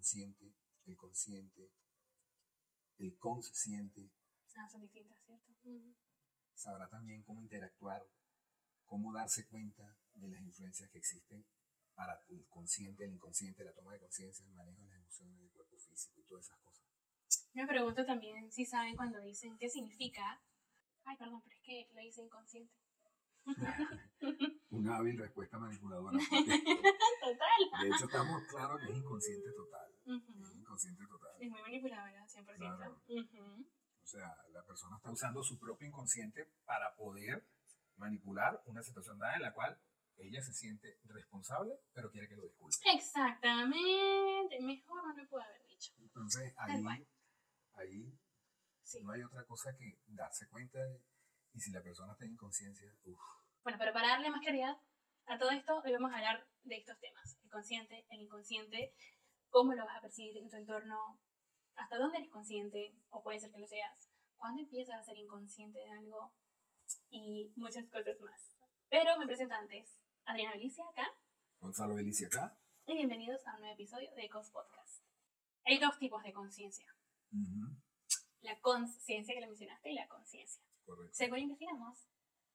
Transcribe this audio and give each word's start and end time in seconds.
inconsciente, 0.00 0.54
el 0.86 0.96
consciente, 0.96 1.70
el 2.98 3.18
consciente. 3.18 4.10
Ah, 4.56 4.66
son 4.68 4.80
distintas, 4.80 5.18
¿cierto? 5.26 5.52
Sabrá 6.54 6.88
también 6.88 7.22
cómo 7.22 7.42
interactuar, 7.42 8.02
cómo 8.86 9.12
darse 9.12 9.46
cuenta 9.46 9.94
de 10.14 10.28
las 10.28 10.40
influencias 10.40 10.90
que 10.90 10.98
existen 10.98 11.44
para 11.94 12.24
el 12.30 12.46
consciente, 12.48 13.04
el 13.04 13.12
inconsciente, 13.12 13.62
la 13.62 13.74
toma 13.74 13.92
de 13.92 14.00
conciencia, 14.00 14.46
el 14.46 14.54
manejo 14.54 14.80
de 14.82 14.88
las 14.88 15.00
emociones 15.00 15.38
del 15.38 15.50
cuerpo 15.50 15.76
físico 15.76 16.18
y 16.18 16.24
todas 16.24 16.46
esas 16.46 16.58
cosas. 16.60 16.86
Me 17.52 17.66
pregunto 17.66 18.06
también 18.06 18.50
si 18.50 18.64
saben 18.64 18.96
cuando 18.96 19.20
dicen 19.20 19.58
qué 19.58 19.68
significa. 19.68 20.42
Ay, 21.04 21.16
perdón, 21.18 21.42
pero 21.42 21.56
es 21.56 21.62
que 21.62 21.88
lo 21.92 22.00
hice 22.00 22.22
inconsciente. 22.22 22.74
Una 24.70 24.96
hábil 24.96 25.18
respuesta 25.18 25.58
manipuladora. 25.58 26.16
total. 27.20 27.82
De 27.82 27.88
hecho, 27.88 28.04
estamos 28.04 28.42
claros 28.48 28.80
que 28.80 28.92
es 28.92 28.98
inconsciente 28.98 29.52
total. 29.52 29.92
Es 30.06 30.56
inconsciente 30.56 31.06
total. 31.06 31.32
Es 31.40 31.50
muy 31.50 31.62
manipuladora, 31.62 32.26
100%. 32.26 32.56
Claro. 32.56 33.02
O 34.02 34.06
sea, 34.06 34.36
la 34.52 34.64
persona 34.64 34.96
está 34.96 35.10
usando 35.10 35.42
su 35.42 35.58
propio 35.58 35.88
inconsciente 35.88 36.52
para 36.64 36.94
poder 36.94 37.44
manipular 37.96 38.62
una 38.66 38.82
situación 38.82 39.18
dada 39.18 39.36
en 39.36 39.42
la 39.42 39.52
cual 39.52 39.78
ella 40.16 40.42
se 40.42 40.52
siente 40.52 40.98
responsable, 41.04 41.80
pero 41.92 42.10
quiere 42.10 42.28
que 42.28 42.36
lo 42.36 42.42
disculpe. 42.42 42.76
Exactamente. 42.94 44.60
Mejor 44.60 45.02
no 45.04 45.14
lo 45.14 45.28
puedo 45.28 45.44
haber 45.44 45.66
dicho. 45.66 45.92
Entonces, 45.98 46.54
ahí, 46.56 47.06
ahí 47.74 48.18
no 49.02 49.12
hay 49.12 49.22
otra 49.22 49.44
cosa 49.44 49.74
que 49.76 50.00
darse 50.08 50.48
cuenta 50.48 50.78
de, 50.78 51.02
y 51.52 51.60
si 51.60 51.70
la 51.70 51.82
persona 51.82 52.12
está 52.12 52.24
en 52.24 52.32
inconsciencia, 52.32 52.92
uff. 53.04 53.39
Bueno, 53.62 53.78
pero 53.78 53.92
para 53.92 54.08
darle 54.08 54.30
más 54.30 54.40
claridad 54.40 54.78
a 55.26 55.38
todo 55.38 55.50
esto, 55.50 55.82
hoy 55.84 55.92
vamos 55.92 56.12
a 56.12 56.16
hablar 56.16 56.48
de 56.62 56.76
estos 56.76 56.98
temas. 56.98 57.36
El 57.44 57.50
consciente, 57.50 58.06
el 58.08 58.22
inconsciente, 58.22 58.94
cómo 59.50 59.74
lo 59.74 59.84
vas 59.84 59.98
a 59.98 60.00
percibir 60.00 60.38
en 60.38 60.48
tu 60.48 60.56
entorno, 60.56 61.20
hasta 61.74 61.98
dónde 61.98 62.18
eres 62.18 62.30
consciente, 62.30 62.96
o 63.10 63.22
puede 63.22 63.38
ser 63.38 63.52
que 63.52 63.58
lo 63.58 63.66
seas, 63.66 64.10
cuándo 64.36 64.62
empiezas 64.62 64.98
a 64.98 65.04
ser 65.04 65.18
inconsciente 65.18 65.78
de 65.78 65.90
algo 65.90 66.32
y 67.10 67.52
muchas 67.56 67.86
cosas 67.90 68.18
más. 68.20 68.56
Pero 68.88 69.18
me 69.18 69.26
presento 69.26 69.54
antes. 69.54 69.94
Adriana 70.24 70.54
Belicia 70.54 70.84
acá. 70.88 71.06
Gonzalo 71.60 71.94
Belicia 71.94 72.28
acá. 72.28 72.58
Y 72.86 72.94
bienvenidos 72.94 73.46
a 73.46 73.54
un 73.54 73.60
nuevo 73.60 73.74
episodio 73.74 74.10
de 74.14 74.24
Ecos 74.24 74.50
Podcast. 74.50 75.04
Hay 75.64 75.78
dos 75.78 75.98
tipos 75.98 76.22
de 76.22 76.32
conciencia. 76.32 76.86
La 78.40 78.58
conciencia 78.60 79.34
que 79.34 79.40
le 79.40 79.48
mencionaste 79.48 79.90
y 79.90 79.94
la 79.94 80.08
conciencia. 80.08 80.62
Correcto. 80.86 81.14
Según 81.14 81.40
investigamos, 81.40 82.08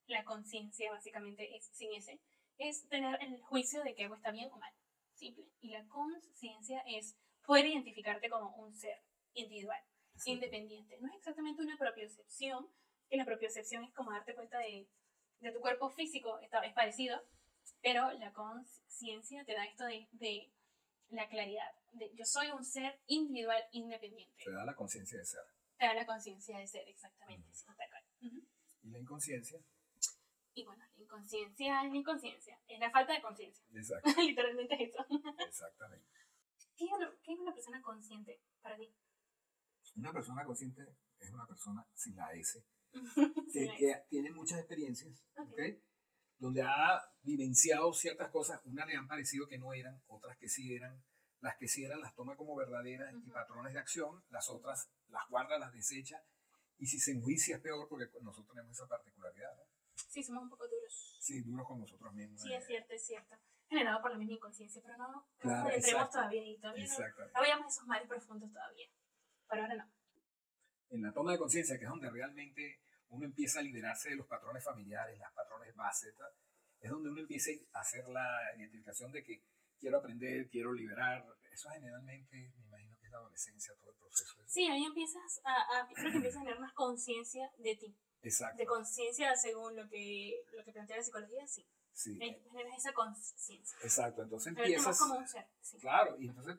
la 0.08 0.24
conciencia 0.24 0.92
básicamente 0.92 1.56
es, 1.56 1.66
sin 1.74 1.94
ese, 1.94 2.20
es 2.58 2.88
tener 2.88 3.22
el 3.22 3.42
juicio 3.42 3.84
de 3.84 3.96
que 3.96 4.04
algo 4.04 4.16
está 4.16 4.32
bien 4.32 4.52
o 4.52 4.58
mal. 4.58 4.74
Simple. 5.14 5.46
Y 5.62 5.70
la 5.70 5.86
conciencia 5.88 6.84
es 6.88 7.16
poder 7.46 7.68
identificarte 7.68 8.30
como 8.30 8.56
un 8.56 8.74
ser 8.74 9.02
individual, 9.34 9.82
independiente. 10.26 10.98
No 11.00 11.08
es 11.10 11.16
exactamente 11.16 11.62
una 11.62 11.78
propiocepción, 11.78 12.68
que 13.10 13.18
la 13.18 13.26
propiocepción 13.26 13.84
es 13.84 13.94
como 13.94 14.12
darte 14.12 14.34
cuenta 14.34 14.60
de, 14.60 14.88
de 15.40 15.52
tu 15.52 15.60
cuerpo 15.60 15.90
físico, 15.90 16.40
es 16.40 16.74
parecido, 16.74 17.22
pero 17.82 18.12
la 18.14 18.34
conciencia 18.34 19.44
te 19.46 19.54
da 19.54 19.66
esto 19.66 19.86
de, 19.86 20.08
de 20.14 20.52
la 21.10 21.28
claridad. 21.28 21.72
De, 21.94 22.12
yo 22.16 22.26
soy 22.26 22.50
un 22.50 22.66
ser 22.66 23.00
individual 23.08 23.64
independiente. 23.72 24.44
Te 24.44 24.52
da 24.52 24.66
la 24.66 24.76
conciencia 24.76 25.18
de 25.20 25.26
ser. 25.26 25.42
Te 25.78 25.86
da 25.86 25.94
la 25.94 26.06
conciencia 26.06 26.58
de 26.58 26.68
ser, 26.68 26.88
exactamente. 26.88 27.48
¿Y 28.22 28.90
la 28.90 29.00
inconsciencia? 29.00 29.60
Y 30.56 30.64
bueno, 30.64 30.86
la 30.96 31.04
inconsciencia 31.04 31.84
es 31.84 31.92
la 31.92 31.98
inconsciencia, 31.98 32.58
es 32.66 32.80
la 32.80 32.90
falta 32.90 33.14
de 33.14 33.22
conciencia. 33.22 33.66
Exacto. 33.74 34.10
Literalmente 34.22 34.82
eso. 34.82 35.06
Exactamente. 35.46 36.08
¿Qué 36.78 36.86
es, 36.86 36.92
una, 36.92 37.12
¿Qué 37.24 37.34
es, 37.34 37.40
una, 37.40 37.54
persona 37.54 37.82
consciente 37.82 38.42
para 38.62 38.78
ti? 38.78 38.90
Una 39.98 40.14
persona 40.14 40.46
consciente 40.46 40.82
es 41.20 41.32
una 41.32 41.46
persona 41.46 41.86
sin 41.94 42.16
la 42.16 42.32
S, 42.34 42.66
que, 43.54 44.06
tiene 44.10 44.32
muchas 44.32 44.60
experiencias, 44.60 45.26
okay. 45.38 45.82
donde 46.38 46.62
ha 46.62 47.02
vivenciado 47.22 47.94
ciertas 47.94 48.30
cosas, 48.30 48.62
unas 48.66 48.88
le 48.88 48.96
han 48.96 49.08
parecido 49.08 49.48
que 49.48 49.58
no 49.58 49.74
eran, 49.74 50.02
otras 50.08 50.38
que 50.38 50.48
sí 50.48 50.74
eran, 50.74 51.04
las 51.42 51.58
que 51.58 51.68
sí 51.68 51.84
eran 51.84 52.00
las 52.00 52.16
toma 52.16 52.36
como 52.36 52.56
verdaderas 52.56 53.14
y 53.14 53.30
patrones 53.30 53.74
de 53.74 53.80
acción, 53.80 54.24
las 54.30 54.50
otras 54.50 54.90
las 55.08 55.28
guarda, 55.30 55.60
las 55.60 55.74
desecha, 55.74 56.22
y 56.78 56.88
si 56.88 57.00
se 57.00 57.12
enjuicia 57.12 57.58
es 57.58 57.62
peor 57.62 57.88
porque 57.90 58.06
nosotros 58.22 58.54
tenemos 58.54 58.72
esa 58.72 58.88
particularidad, 58.88 59.56
¿no? 59.56 59.65
Sí, 60.16 60.24
somos 60.24 60.44
un 60.44 60.50
poco 60.50 60.66
duros. 60.66 61.18
Sí, 61.20 61.42
duros 61.42 61.68
con 61.68 61.78
nosotros 61.82 62.14
mismos. 62.14 62.42
Sí, 62.42 62.54
es 62.54 62.66
cierto, 62.66 62.94
es 62.94 63.06
cierto. 63.06 63.36
Generado 63.68 64.02
por 64.02 64.12
la 64.12 64.18
misma 64.18 64.36
inconsciencia, 64.36 64.82
pero 64.82 64.98
no, 64.98 65.28
claro, 65.40 65.70
entremos 65.70 66.10
todavía 66.10 66.42
y 66.42 66.58
todavía 66.58 66.88
no, 66.88 67.28
no 67.34 67.42
veamos 67.42 67.74
esos 67.74 67.86
males 67.86 68.08
profundos 68.08 68.50
todavía. 68.50 68.88
Pero 69.50 69.64
ahora 69.64 69.76
no. 69.76 69.92
En 70.92 71.02
la 71.02 71.12
toma 71.12 71.34
de 71.34 71.38
conciencia, 71.38 71.78
que 71.78 71.84
es 71.84 71.90
donde 71.90 72.10
realmente 72.10 72.80
uno 73.10 73.26
empieza 73.26 73.60
a 73.60 73.64
liberarse 73.64 74.12
de 74.12 74.16
los 74.16 74.26
patrones 74.26 74.64
familiares, 74.64 75.20
las 75.20 75.34
patrones 75.34 75.76
bases, 75.76 76.16
es 76.80 76.90
donde 76.90 77.10
uno 77.10 77.20
empieza 77.20 77.52
a 77.74 77.82
hacer 77.82 78.08
la 78.08 78.40
identificación 78.56 79.12
de 79.12 79.22
que 79.22 79.44
quiero 79.78 79.98
aprender, 79.98 80.48
quiero 80.48 80.72
liberar. 80.72 81.26
Eso 81.52 81.70
generalmente, 81.72 82.54
me 82.56 82.64
imagino 82.68 82.96
que 83.00 83.08
es 83.08 83.12
la 83.12 83.18
adolescencia, 83.18 83.76
todo 83.82 83.92
el 83.92 83.98
proceso. 83.98 84.42
Sí, 84.46 84.66
ahí 84.66 84.86
empiezas 84.86 85.42
a, 85.44 85.82
a, 85.82 85.88
creo 85.94 86.12
que 86.12 86.18
empiezas 86.18 86.42
a 86.42 86.46
tener 86.46 86.60
más 86.62 86.72
conciencia 86.72 87.52
de 87.58 87.76
ti. 87.76 87.98
Exacto. 88.26 88.58
De 88.58 88.66
conciencia 88.66 89.36
según 89.36 89.76
lo 89.76 89.88
que, 89.88 90.44
lo 90.54 90.64
que 90.64 90.72
plantea 90.72 90.98
la 90.98 91.04
psicología, 91.04 91.48
sí. 91.48 91.66
Sí. 91.94 92.20
Generas 92.20 92.78
esa 92.78 92.94
conciencia. 92.94 93.78
Exacto, 93.82 94.24
entonces 94.24 94.54
Pero 94.54 94.66
empiezas... 94.66 95.00
como 95.00 95.16
un 95.16 95.28
ser, 95.28 95.48
sí. 95.62 95.78
Claro, 95.78 96.18
y 96.20 96.28
entonces 96.28 96.58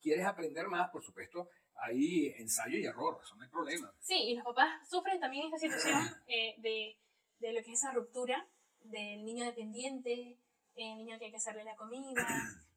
quieres 0.00 0.26
aprender 0.26 0.66
más, 0.66 0.90
por 0.90 1.04
supuesto, 1.04 1.48
hay 1.74 2.34
ensayo 2.38 2.78
y 2.78 2.84
error, 2.84 3.20
eso 3.22 3.36
no 3.36 3.44
hay 3.44 3.50
problema. 3.50 3.94
Sí, 4.00 4.14
y 4.14 4.34
los 4.34 4.44
papás 4.44 4.88
sufren 4.88 5.20
también 5.20 5.46
esta 5.46 5.58
situación 5.58 6.00
eh, 6.26 6.54
de, 6.58 6.98
de, 7.38 7.52
lo 7.52 7.62
que 7.62 7.72
es 7.72 7.78
esa 7.78 7.92
ruptura 7.92 8.48
del 8.80 9.24
niño 9.24 9.44
dependiente, 9.44 10.38
el 10.74 10.96
niño 10.96 11.18
que 11.18 11.26
hay 11.26 11.30
que 11.30 11.36
hacerle 11.36 11.64
la 11.64 11.76
comida, 11.76 12.26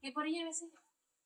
y 0.01 0.11
por 0.11 0.27
ello 0.27 0.41
a 0.41 0.45
veces 0.45 0.69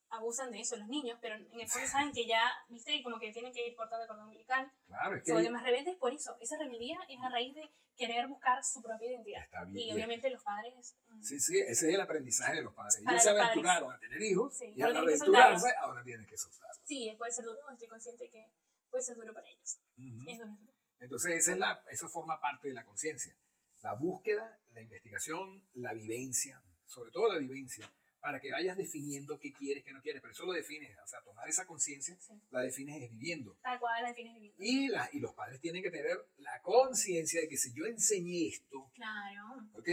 abusan 0.09 0.51
de 0.51 0.59
eso 0.61 0.75
los 0.75 0.87
niños, 0.87 1.17
pero 1.21 1.35
en 1.35 1.59
el 1.59 1.69
fondo 1.69 1.87
saben 1.87 2.11
que 2.11 2.25
ya, 2.25 2.41
viste, 2.67 3.01
como 3.03 3.19
que 3.19 3.31
tienen 3.31 3.53
que 3.53 3.67
ir 3.67 3.75
cortando 3.75 4.03
el 4.03 4.07
cordón 4.07 4.25
umbilical. 4.25 4.71
Claro, 4.87 5.15
es 5.15 5.21
que... 5.21 5.27
Se 5.27 5.33
vuelven 5.33 5.53
más 5.53 5.63
rebeldes 5.63 5.95
por 5.97 6.13
eso. 6.13 6.35
Esa 6.39 6.57
rebeldía 6.57 6.97
es 7.07 7.21
a 7.21 7.29
raíz 7.29 7.53
de 7.55 7.69
querer 7.95 8.27
buscar 8.27 8.63
su 8.63 8.81
propia 8.81 9.09
identidad. 9.11 9.43
Está 9.43 9.63
bien, 9.65 9.87
y 9.87 9.93
obviamente 9.93 10.29
los 10.29 10.43
padres... 10.43 10.95
Sí, 11.21 11.39
sí, 11.39 11.59
ese 11.59 11.89
es 11.89 11.93
el 11.95 12.01
aprendizaje 12.01 12.55
de 12.55 12.63
los 12.63 12.73
padres. 12.73 13.01
Ellos 13.07 13.23
se 13.23 13.29
aventuraron 13.29 13.91
a 13.91 13.99
tener 13.99 14.21
hijos 14.21 14.57
sí, 14.57 14.73
y 14.75 14.81
al 14.81 14.95
aventurarse 14.95 15.73
ahora 15.79 16.03
tienen 16.03 16.25
que 16.25 16.37
soltarlos. 16.37 16.81
Sí, 16.85 17.13
puede 17.17 17.31
ser 17.31 17.45
duro, 17.45 17.59
estoy 17.71 17.87
consciente 17.87 18.29
que 18.29 18.51
puede 18.89 19.03
ser 19.03 19.15
duro 19.15 19.33
para 19.33 19.47
ellos. 19.47 19.79
Uh 19.97 20.01
-huh. 20.01 20.31
Es 20.31 20.39
duro. 20.39 20.57
Entonces 20.99 21.31
esa, 21.35 21.51
es 21.53 21.57
la, 21.57 21.83
eso 21.91 22.09
forma 22.09 22.39
parte 22.39 22.69
de 22.69 22.73
la 22.73 22.83
conciencia. 22.83 23.35
La 23.81 23.93
búsqueda, 23.93 24.59
la 24.73 24.81
investigación, 24.81 25.63
la 25.73 25.93
vivencia, 25.93 26.61
sobre 26.85 27.11
todo 27.11 27.31
la 27.31 27.39
vivencia, 27.39 27.89
para 28.19 28.39
que 28.39 28.51
vayas 28.51 28.77
definiendo 28.77 29.39
qué 29.39 29.51
quieres, 29.53 29.83
qué 29.83 29.93
no 29.93 30.01
quieres, 30.01 30.21
pero 30.21 30.33
eso 30.33 30.45
lo 30.45 30.53
defines, 30.53 30.97
o 31.03 31.07
sea, 31.07 31.21
tomar 31.21 31.47
esa 31.47 31.65
conciencia, 31.65 32.15
sí. 32.19 32.33
la 32.51 32.61
defines 32.61 33.01
es 33.01 33.11
viviendo. 33.11 33.57
Tal 33.61 33.79
cual 33.79 34.03
la 34.03 34.09
defines 34.09 34.33
viviendo. 34.35 34.57
Y, 34.59 34.87
la, 34.89 35.09
y 35.13 35.19
los 35.19 35.33
padres 35.33 35.59
tienen 35.61 35.81
que 35.81 35.91
tener 35.91 36.17
la 36.37 36.61
conciencia 36.61 37.41
de 37.41 37.47
que 37.47 37.57
si 37.57 37.73
yo 37.73 37.85
enseñé 37.85 38.47
esto, 38.47 38.91
claro. 38.93 39.69
¿ok? 39.73 39.89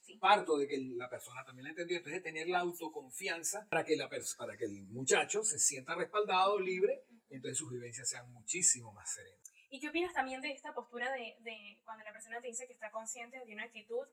Sí. 0.00 0.18
Parto 0.18 0.58
de 0.58 0.66
que 0.66 0.78
la 0.78 1.08
persona 1.08 1.44
también 1.44 1.64
la 1.64 1.70
entendió, 1.70 1.96
entonces 1.96 2.22
tener 2.22 2.48
la 2.48 2.58
autoconfianza 2.58 3.68
para 3.68 3.84
que, 3.84 3.96
la 3.96 4.08
para 4.36 4.56
que 4.56 4.64
el 4.64 4.88
muchacho 4.88 5.44
se 5.44 5.58
sienta 5.60 5.94
respaldado, 5.94 6.58
libre, 6.58 7.04
uh 7.08 7.14
-huh. 7.14 7.22
entonces 7.30 7.58
sus 7.58 7.70
vivencias 7.70 8.08
sean 8.08 8.30
muchísimo 8.32 8.92
más 8.92 9.12
serenas. 9.14 9.52
¿Y 9.70 9.80
qué 9.80 9.88
opinas 9.88 10.12
también 10.12 10.40
de 10.40 10.50
esta 10.50 10.74
postura 10.74 11.10
de, 11.12 11.36
de 11.40 11.80
cuando 11.84 12.04
la 12.04 12.12
persona 12.12 12.40
te 12.40 12.48
dice 12.48 12.66
que 12.66 12.74
está 12.74 12.90
consciente 12.90 13.38
de 13.46 13.54
una 13.54 13.64
actitud, 13.64 14.04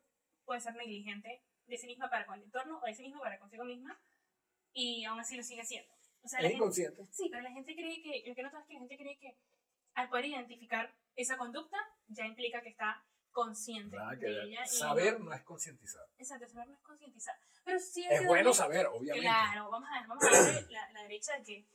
puede 0.45 0.61
ser 0.61 0.75
negligente, 0.75 1.43
de 1.69 1.77
sí 1.77 1.87
misma 1.87 2.09
para 2.09 2.25
con 2.25 2.35
el 2.35 2.43
entorno 2.43 2.79
o 2.81 2.85
de 2.85 2.93
sí 2.93 3.03
misma 3.03 3.19
para 3.19 3.39
consigo 3.39 3.63
misma 3.63 3.99
y 4.73 5.05
aún 5.05 5.19
así 5.19 5.35
lo 5.37 5.43
sigue 5.43 5.61
haciendo. 5.61 5.93
O 6.21 6.27
sea, 6.27 6.39
es 6.41 6.53
inconsciente. 6.53 6.97
Gente, 6.97 7.13
sí, 7.13 7.29
pero 7.29 7.41
la 7.41 7.51
gente 7.51 7.75
cree 7.75 8.01
que, 8.01 8.23
lo 8.27 8.35
que 8.35 8.43
notas 8.43 8.61
es 8.61 8.67
que 8.67 8.73
la 8.73 8.79
gente 8.79 8.97
cree 8.97 9.17
que 9.17 9.37
al 9.95 10.09
poder 10.09 10.25
identificar 10.25 10.93
esa 11.15 11.37
conducta 11.37 11.77
ya 12.07 12.25
implica 12.25 12.61
que 12.61 12.69
está 12.69 13.03
consciente 13.31 13.95
Nada 13.95 14.17
que 14.17 14.25
de 14.25 14.43
ella. 14.43 14.65
Saber 14.65 15.17
y, 15.19 15.23
no 15.23 15.33
es 15.33 15.41
concientizar. 15.43 16.05
Exacto, 16.17 16.47
saber 16.47 16.67
no 16.67 16.75
es 16.75 16.81
concientizar. 16.81 17.35
Pero 17.63 17.79
sí 17.79 18.05
es 18.09 18.25
bueno 18.25 18.53
saber, 18.53 18.87
obviamente. 18.87 19.21
Claro, 19.21 19.69
vamos 19.69 19.89
a 19.89 19.99
ver, 19.99 20.07
vamos 20.07 20.23
a 20.23 20.29
ver 20.29 20.67
la, 20.71 20.91
la 20.91 21.03
derecha 21.03 21.37
de 21.37 21.43
que 21.43 21.67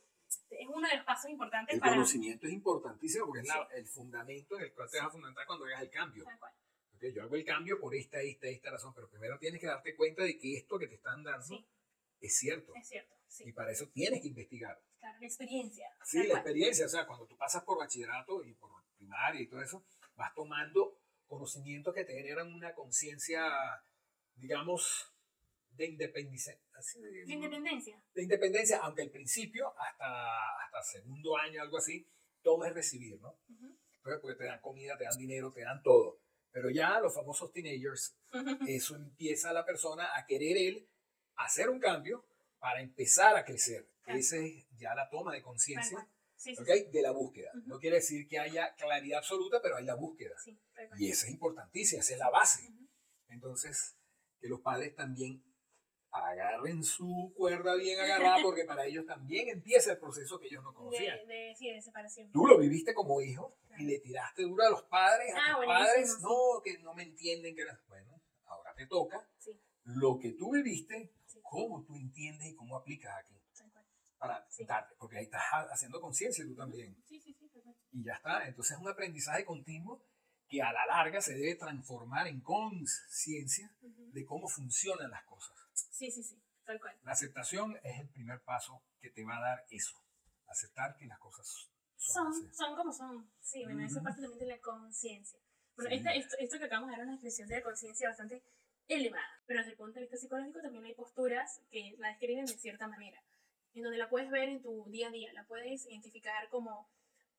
es 0.49 0.67
uno 0.67 0.87
de 0.87 0.97
los 0.97 1.05
pasos 1.05 1.29
importantes 1.29 1.73
el 1.73 1.79
para... 1.79 1.93
El 1.93 1.97
conocimiento 1.97 2.47
es 2.47 2.53
importantísimo 2.53 3.25
porque 3.27 3.41
es 3.41 3.47
la, 3.47 3.67
el 3.73 3.85
fundamento 3.85 4.57
en 4.57 4.63
el 4.63 4.73
cual 4.73 4.89
te 4.89 4.97
vas 4.97 5.07
a 5.07 5.11
fundamentar 5.11 5.45
cuando 5.45 5.65
hagas 5.65 5.81
el 5.81 5.89
cambio. 5.89 6.23
Tal 6.25 6.39
cual. 6.39 6.53
Okay, 7.05 7.13
yo 7.13 7.23
hago 7.23 7.35
el 7.35 7.45
cambio 7.45 7.79
por 7.79 7.93
esta, 7.93 8.19
esta, 8.21 8.47
esta 8.47 8.71
razón, 8.71 8.93
pero 8.95 9.07
primero 9.07 9.37
tienes 9.37 9.61
que 9.61 9.67
darte 9.67 9.95
cuenta 9.95 10.23
de 10.23 10.39
que 10.39 10.57
esto 10.57 10.79
que 10.79 10.87
te 10.87 10.95
están 10.95 11.23
dando 11.23 11.45
sí. 11.45 11.65
es 12.19 12.35
cierto. 12.35 12.73
Es 12.75 12.87
cierto, 12.87 13.15
sí. 13.27 13.43
Y 13.47 13.51
para 13.51 13.71
eso 13.71 13.87
tienes 13.89 14.21
que 14.21 14.27
investigar. 14.27 14.81
Claro, 14.99 15.17
la 15.19 15.27
experiencia. 15.27 15.87
Sí, 16.03 16.25
la 16.25 16.35
experiencia. 16.35 16.85
O 16.87 16.89
sea, 16.89 17.05
cuando 17.05 17.27
tú 17.27 17.37
pasas 17.37 17.63
por 17.63 17.77
bachillerato 17.77 18.43
y 18.43 18.53
por 18.53 18.71
primaria 18.97 19.41
y 19.41 19.47
todo 19.47 19.61
eso, 19.61 19.85
vas 20.15 20.33
tomando 20.33 20.99
conocimientos 21.27 21.93
que 21.93 22.05
te 22.05 22.13
generan 22.13 22.51
una 22.51 22.73
conciencia, 22.73 23.43
digamos, 24.35 25.13
de 25.69 25.85
independencia. 25.85 26.57
De 26.95 27.33
independencia. 27.33 28.01
De 28.15 28.23
independencia, 28.23 28.79
aunque 28.79 29.03
al 29.03 29.11
principio, 29.11 29.73
hasta, 29.77 30.59
hasta 30.63 30.81
segundo 30.83 31.37
año, 31.37 31.61
algo 31.61 31.77
así, 31.77 32.07
todo 32.41 32.65
es 32.65 32.73
recibir, 32.73 33.19
¿no? 33.21 33.37
Porque 34.01 34.35
te 34.35 34.45
dan 34.45 34.61
comida, 34.61 34.97
te 34.97 35.03
dan 35.03 35.17
dinero, 35.17 35.51
te 35.51 35.61
dan 35.61 35.81
todo. 35.83 36.24
Pero 36.55 36.69
ya 36.69 37.01
los 37.01 37.13
famosos 37.13 37.51
teenagers, 37.51 38.15
eso 38.65 38.95
empieza 38.95 39.49
a 39.49 39.53
la 39.53 39.65
persona 39.65 40.15
a 40.15 40.25
querer 40.25 40.55
él 40.55 40.89
hacer 41.35 41.69
un 41.69 41.81
cambio 41.81 42.25
para 42.59 42.79
empezar 42.79 43.35
a 43.35 43.43
crecer. 43.43 43.89
Esa 44.05 44.37
es 44.37 44.65
ya 44.77 44.95
la 44.95 45.09
toma 45.09 45.33
de 45.33 45.41
conciencia 45.41 46.07
de 46.45 47.01
la 47.01 47.11
búsqueda. 47.11 47.51
No 47.65 47.77
quiere 47.77 47.97
decir 47.97 48.25
que 48.29 48.39
haya 48.39 48.73
claridad 48.75 49.17
absoluta, 49.19 49.61
pero 49.61 49.75
hay 49.75 49.83
la 49.83 49.95
búsqueda. 49.95 50.33
y 50.97 51.09
esa 51.09 51.25
es 51.25 51.33
importantísima, 51.33 51.99
esa 51.99 52.13
es 52.13 52.19
la 52.19 52.29
base. 52.29 52.69
Entonces, 53.27 53.97
que 54.39 54.47
los 54.47 54.61
padres 54.61 54.95
también 54.95 55.43
agarren 56.15 56.83
su 56.83 57.33
cuerda 57.35 57.75
bien 57.75 57.99
agarrada 57.99 58.37
porque 58.41 58.65
para 58.65 58.85
ellos 58.85 59.05
también 59.05 59.49
empieza 59.49 59.91
el 59.91 59.97
proceso 59.97 60.39
que 60.39 60.47
ellos 60.47 60.63
no 60.63 60.73
conocían. 60.73 61.17
De, 61.27 61.55
de, 61.59 61.73
de 61.73 61.81
separación. 61.81 62.31
Tú 62.31 62.47
lo 62.47 62.57
viviste 62.57 62.93
como 62.93 63.21
hijo 63.21 63.57
y 63.77 63.85
le 63.85 63.99
tiraste 63.99 64.43
duro 64.43 64.63
a 64.65 64.69
los 64.69 64.83
padres, 64.83 65.33
a 65.33 65.37
ah, 65.37 65.55
tus 65.57 65.65
padres, 65.65 66.17
no, 66.21 66.61
que 66.63 66.77
no 66.79 66.93
me 66.93 67.03
entienden. 67.03 67.55
que 67.55 67.63
Bueno, 67.87 68.21
ahora 68.45 68.73
te 68.75 68.87
toca 68.87 69.27
lo 69.83 70.17
que 70.19 70.31
tú 70.33 70.51
viviste, 70.51 71.11
cómo 71.43 71.83
tú 71.83 71.95
entiendes 71.95 72.47
y 72.49 72.55
cómo 72.55 72.77
aplicas 72.77 73.13
aquí. 73.17 73.35
Para 74.17 74.47
darte, 74.65 74.95
porque 74.97 75.17
ahí 75.17 75.25
estás 75.25 75.43
haciendo 75.71 75.99
conciencia 75.99 76.43
tú 76.45 76.55
también. 76.55 76.95
Y 77.91 78.03
ya 78.03 78.13
está, 78.13 78.47
entonces 78.47 78.75
es 78.75 78.81
un 78.81 78.89
aprendizaje 78.89 79.45
continuo 79.45 80.01
que 80.47 80.61
a 80.61 80.71
la 80.71 80.85
larga 80.85 81.21
se 81.21 81.33
debe 81.33 81.55
transformar 81.55 82.27
en 82.27 82.41
conciencia 82.41 83.71
de 83.81 84.25
cómo 84.25 84.47
funcionan 84.47 85.11
las 85.11 85.23
cosas. 85.25 85.55
Sí, 85.75 86.11
sí, 86.11 86.23
sí, 86.23 86.41
tal 86.63 86.79
cual. 86.79 86.97
La 87.03 87.11
aceptación 87.11 87.77
es 87.83 87.99
el 87.99 88.09
primer 88.09 88.41
paso 88.41 88.81
que 88.99 89.09
te 89.09 89.23
va 89.23 89.37
a 89.37 89.41
dar 89.41 89.65
eso, 89.69 90.01
aceptar 90.47 90.95
que 90.95 91.05
las 91.05 91.19
cosas 91.19 91.47
son, 91.97 92.33
son, 92.33 92.53
son 92.53 92.75
como 92.75 92.91
son. 92.91 93.29
Sí, 93.41 93.63
bueno, 93.63 93.85
eso 93.85 94.01
parte 94.01 94.21
también 94.21 94.39
de 94.39 94.47
la 94.47 94.59
conciencia. 94.59 95.39
Bueno, 95.75 95.91
esto, 95.91 96.37
esto, 96.39 96.57
que 96.57 96.65
acabamos 96.65 96.89
de 96.89 96.97
dar 96.97 97.01
es 97.01 97.07
una 97.07 97.15
expresión 97.15 97.47
de 97.49 97.55
la 97.55 97.63
conciencia 97.63 98.09
bastante 98.09 98.43
elevada, 98.87 99.41
pero 99.45 99.59
desde 99.59 99.71
el 99.71 99.77
punto 99.77 99.95
de 99.95 100.01
vista 100.01 100.17
psicológico 100.17 100.61
también 100.61 100.85
hay 100.85 100.93
posturas 100.93 101.61
que 101.69 101.95
la 101.97 102.09
describen 102.09 102.45
de 102.45 102.53
cierta 102.53 102.87
manera, 102.87 103.21
en 103.73 103.83
donde 103.83 103.97
la 103.97 104.09
puedes 104.09 104.29
ver 104.29 104.47
en 104.49 104.61
tu 104.61 104.85
día 104.89 105.09
a 105.09 105.11
día, 105.11 105.33
la 105.33 105.45
puedes 105.45 105.85
identificar 105.87 106.47
como 106.49 106.89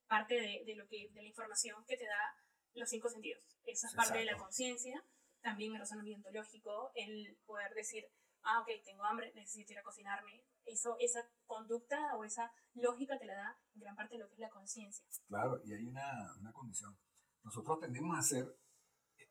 parte 0.06 0.34
de, 0.34 0.64
de 0.66 0.74
lo 0.76 0.86
que, 0.88 1.08
de 1.10 1.22
la 1.22 1.28
información 1.28 1.84
que 1.86 1.96
te 1.96 2.04
da 2.04 2.36
los 2.74 2.90
cinco 2.90 3.08
sentidos. 3.08 3.42
Esa 3.64 3.88
es 3.88 3.94
parte 3.94 4.18
de 4.18 4.26
la 4.26 4.36
conciencia, 4.36 5.02
también 5.40 5.72
el 5.72 5.78
razonamiento 5.78 6.30
lógico, 6.30 6.92
el 6.94 7.38
poder 7.46 7.72
decir, 7.74 8.06
ah, 8.46 8.60
ok, 8.60 8.68
tengo 8.84 9.04
hambre, 9.04 9.32
necesito 9.34 9.72
ir 9.72 9.78
a 9.78 9.82
cocinarme. 9.82 10.44
Eso, 10.64 10.96
esa 10.98 11.28
conducta 11.46 12.16
o 12.16 12.24
esa 12.24 12.52
lógica 12.74 13.18
te 13.18 13.26
la 13.26 13.34
da 13.34 13.58
gran 13.74 13.94
parte 13.94 14.14
de 14.14 14.20
lo 14.20 14.28
que 14.28 14.34
es 14.34 14.40
la 14.40 14.50
conciencia. 14.50 15.04
Claro, 15.28 15.60
y 15.64 15.72
hay 15.72 15.86
una, 15.86 16.34
una 16.40 16.52
condición. 16.52 16.96
Nosotros 17.44 17.80
tendemos 17.80 18.16
a 18.16 18.20
hacer 18.20 18.56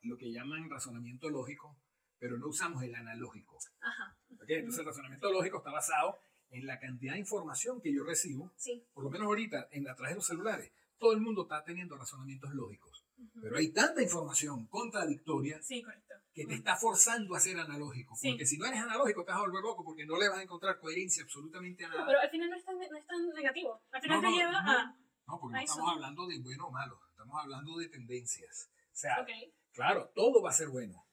lo 0.03 0.17
que 0.17 0.31
llaman 0.31 0.69
razonamiento 0.69 1.29
lógico, 1.29 1.77
pero 2.19 2.37
no 2.37 2.47
usamos 2.47 2.83
el 2.83 2.95
analógico. 2.95 3.57
Ajá. 3.81 4.17
Entonces 4.47 4.79
el 4.79 4.85
razonamiento 4.85 5.31
lógico 5.31 5.57
está 5.57 5.71
basado 5.71 6.17
en 6.49 6.65
la 6.65 6.79
cantidad 6.79 7.13
de 7.13 7.19
información 7.19 7.81
que 7.81 7.93
yo 7.93 8.03
recibo, 8.03 8.53
sí. 8.55 8.87
por 8.93 9.03
lo 9.03 9.09
menos 9.09 9.27
ahorita 9.27 9.67
en, 9.71 9.89
a 9.89 9.95
través 9.95 10.11
de 10.13 10.15
los 10.15 10.27
celulares. 10.27 10.71
Todo 10.97 11.11
el 11.13 11.19
mundo 11.19 11.43
está 11.43 11.63
teniendo 11.63 11.97
razonamientos 11.97 12.53
lógicos, 12.53 13.05
pero 13.41 13.57
hay 13.57 13.71
tanta 13.71 14.01
información 14.01 14.67
contradictoria 14.67 15.61
sí, 15.61 15.83
correcto 15.83 16.04
que 16.35 16.45
te 16.45 16.53
está 16.53 16.75
forzando 16.75 17.33
a 17.33 17.39
ser 17.39 17.57
analógico. 17.57 18.13
Porque 18.21 18.45
si 18.45 18.57
no 18.57 18.65
eres 18.65 18.81
analógico 18.81 19.23
te 19.23 19.31
vas 19.31 19.39
a 19.39 19.43
volver 19.43 19.63
loco 19.63 19.85
porque 19.85 20.05
no 20.05 20.17
le 20.19 20.27
vas 20.27 20.39
a 20.39 20.43
encontrar 20.43 20.77
coherencia 20.79 21.23
absolutamente 21.23 21.85
a 21.85 21.87
nada. 21.87 22.01
No, 22.01 22.07
pero 22.07 22.19
al 22.19 22.29
final 22.29 22.49
no 22.49 22.55
es 22.57 22.65
tan, 22.65 22.77
no 22.77 22.97
es 22.97 23.07
tan 23.07 23.29
negativo. 23.29 23.81
Al 23.89 24.01
final 24.01 24.21
te 24.21 24.31
lleva 24.31 24.59
a... 24.59 24.97
No, 25.27 25.39
porque 25.39 25.55
no 25.55 25.61
estamos 25.61 25.91
hablando 25.93 26.27
de 26.27 26.39
bueno 26.39 26.67
o 26.67 26.71
malo. 26.71 26.99
Estamos 27.09 27.41
hablando 27.41 27.77
de 27.77 27.87
tendencias. 27.87 28.69
O 28.91 28.97
sea, 28.97 29.25
claro, 29.71 30.11
todo 30.13 30.43
va 30.43 30.49
a 30.49 30.53
ser 30.53 30.67
bueno. 30.67 31.07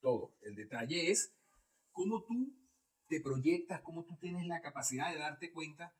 Todo. 0.00 0.36
El 0.42 0.54
detalle 0.54 1.10
es 1.10 1.34
cómo 1.90 2.22
tú 2.24 2.54
te 3.08 3.22
proyectas, 3.22 3.80
cómo 3.80 4.04
tú 4.04 4.18
tienes 4.18 4.46
la 4.46 4.60
capacidad 4.60 5.10
de 5.10 5.18
darte 5.18 5.52
cuenta 5.52 5.94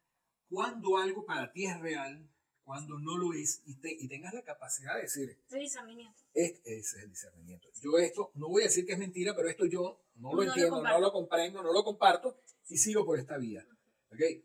cuando 0.51 0.99
algo 0.99 1.25
para 1.25 1.51
ti 1.51 1.65
es 1.65 1.81
real 1.81 2.31
cuando 2.67 2.99
no 2.99 3.17
lo 3.17 3.33
es 3.33 3.63
y, 3.65 3.77
te, 3.77 3.93
y 3.93 4.09
tengas 4.09 4.35
la 4.35 4.43
capacidad 4.43 4.97
de 4.97 5.03
decir... 5.03 5.39
El 5.51 5.61
discernimiento. 5.61 6.21
es 6.35 6.95
el 6.95 7.09
discernimiento. 7.09 7.69
Yo 7.81 7.97
esto, 7.97 8.33
no 8.35 8.49
voy 8.49 8.63
a 8.63 8.67
decir 8.67 8.85
que 8.85 8.95
es 8.95 8.99
mentira, 8.99 9.37
pero 9.37 9.49
esto 9.49 9.67
yo 9.67 10.01
no 10.17 10.35
lo 10.35 10.43
entiendo, 10.43 10.83
no 10.83 10.99
lo 10.99 11.13
comprendo, 11.13 11.63
no 11.63 11.73
lo 11.73 11.85
comparto 11.85 12.37
y 12.69 12.77
sigo 12.77 13.07
por 13.07 13.21
esta 13.21 13.39
vía. 13.39 13.65
¿Okay? 14.13 14.45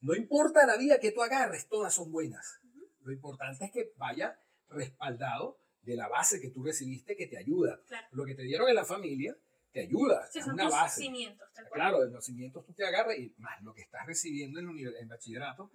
No 0.00 0.16
importa 0.16 0.66
la 0.66 0.76
vida 0.76 0.98
que 0.98 1.12
tú 1.12 1.22
agarres, 1.22 1.68
todas 1.68 1.94
son 1.94 2.10
buenas. 2.10 2.58
Lo 3.02 3.12
importante 3.12 3.66
es 3.66 3.70
que 3.70 3.92
vaya 3.96 4.36
respaldado 4.68 5.60
de 5.82 5.94
la 5.94 6.08
base 6.08 6.40
que 6.40 6.50
tú 6.50 6.64
recibiste 6.64 7.14
que 7.14 7.28
te 7.28 7.38
ayuda. 7.38 7.80
Lo 8.10 8.24
que 8.24 8.34
te 8.34 8.42
dieron 8.42 8.68
en 8.68 8.74
la 8.74 8.84
familia 8.84 9.36
te 9.70 9.82
ayuda. 9.82 10.28
es 10.34 10.44
una 10.44 10.68
base. 10.68 11.02
Cimientos, 11.02 11.48
claro, 11.72 12.00
de 12.00 12.10
los 12.10 12.24
cimientos 12.24 12.66
tú 12.66 12.72
te 12.72 12.84
agarras 12.84 13.16
y 13.16 13.32
más 13.38 13.62
lo 13.62 13.72
que 13.72 13.82
estás 13.82 14.04
recibiendo 14.06 14.58
en, 14.58 14.76
en 14.76 15.08
bachillerato, 15.08 15.70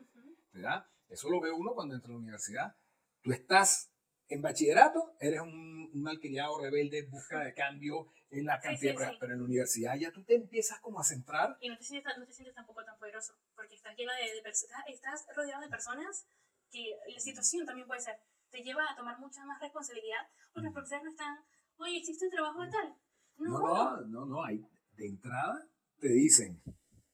¿verdad? 0.51 0.85
Eso 1.09 1.29
lo 1.29 1.39
ve 1.39 1.51
uno 1.51 1.73
cuando 1.73 1.95
entra 1.95 2.09
a 2.09 2.13
la 2.13 2.19
universidad. 2.19 2.75
Tú 3.21 3.31
estás 3.31 3.91
en 4.27 4.41
bachillerato, 4.41 5.15
eres 5.19 5.41
un, 5.41 5.91
un 5.93 6.01
malcriado 6.01 6.59
rebelde, 6.59 7.03
busca 7.03 7.39
de 7.39 7.53
cambio 7.53 8.11
en 8.31 8.45
la 8.45 8.59
cantidad, 8.59 9.13
pero 9.19 9.33
en 9.33 9.39
la 9.39 9.45
universidad 9.45 9.95
ya 9.97 10.11
tú 10.11 10.23
te 10.23 10.35
empiezas 10.35 10.79
como 10.79 10.99
a 10.99 11.03
centrar. 11.03 11.57
Y 11.61 11.69
no 11.69 11.77
te 11.77 11.83
sientes, 11.83 12.17
no 12.17 12.25
te 12.25 12.33
sientes 12.33 12.55
tampoco 12.55 12.83
tan 12.83 12.97
poderoso, 12.97 13.33
porque 13.55 13.75
estás 13.75 13.95
lleno 13.95 14.11
de, 14.13 14.41
personas, 14.41 14.83
estás 14.87 15.25
rodeado 15.35 15.61
de 15.61 15.69
personas 15.69 16.27
que 16.71 16.97
la 17.07 17.19
situación 17.19 17.65
también 17.65 17.87
puede 17.87 18.01
ser, 18.01 18.19
te 18.49 18.61
lleva 18.61 18.83
a 18.91 18.95
tomar 18.95 19.19
mucha 19.19 19.45
más 19.45 19.61
responsabilidad, 19.61 20.27
porque 20.53 20.65
los 20.65 20.73
profesores 20.73 21.03
no 21.03 21.09
están, 21.11 21.37
oye, 21.77 21.97
existe 21.97 22.25
un 22.25 22.31
trabajo 22.31 22.61
de 22.61 22.71
tal. 22.71 22.95
No, 23.37 23.59
no, 23.59 24.01
no, 24.01 24.25
no, 24.25 24.43
hay, 24.43 24.65
de 24.93 25.07
entrada 25.07 25.67
te 25.99 26.09
dicen, 26.09 26.61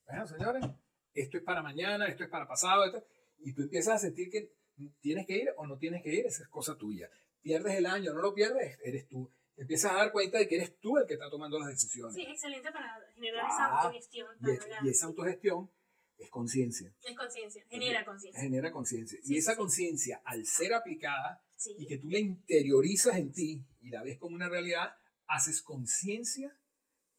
bueno, 0.06 0.28
señores, 0.28 0.66
esto 1.14 1.38
es 1.38 1.44
para 1.44 1.62
mañana, 1.62 2.08
esto 2.08 2.24
es 2.24 2.30
para 2.30 2.48
pasado, 2.48 2.86
esto 2.86 3.06
y 3.44 3.54
tú 3.54 3.64
empiezas 3.64 3.96
a 3.96 4.00
sentir 4.00 4.30
que 4.30 4.52
tienes 5.00 5.26
que 5.26 5.38
ir 5.38 5.50
o 5.58 5.68
no 5.68 5.78
tienes 5.78 6.02
que 6.04 6.14
ir, 6.14 6.26
esa 6.26 6.44
es 6.44 6.50
cosa 6.50 6.78
tuya. 6.78 7.10
Pierdes 7.42 7.76
el 7.76 7.86
año, 7.86 8.14
no 8.14 8.22
lo 8.22 8.34
pierdes, 8.34 8.80
eres 8.84 9.08
tú. 9.08 9.30
Empiezas 9.58 9.92
a 9.92 9.96
dar 9.96 10.12
cuenta 10.12 10.38
de 10.38 10.48
que 10.48 10.56
eres 10.56 10.80
tú 10.80 10.98
el 10.98 11.06
que 11.06 11.14
está 11.14 11.30
tomando 11.30 11.60
las 11.60 11.70
decisiones. 11.70 12.16
Sí, 12.16 12.24
excelente 12.24 12.72
para 12.72 13.00
generar 13.14 13.46
esa 13.46 13.66
autogestión. 13.66 14.28
Y, 14.84 14.90
esa 14.90 15.06
autogestión 15.08 15.70
es 16.18 16.30
conciencia. 16.30 16.94
Es 17.04 17.16
conciencia, 17.16 17.64
genera 17.70 18.06
conciencia. 18.06 18.42
Genera 18.42 18.72
conciencia. 18.72 19.20
y 19.24 19.38
esa 19.38 19.56
conciencia, 19.56 20.22
al 20.26 20.46
ser 20.46 20.74
aplicada 20.74 21.44
y 21.78 21.86
que 21.86 21.98
tú 21.98 22.10
la 22.10 22.20
interiorizas 22.20 23.18
en 23.18 23.32
ti 23.32 23.64
y 23.82 23.90
la 23.90 24.04
ves 24.04 24.18
como 24.18 24.36
una 24.36 24.50
realidad, 24.50 24.96
haces 25.28 25.62
conciencia, 25.62 26.56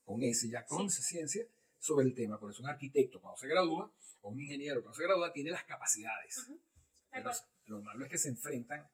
con 0.04 0.22
ese 0.22 0.48
ya 0.48 0.64
conciencia, 0.64 1.46
sobre 1.78 2.06
el 2.06 2.14
tema. 2.14 2.38
Por 2.38 2.50
eso 2.50 2.62
un 2.62 2.68
arquitecto 2.68 3.20
cuando 3.20 3.38
se 3.38 3.48
gradúa 3.48 3.92
o 4.22 4.30
un 4.30 4.40
ingeniero 4.40 4.82
cuando 4.82 4.96
se 4.96 5.04
gradúa 5.04 5.32
tiene 5.32 5.50
las 5.50 5.64
capacidades. 5.64 6.48
lo 7.66 7.82
malo 7.82 8.04
es 8.04 8.10
que 8.10 8.18
se 8.18 8.28
enfrentan 8.28 8.88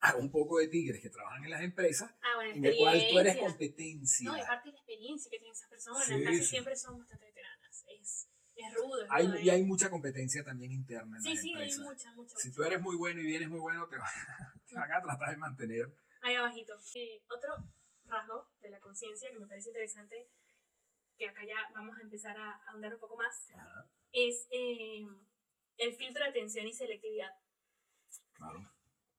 a 0.00 0.16
un 0.16 0.30
poco 0.30 0.58
de 0.58 0.68
tigres 0.68 1.00
que 1.00 1.10
trabajan 1.10 1.44
en 1.44 1.50
las 1.50 1.62
empresas 1.62 2.10
ah, 2.22 2.46
en 2.46 2.64
el 2.64 2.76
cual 2.76 3.06
tú 3.10 3.18
eres 3.18 3.36
competencia. 3.36 4.30
No, 4.30 4.36
es 4.36 4.46
parte 4.46 4.68
de 4.68 4.72
la 4.72 4.78
experiencia 4.78 5.30
que 5.30 5.38
tienen 5.38 5.52
esas 5.52 5.68
personas, 5.68 6.08
casi 6.08 6.44
siempre 6.44 6.76
son 6.76 6.98
bastante 6.98 7.26
veteranas. 7.26 7.84
Es, 7.88 8.28
es 8.56 8.74
rudo. 8.74 9.06
hay, 9.10 9.30
y 9.42 9.50
hay 9.50 9.62
mucha 9.62 9.90
competencia 9.90 10.42
también 10.42 10.72
interna 10.72 11.16
en 11.18 11.22
sí, 11.22 11.34
las 11.34 11.42
sí, 11.42 11.50
empresas. 11.52 11.78
hay 11.78 11.84
mucha, 11.84 12.12
mucha. 12.12 12.36
Si 12.36 12.52
tú 12.52 12.62
eres 12.62 12.80
muy 12.80 12.96
bueno 12.96 13.20
y 13.20 13.26
vienes 13.26 13.48
muy 13.48 13.60
bueno, 13.60 13.88
te, 14.68 14.74
van 14.74 14.92
a 14.92 15.02
tratar 15.02 15.30
de 15.30 15.36
mantener. 15.36 15.94
Ahí 16.22 16.34
abajito. 16.34 16.74
Eh, 16.94 17.22
otro 17.28 17.56
rasgo 18.06 18.48
de 18.60 18.70
la 18.70 18.80
conciencia 18.80 19.30
que 19.30 19.38
me 19.38 19.46
parece 19.46 19.68
interesante 19.68 20.30
que 21.16 21.28
acá 21.28 21.44
ya 21.44 21.56
vamos 21.74 21.98
a 21.98 22.00
empezar 22.00 22.36
a 22.36 22.52
ahondar 22.68 22.94
un 22.94 23.00
poco 23.00 23.16
más, 23.16 23.48
es 24.12 24.46
eh, 24.50 25.06
el 25.78 25.94
filtro 25.94 26.24
de 26.24 26.30
atención 26.30 26.66
y 26.66 26.72
selectividad. 26.72 27.32
Claro. 28.34 28.58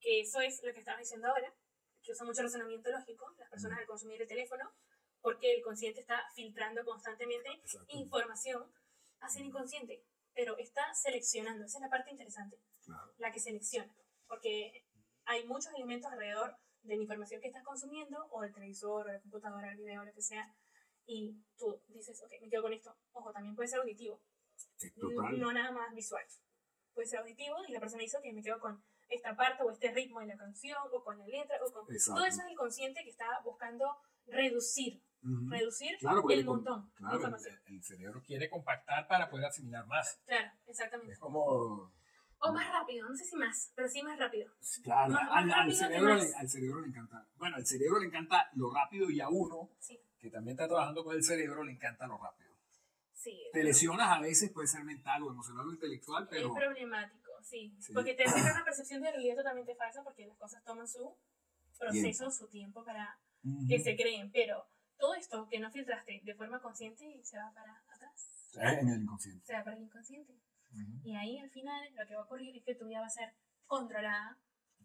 Que 0.00 0.20
eso 0.20 0.40
es 0.40 0.62
lo 0.62 0.72
que 0.72 0.80
estabas 0.80 1.00
diciendo 1.00 1.28
ahora, 1.28 1.54
que 2.02 2.12
usa 2.12 2.26
mucho 2.26 2.42
razonamiento 2.42 2.90
lógico, 2.90 3.32
las 3.38 3.50
personas 3.50 3.78
al 3.78 3.86
consumir 3.86 4.20
el 4.20 4.28
teléfono, 4.28 4.72
porque 5.20 5.54
el 5.54 5.62
consciente 5.62 6.00
está 6.00 6.24
filtrando 6.34 6.84
constantemente 6.84 7.48
información 7.88 8.72
hacia 9.20 9.40
el 9.40 9.46
inconsciente, 9.46 10.04
pero 10.34 10.58
está 10.58 10.92
seleccionando, 10.94 11.64
esa 11.64 11.78
es 11.78 11.82
la 11.82 11.90
parte 11.90 12.10
interesante, 12.10 12.58
la 13.18 13.30
que 13.30 13.38
selecciona, 13.38 13.94
porque 14.26 14.84
hay 15.24 15.46
muchos 15.46 15.72
elementos 15.74 16.10
alrededor 16.10 16.56
de 16.82 16.96
la 16.96 17.02
información 17.02 17.40
que 17.40 17.46
estás 17.46 17.62
consumiendo, 17.62 18.26
o 18.30 18.42
del 18.42 18.52
televisor, 18.52 19.06
o 19.06 19.12
la 19.12 19.20
computadora, 19.20 19.70
el 19.70 19.78
video, 19.78 20.04
lo 20.04 20.12
que 20.12 20.22
sea, 20.22 20.52
y 21.06 21.36
tú 21.56 21.80
dices, 21.88 22.20
ok, 22.22 22.32
me 22.40 22.48
quedo 22.48 22.62
con 22.62 22.72
esto. 22.72 22.96
Ojo, 23.12 23.32
también 23.32 23.54
puede 23.54 23.68
ser 23.68 23.80
auditivo. 23.80 24.20
No, 25.38 25.52
nada 25.52 25.70
más 25.72 25.94
visual. 25.94 26.24
Puede 26.94 27.06
ser 27.06 27.20
auditivo 27.20 27.56
y 27.68 27.72
la 27.72 27.80
persona 27.80 28.02
dice, 28.02 28.18
ok, 28.18 28.24
me 28.34 28.42
quedo 28.42 28.58
con 28.60 28.82
esta 29.08 29.36
parte 29.36 29.62
o 29.62 29.70
este 29.70 29.92
ritmo 29.92 30.20
de 30.20 30.26
la 30.26 30.36
canción 30.36 30.78
o 30.92 31.02
con 31.02 31.18
la 31.18 31.26
letra 31.26 31.56
o 31.64 31.72
con... 31.72 31.86
Todo 31.86 32.24
eso 32.24 32.42
es 32.42 32.48
el 32.48 32.56
consciente 32.56 33.02
que 33.04 33.10
está 33.10 33.26
buscando 33.44 33.96
reducir 34.26 35.02
reducir 35.22 35.96
claro, 35.98 36.28
el 36.28 36.44
montón 36.44 36.90
claro, 36.96 37.12
de 37.12 37.16
información. 37.16 37.60
El, 37.66 37.74
el, 37.76 37.82
cerebro 37.82 38.22
quiere 38.26 38.50
compactar 38.50 39.06
para 39.06 39.30
poder 39.30 39.46
asimilar 39.46 39.86
más. 39.86 40.20
Claro, 40.26 40.50
exactamente. 40.66 41.12
Es 41.12 41.18
como... 41.18 41.92
O 42.44 42.52
más 42.52 42.72
rápido, 42.72 43.08
no 43.08 43.14
sé 43.14 43.24
si 43.24 43.36
más, 43.36 43.72
pero 43.76 43.88
sí 43.88 44.02
más 44.02 44.18
rápido. 44.18 44.50
Claro, 44.82 45.14
al, 45.30 45.72
cerebro 45.72 46.16
le, 46.16 46.34
al, 46.34 46.48
cerebro 46.48 46.80
le, 46.80 46.88
encanta. 46.88 47.24
Bueno, 47.36 47.54
al 47.54 47.64
cerebro 47.64 48.00
le 48.00 48.06
encanta 48.08 48.50
lo 48.54 48.74
rápido 48.74 49.08
y 49.10 49.20
a 49.20 49.28
uno, 49.28 49.70
que 50.18 50.28
también 50.28 50.56
está 50.56 50.66
trabajando 50.66 51.04
con 51.04 51.14
el 51.14 51.22
cerebro, 51.22 51.62
le 51.62 51.70
encanta 51.70 52.04
lo 52.08 52.18
rápido. 52.18 52.51
Sí. 53.22 53.40
Te 53.52 53.62
lesionas 53.62 54.10
a 54.10 54.20
veces, 54.20 54.50
puede 54.50 54.66
ser 54.66 54.82
mental 54.82 55.22
o 55.22 55.30
emocional 55.30 55.68
o 55.68 55.72
intelectual, 55.72 56.26
pero... 56.28 56.48
Es 56.48 56.54
problemático, 56.54 57.30
sí. 57.42 57.72
Porque 57.94 58.14
te 58.14 58.24
hace 58.26 58.40
una 58.40 58.64
percepción 58.64 59.00
de 59.00 59.12
realidad 59.12 59.36
totalmente 59.36 59.76
falsa 59.76 60.02
porque 60.02 60.26
las 60.26 60.36
cosas 60.38 60.64
toman 60.64 60.88
su 60.88 61.16
proceso, 61.78 62.30
su 62.30 62.48
tiempo 62.48 62.84
para 62.84 63.16
que 63.68 63.78
se 63.78 63.94
creen. 63.94 64.32
Pero 64.32 64.66
todo 64.98 65.14
esto 65.14 65.48
que 65.48 65.60
no 65.60 65.70
filtraste 65.70 66.20
de 66.24 66.34
forma 66.34 66.60
consciente 66.60 67.20
se 67.22 67.38
va 67.38 67.52
para 67.54 67.80
atrás. 67.88 68.50
En 68.54 68.88
el 68.88 69.02
inconsciente. 69.02 69.46
Se 69.46 69.54
va 69.54 69.62
para 69.62 69.76
el 69.76 69.84
inconsciente. 69.84 70.34
Y 71.04 71.14
ahí 71.14 71.38
al 71.38 71.50
final 71.50 71.94
lo 71.94 72.06
que 72.06 72.14
va 72.14 72.22
a 72.22 72.24
ocurrir 72.24 72.56
es 72.56 72.64
que 72.64 72.74
tu 72.74 72.86
vida 72.86 73.00
va 73.00 73.06
a 73.06 73.10
ser 73.10 73.34
controlada 73.66 74.38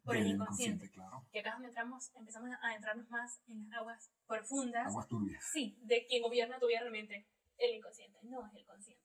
por 0.03 0.15
el 0.15 0.27
inconsciente. 0.27 0.89
claro. 0.91 1.25
Que 1.31 1.39
acá 1.39 1.49
es 1.49 1.55
donde 1.55 1.69
entramos, 1.69 2.11
empezamos 2.15 2.51
a 2.51 2.67
adentrarnos 2.67 3.09
más 3.09 3.41
en 3.47 3.69
las 3.69 3.79
aguas 3.79 4.11
profundas. 4.27 4.87
Aguas 4.87 5.07
turbias. 5.07 5.43
Sí, 5.51 5.77
de 5.81 6.05
quien 6.05 6.21
gobierna 6.21 6.59
tu 6.59 6.67
vida 6.67 6.81
realmente. 6.81 7.27
El 7.57 7.75
inconsciente, 7.75 8.19
no 8.23 8.45
es 8.45 8.55
el 8.55 8.65
consciente. 8.65 9.03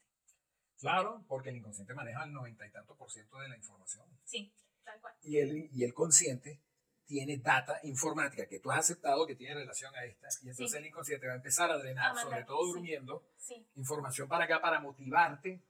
Claro, 0.79 1.25
porque 1.29 1.51
el 1.51 1.57
inconsciente 1.57 1.95
maneja 1.95 2.25
el 2.25 2.33
noventa 2.33 2.67
y 2.67 2.71
tanto 2.71 2.97
por 2.97 3.11
ciento 3.11 3.39
de 3.39 3.49
la 3.49 3.57
información. 3.57 4.05
Sí, 4.25 4.53
tal 4.85 5.01
cual. 5.01 5.15
Y 5.23 5.39
el, 5.39 5.71
y 5.73 5.85
el 5.85 5.95
consciente 5.95 6.61
tiene 7.05 7.37
data 7.39 7.79
informática 7.83 8.47
que 8.47 8.59
tú 8.59 8.71
has 8.71 8.81
aceptado 8.81 9.27
que 9.27 9.35
tiene 9.35 9.55
relación 9.55 9.95
a 9.95 10.05
esta, 10.05 10.29
y 10.43 10.49
entonces 10.49 10.79
el 10.79 10.87
inconsciente 10.87 11.27
va 11.27 11.35
a 11.35 11.37
empezar 11.37 11.71
a 11.71 11.79
drenar, 11.79 12.17
sobre 12.17 12.45
todo 12.45 12.65
durmiendo, 12.67 13.27
información 13.75 14.29
para 14.29 14.45
acá 14.45 14.61
para 14.61 14.81
motivarte. 14.81 15.63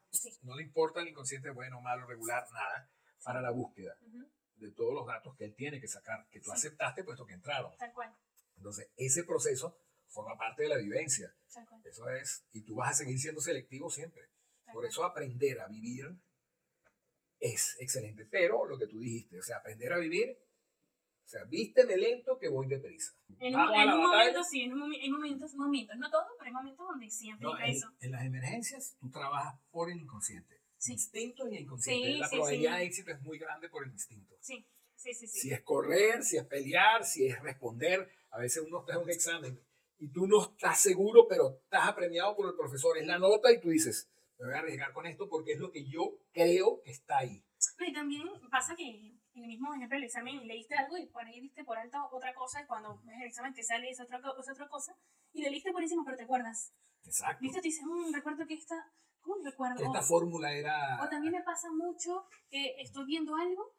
No 0.42 0.54
le 0.54 0.62
importa 0.62 1.00
el 1.00 1.08
inconsciente 1.08 1.50
bueno, 1.50 1.80
malo, 1.80 2.06
regular, 2.06 2.46
nada, 2.52 2.88
para 3.24 3.40
la 3.40 3.50
búsqueda 3.50 3.96
de 4.56 4.70
todos 4.70 4.94
los 4.94 5.06
datos 5.06 5.34
que 5.36 5.44
él 5.44 5.54
tiene 5.54 5.80
que 5.80 5.88
sacar, 5.88 6.28
que 6.30 6.40
tú 6.40 6.52
aceptaste 6.52 7.02
puesto 7.02 7.26
que 7.26 7.34
entraron. 7.34 7.76
Tal 7.76 7.92
cual. 7.92 8.14
Entonces, 8.56 8.92
ese 8.96 9.24
proceso 9.24 9.76
forma 10.12 10.36
parte 10.36 10.62
de 10.62 10.68
la 10.68 10.76
vivencia. 10.76 11.34
Eso 11.84 12.08
es, 12.10 12.44
y 12.52 12.62
tú 12.62 12.76
vas 12.76 12.90
a 12.90 12.94
seguir 12.94 13.18
siendo 13.18 13.40
selectivo 13.40 13.90
siempre. 13.90 14.22
Por 14.72 14.86
eso 14.86 15.04
aprender 15.04 15.60
a 15.60 15.68
vivir 15.68 16.16
es 17.40 17.76
excelente. 17.80 18.26
Pero 18.26 18.66
lo 18.66 18.78
que 18.78 18.86
tú 18.86 19.00
dijiste, 19.00 19.38
o 19.38 19.42
sea, 19.42 19.58
aprender 19.58 19.92
a 19.92 19.98
vivir 19.98 20.38
o 21.24 21.28
sea, 21.28 21.44
vísteme 21.44 21.96
lento 21.96 22.38
que 22.38 22.48
voy 22.48 22.66
deprisa. 22.66 23.14
En, 23.40 23.56
un, 23.56 23.74
en 23.74 23.90
un 23.90 24.00
momento, 24.02 24.44
sí, 24.44 24.62
en, 24.62 24.72
un, 24.72 24.80
momentos, 25.12 25.54
momentos, 25.54 25.96
no 25.96 26.10
todo, 26.10 26.26
pero 26.36 26.48
hay 26.48 26.52
momentos 26.52 26.86
donde 26.86 27.08
siempre 27.08 27.44
no, 27.44 27.58
en, 27.58 27.70
eso. 27.70 27.90
En 28.00 28.10
las 28.12 28.24
emergencias 28.24 28.96
tú 29.00 29.10
trabajas 29.10 29.58
por 29.70 29.90
el 29.90 29.98
inconsciente. 29.98 30.60
Sí. 30.76 30.92
Instinto 30.92 31.48
y 31.48 31.56
inconsciente. 31.56 32.18
la 32.18 32.28
probabilidad 32.28 32.78
de 32.78 32.84
éxito 32.84 33.12
es 33.12 33.22
muy 33.22 33.38
grande 33.38 33.68
por 33.70 33.84
el 33.84 33.92
instinto. 33.92 34.36
Sí. 34.40 34.66
Sí, 34.94 35.14
sí, 35.14 35.26
sí. 35.26 35.40
Si 35.40 35.52
es 35.52 35.62
correr, 35.62 36.22
si 36.22 36.36
es 36.36 36.44
pelear, 36.44 37.04
si 37.04 37.26
es 37.26 37.40
responder. 37.40 38.08
A 38.30 38.38
veces 38.38 38.62
uno 38.66 38.80
está 38.80 38.92
en 38.92 38.98
un 38.98 39.10
examen 39.10 39.60
y 40.02 40.08
tú 40.08 40.26
no 40.26 40.42
estás 40.42 40.80
seguro, 40.80 41.28
pero 41.28 41.60
estás 41.62 41.86
apremiado 41.86 42.34
por 42.34 42.48
el 42.48 42.56
profesor. 42.56 42.98
Es 42.98 43.06
la 43.06 43.20
nota 43.20 43.52
y 43.52 43.60
tú 43.60 43.68
dices, 43.68 44.10
me 44.36 44.46
voy 44.46 44.54
a 44.56 44.58
arriesgar 44.58 44.92
con 44.92 45.06
esto 45.06 45.28
porque 45.28 45.52
es 45.52 45.60
lo 45.60 45.70
que 45.70 45.84
yo 45.88 46.18
creo 46.32 46.82
que 46.82 46.90
está 46.90 47.18
ahí. 47.18 47.44
Y 47.78 47.92
también 47.92 48.26
pasa 48.50 48.74
que 48.74 48.82
en 48.82 49.42
el 49.44 49.46
mismo 49.46 49.72
ejemplo 49.72 49.96
del 49.96 50.06
examen 50.06 50.44
leíste 50.44 50.74
algo 50.74 50.98
y 50.98 51.06
por 51.06 51.24
ahí 51.24 51.40
viste 51.40 51.62
por 51.62 51.78
alto 51.78 51.98
otra 52.10 52.34
cosa 52.34 52.60
y 52.60 52.66
cuando 52.66 53.00
ves 53.04 53.16
el 53.20 53.28
examen 53.28 53.54
te 53.54 53.62
sale 53.62 53.90
esa 53.90 54.02
otra, 54.02 54.20
esa 54.40 54.52
otra 54.52 54.68
cosa 54.68 54.96
y 55.32 55.42
le 55.42 55.50
leíste 55.50 55.70
por 55.70 55.80
encima 55.80 56.02
pero 56.04 56.16
te 56.16 56.24
acuerdas. 56.24 56.74
Exacto. 57.04 57.38
Viste, 57.40 57.60
te 57.60 57.68
dices, 57.68 57.84
mmm, 57.86 58.12
recuerdo 58.12 58.44
que 58.44 58.54
esta, 58.54 58.92
¿cómo 59.20 59.36
recuerdo? 59.44 59.84
Esta 59.84 60.02
fórmula 60.02 60.52
era... 60.52 60.98
O 61.00 61.08
también 61.08 61.32
me 61.32 61.42
pasa 61.44 61.68
mucho 61.70 62.26
que 62.50 62.74
estoy 62.80 63.04
viendo 63.04 63.36
algo, 63.36 63.76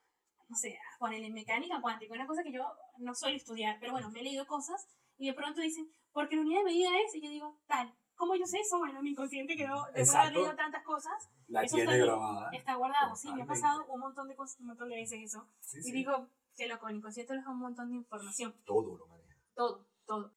no 0.48 0.56
sé, 0.56 0.80
ponerle 1.00 1.32
mecánica 1.32 1.82
cuántica, 1.82 2.13
una 2.13 2.27
cosa 2.27 2.44
que 2.44 2.53
yo 2.53 2.63
no 3.00 3.13
soy 3.13 3.36
estudiar, 3.36 3.75
pero 3.82 3.92
bueno, 3.92 4.10
me 4.10 4.22
he 4.22 4.24
leído 4.24 4.48
cosas 4.48 4.88
y 5.18 5.27
de 5.27 5.34
pronto 5.34 5.60
dicen, 5.60 5.92
porque 6.13 6.36
la 6.36 6.43
unidad 6.43 6.60
de 6.60 6.65
medida 6.65 6.89
es, 7.05 7.15
y 7.15 7.22
yo 7.22 7.29
digo, 7.29 7.60
tal, 7.67 7.93
¿Cómo 8.15 8.36
yo 8.36 8.46
sé 8.46 8.60
eso? 8.60 8.77
Bueno, 8.77 9.01
mi 9.01 9.12
inconsciente 9.12 9.55
quedó, 9.55 9.86
después 9.88 10.12
de 10.12 10.17
haber 10.17 10.34
leído 10.34 10.55
tantas 10.55 10.84
cosas, 10.84 11.29
la 11.48 11.63
eso 11.63 11.75
tiene 11.75 11.93
está, 11.93 12.05
grabada. 12.05 12.50
Está 12.51 12.75
guardado, 12.75 13.15
sí, 13.15 13.34
me 13.34 13.43
ha 13.43 13.46
pasado 13.46 13.86
un 13.88 14.00
montón 14.00 14.27
de 14.27 14.36
cosas, 14.36 14.60
un 14.60 14.67
montón 14.67 14.89
de 14.89 14.96
veces 14.96 15.20
eso. 15.24 15.48
y 15.84 15.91
digo, 15.91 16.29
que 16.55 16.67
loco, 16.67 16.88
el 16.88 16.98
inconsciente 16.98 17.36
es 17.36 17.46
un 17.46 17.60
montón 17.60 17.89
de 17.89 17.98
información. 17.98 18.55
Todo 18.65 18.98
lo 18.98 19.08
maneja. 19.08 19.36
Todo, 19.55 19.88
todo. 20.05 20.34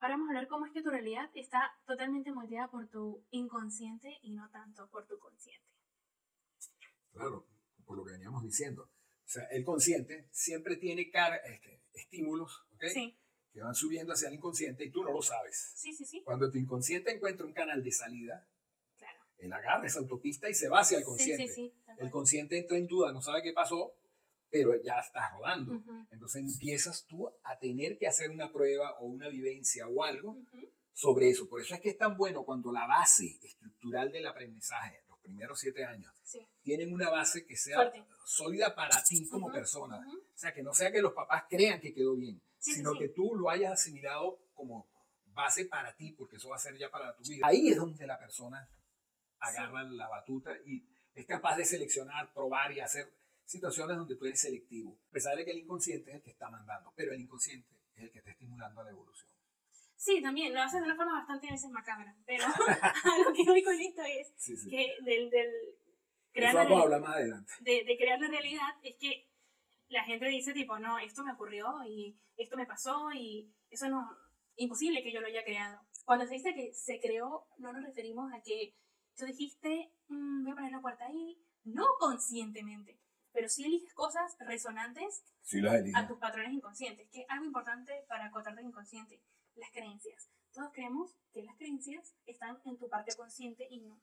Ahora 0.00 0.14
vamos 0.14 0.28
a 0.28 0.30
hablar 0.30 0.48
cómo 0.48 0.66
es 0.66 0.72
que 0.72 0.82
tu 0.82 0.90
realidad 0.90 1.30
está 1.34 1.72
totalmente 1.86 2.32
moldeada 2.32 2.70
por 2.70 2.88
tu 2.88 3.24
inconsciente 3.30 4.18
y 4.22 4.32
no 4.32 4.48
tanto 4.50 4.88
por 4.88 5.06
tu 5.06 5.18
consciente. 5.18 5.68
Claro, 7.12 7.46
por 7.84 7.98
lo 7.98 8.04
que 8.04 8.12
veníamos 8.12 8.42
diciendo. 8.42 8.84
O 8.84 9.28
sea, 9.32 9.44
el 9.50 9.64
consciente 9.64 10.28
siempre 10.32 10.76
tiene 10.76 11.10
cara, 11.10 11.36
este, 11.36 11.82
estímulos, 11.92 12.66
¿ok? 12.74 12.84
Sí 12.92 13.21
que 13.52 13.60
van 13.60 13.74
subiendo 13.74 14.12
hacia 14.12 14.28
el 14.28 14.34
inconsciente 14.34 14.84
y 14.84 14.90
tú 14.90 15.04
no 15.04 15.12
lo 15.12 15.22
sabes. 15.22 15.72
Sí, 15.74 15.92
sí, 15.92 16.04
sí. 16.04 16.22
Cuando 16.24 16.50
tu 16.50 16.58
inconsciente 16.58 17.12
encuentra 17.12 17.46
un 17.46 17.52
canal 17.52 17.82
de 17.82 17.92
salida, 17.92 18.48
claro. 18.96 19.18
él 19.38 19.52
agarra 19.52 19.86
esa 19.86 19.98
autopista 19.98 20.48
y 20.48 20.54
se 20.54 20.68
va 20.68 20.80
hacia 20.80 20.98
el 20.98 21.04
consciente. 21.04 21.46
Sí, 21.48 21.54
sí, 21.54 21.72
sí. 21.86 21.94
El 21.98 22.10
consciente 22.10 22.58
entra 22.58 22.78
en 22.78 22.86
duda, 22.86 23.12
no 23.12 23.20
sabe 23.20 23.42
qué 23.42 23.52
pasó, 23.52 23.94
pero 24.50 24.74
ya 24.82 24.98
está 24.98 25.30
rodando. 25.30 25.82
Entonces 26.10 26.42
empiezas 26.42 27.06
tú 27.06 27.28
a 27.44 27.58
tener 27.58 27.98
que 27.98 28.06
hacer 28.06 28.30
una 28.30 28.50
prueba 28.50 28.98
o 29.00 29.06
una 29.06 29.28
vivencia 29.28 29.86
o 29.86 30.02
algo 30.02 30.38
sobre 30.92 31.30
eso. 31.30 31.48
Por 31.48 31.60
eso 31.60 31.74
es 31.74 31.80
que 31.80 31.90
es 31.90 31.98
tan 31.98 32.16
bueno 32.16 32.44
cuando 32.44 32.72
la 32.72 32.86
base 32.86 33.38
estructural 33.42 34.10
del 34.10 34.26
aprendizaje, 34.26 35.04
los 35.08 35.18
primeros 35.20 35.60
siete 35.60 35.84
años, 35.84 36.12
tienen 36.62 36.92
una 36.92 37.10
base 37.10 37.44
que 37.46 37.56
sea 37.56 37.92
sólida 38.24 38.74
para 38.74 39.02
ti 39.02 39.26
como 39.28 39.52
persona. 39.52 39.98
O 39.98 40.38
sea, 40.38 40.54
que 40.54 40.62
no 40.62 40.72
sea 40.72 40.90
que 40.90 41.02
los 41.02 41.12
papás 41.12 41.44
crean 41.48 41.80
que 41.80 41.92
quedó 41.92 42.14
bien 42.14 42.40
sino 42.62 42.94
que 42.94 43.08
tú 43.08 43.34
lo 43.34 43.50
hayas 43.50 43.72
asimilado 43.72 44.38
como 44.54 44.88
base 45.26 45.64
para 45.64 45.94
ti, 45.96 46.12
porque 46.12 46.36
eso 46.36 46.48
va 46.48 46.56
a 46.56 46.60
ser 46.60 46.76
ya 46.76 46.90
para 46.90 47.14
tu 47.16 47.22
vida. 47.24 47.46
Ahí 47.46 47.68
es 47.68 47.76
donde 47.76 48.06
la 48.06 48.18
persona 48.18 48.68
agarra 49.40 49.82
la 49.84 50.08
batuta 50.08 50.52
y 50.64 50.86
es 51.14 51.26
capaz 51.26 51.56
de 51.56 51.64
seleccionar, 51.64 52.32
probar 52.32 52.72
y 52.72 52.80
hacer 52.80 53.12
situaciones 53.44 53.96
donde 53.96 54.16
tú 54.16 54.24
eres 54.26 54.40
selectivo, 54.40 54.98
a 55.08 55.10
pesar 55.10 55.36
de 55.36 55.44
que 55.44 55.50
el 55.50 55.58
inconsciente 55.58 56.10
es 56.10 56.16
el 56.16 56.22
que 56.22 56.30
está 56.30 56.48
mandando, 56.48 56.92
pero 56.96 57.12
el 57.12 57.20
inconsciente 57.20 57.68
es 57.94 58.04
el 58.04 58.10
que 58.12 58.18
está 58.18 58.30
estimulando 58.30 58.80
a 58.80 58.84
la 58.84 58.90
evolución. 58.90 59.30
Sí, 59.96 60.20
también, 60.22 60.54
lo 60.54 60.62
hace 60.62 60.78
de 60.78 60.84
una 60.84 60.96
forma 60.96 61.18
bastante 61.18 61.48
a 61.48 61.52
veces 61.52 61.70
macabra, 61.70 62.16
pero 62.24 62.44
a 62.46 63.18
lo 63.24 63.32
que 63.34 63.44
voy 63.44 63.62
con 63.62 63.78
esto 63.78 64.02
es 64.02 64.32
que 64.68 64.96
del, 65.04 65.30
del 65.30 65.50
crear, 66.32 66.54
la, 66.54 66.98
más 66.98 67.16
adelante. 67.16 67.52
De, 67.60 67.84
de 67.84 67.96
crear 67.96 68.20
la 68.20 68.28
realidad 68.28 68.68
es 68.82 68.96
que 68.96 69.31
la 69.92 70.04
gente 70.04 70.26
dice 70.26 70.52
tipo, 70.52 70.78
no, 70.78 70.98
esto 70.98 71.22
me 71.22 71.32
ocurrió 71.32 71.84
y 71.86 72.18
esto 72.36 72.56
me 72.56 72.66
pasó 72.66 73.12
y 73.12 73.52
eso 73.70 73.88
no, 73.88 74.10
imposible 74.56 75.02
que 75.02 75.12
yo 75.12 75.20
lo 75.20 75.26
haya 75.26 75.44
creado. 75.44 75.80
Cuando 76.04 76.26
se 76.26 76.34
dice 76.34 76.54
que 76.54 76.72
se 76.72 77.00
creó, 77.00 77.46
no 77.58 77.72
nos 77.72 77.84
referimos 77.84 78.32
a 78.32 78.40
que 78.40 78.74
tú 79.16 79.26
dijiste, 79.26 79.92
mm, 80.08 80.44
voy 80.44 80.52
a 80.52 80.54
poner 80.54 80.72
la 80.72 80.80
puerta 80.80 81.06
ahí, 81.06 81.38
no 81.64 81.86
conscientemente, 81.98 82.98
pero 83.32 83.48
sí 83.48 83.64
eliges 83.64 83.94
cosas 83.94 84.36
resonantes 84.40 85.24
a 85.94 86.06
tus 86.08 86.18
patrones 86.18 86.52
inconscientes, 86.52 87.08
que 87.10 87.20
es 87.20 87.26
algo 87.28 87.44
importante 87.44 88.04
para 88.08 88.26
acotarte 88.26 88.60
el 88.60 88.68
inconsciente, 88.68 89.22
las 89.56 89.70
creencias. 89.70 90.30
Todos 90.52 90.72
creemos 90.72 91.14
que 91.32 91.42
las 91.42 91.56
creencias 91.56 92.14
están 92.26 92.58
en 92.64 92.78
tu 92.78 92.88
parte 92.88 93.14
consciente 93.16 93.66
y 93.70 93.80
no. 93.80 94.00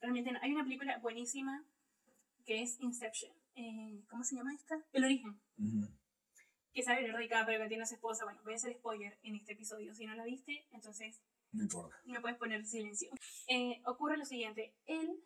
Realmente 0.00 0.32
no. 0.32 0.38
Hay 0.42 0.52
una 0.52 0.64
película 0.64 0.98
buenísima 0.98 1.64
que 2.44 2.62
es 2.62 2.80
Inception. 2.80 3.32
Eh, 3.60 4.02
¿Cómo 4.08 4.24
se 4.24 4.36
llama 4.36 4.54
esta? 4.54 4.82
El 4.92 5.04
origen 5.04 5.38
que 6.72 6.82
sabe 6.82 7.02
Leonardo 7.02 7.22
DiCaprio 7.22 7.60
que 7.60 7.68
tiene 7.68 7.82
a 7.82 7.86
su 7.86 7.94
esposa. 7.94 8.24
Bueno, 8.24 8.40
voy 8.42 8.54
a 8.54 8.56
hacer 8.56 8.72
spoiler 8.72 9.18
en 9.22 9.34
este 9.34 9.52
episodio. 9.52 9.94
Si 9.94 10.06
no 10.06 10.14
la 10.14 10.24
viste, 10.24 10.66
entonces. 10.70 11.20
No 11.52 11.64
importa. 11.64 12.00
Me 12.06 12.20
puedes 12.20 12.38
poner 12.38 12.64
silencio. 12.64 13.10
Eh, 13.48 13.82
ocurre 13.84 14.16
lo 14.16 14.24
siguiente: 14.24 14.74
él 14.86 15.22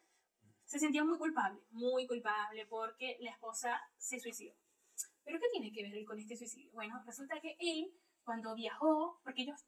se 0.65 0.81
sentía 0.81 1.05
muy 1.05 1.17
culpable, 1.17 1.61
muy 1.71 2.09
culpable, 2.09 2.67
porque 2.67 3.19
la 3.21 3.31
esposa 3.31 3.81
se 3.99 4.19
suicidó. 4.19 4.55
¿Pero 5.23 5.39
qué 5.39 5.47
tiene 5.53 5.71
que 5.71 5.85
ver 5.85 5.95
él 5.95 6.05
con 6.05 6.19
este 6.19 6.37
suicidio? 6.37 6.73
Bueno, 6.73 7.01
resulta 7.07 7.41
que 7.41 7.57
él, 7.61 7.95
cuando 8.25 8.57
viajó, 8.57 9.21
porque 9.23 9.43
ellos, 9.43 9.61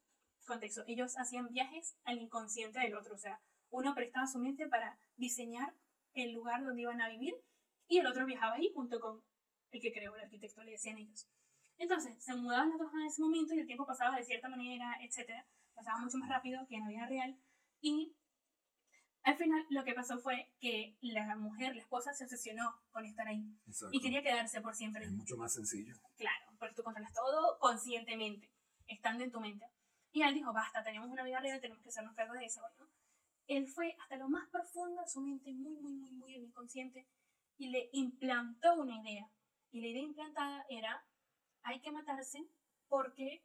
contexto, 0.45 0.83
ellos 0.89 1.17
hacían 1.19 1.49
viajes 1.51 1.97
al 2.03 2.19
inconsciente 2.19 2.81
del 2.81 2.97
otro, 2.97 3.15
o 3.15 3.19
sea, 3.19 3.41
uno 3.71 3.95
prestaba 3.95 4.27
su 4.27 4.41
mente 4.41 4.67
para 4.67 4.99
diseñar 5.17 5.73
el 6.15 6.33
lugar 6.33 6.65
donde 6.65 6.83
iban 6.83 7.01
a 7.01 7.09
vivir 7.09 7.35
y 7.89 7.99
el 7.99 8.07
otro 8.07 8.27
viajaba 8.27 8.55
ahí 8.55 8.71
junto 8.75 9.01
con 9.01 9.23
el 9.71 9.81
que 9.81 9.93
creó 9.93 10.15
el 10.15 10.23
arquitecto, 10.23 10.63
le 10.63 10.73
decían 10.73 10.99
ellos. 10.99 11.29
Entonces, 11.79 12.23
se 12.23 12.35
mudaban 12.35 12.71
las 12.71 12.79
dos 12.79 12.93
en 12.95 13.07
ese 13.07 13.23
momento 13.23 13.55
y 13.55 13.61
el 13.61 13.67
tiempo 13.67 13.87
pasaba 13.87 14.17
de 14.17 14.25
cierta 14.25 14.49
manera, 14.49 14.97
etc. 15.03 15.45
Pasaba 15.75 15.99
mucho 15.99 16.17
más 16.19 16.29
rápido 16.29 16.67
que 16.67 16.77
en 16.77 16.85
la 16.85 16.89
vida 16.89 17.07
real. 17.07 17.39
Y 17.81 18.17
al 19.23 19.37
final 19.37 19.67
lo 19.71 19.85
que 19.85 19.93
pasó 19.93 20.19
fue 20.19 20.51
que 20.61 20.97
la 21.01 21.37
mujer, 21.37 21.75
la 21.75 21.83
esposa, 21.83 22.15
se 22.15 22.25
obsesionó 22.25 22.81
con 22.91 23.05
estar 23.05 23.29
ahí. 23.29 23.45
Y 23.93 24.01
quería 24.01 24.23
quedarse 24.23 24.61
por 24.61 24.75
siempre. 24.75 25.05
Es 25.05 25.13
mucho 25.13 25.37
más 25.37 25.53
sencillo. 25.53 25.95
Claro, 26.17 26.47
porque 26.59 26.75
tú 26.75 26.83
controlas 26.83 27.13
todo 27.13 27.59
conscientemente, 27.59 28.51
estando 28.87 29.25
en 29.25 29.31
tu 29.31 29.41
mente. 29.41 29.67
Y 30.13 30.23
él 30.23 30.33
dijo, 30.33 30.53
basta, 30.53 30.83
tenemos 30.83 31.11
una 31.11 31.25
vida 31.25 31.41
real, 31.41 31.61
tenemos 31.61 31.83
que 31.83 31.91
hacernos 31.91 32.15
cargo 32.15 32.33
de 32.33 32.47
eso. 32.47 32.63
¿no? 32.79 32.87
Él 33.49 33.67
fue 33.69 33.95
hasta 34.01 34.17
lo 34.17 34.29
más 34.29 34.49
profundo 34.49 35.03
de 35.03 35.09
su 35.09 35.21
mente, 35.21 35.53
muy, 35.53 35.77
muy, 35.77 35.93
muy, 35.93 36.13
muy 36.13 36.35
inconsciente, 36.37 37.07
y 37.59 37.69
le 37.69 37.89
implantó 37.93 38.75
una 38.75 39.01
idea. 39.01 39.29
Y 39.71 39.81
la 39.81 39.89
idea 39.89 40.03
implantada 40.03 40.67
era, 40.69 41.05
hay 41.63 41.81
que 41.81 41.91
matarse 41.91 42.47
porque 42.89 43.45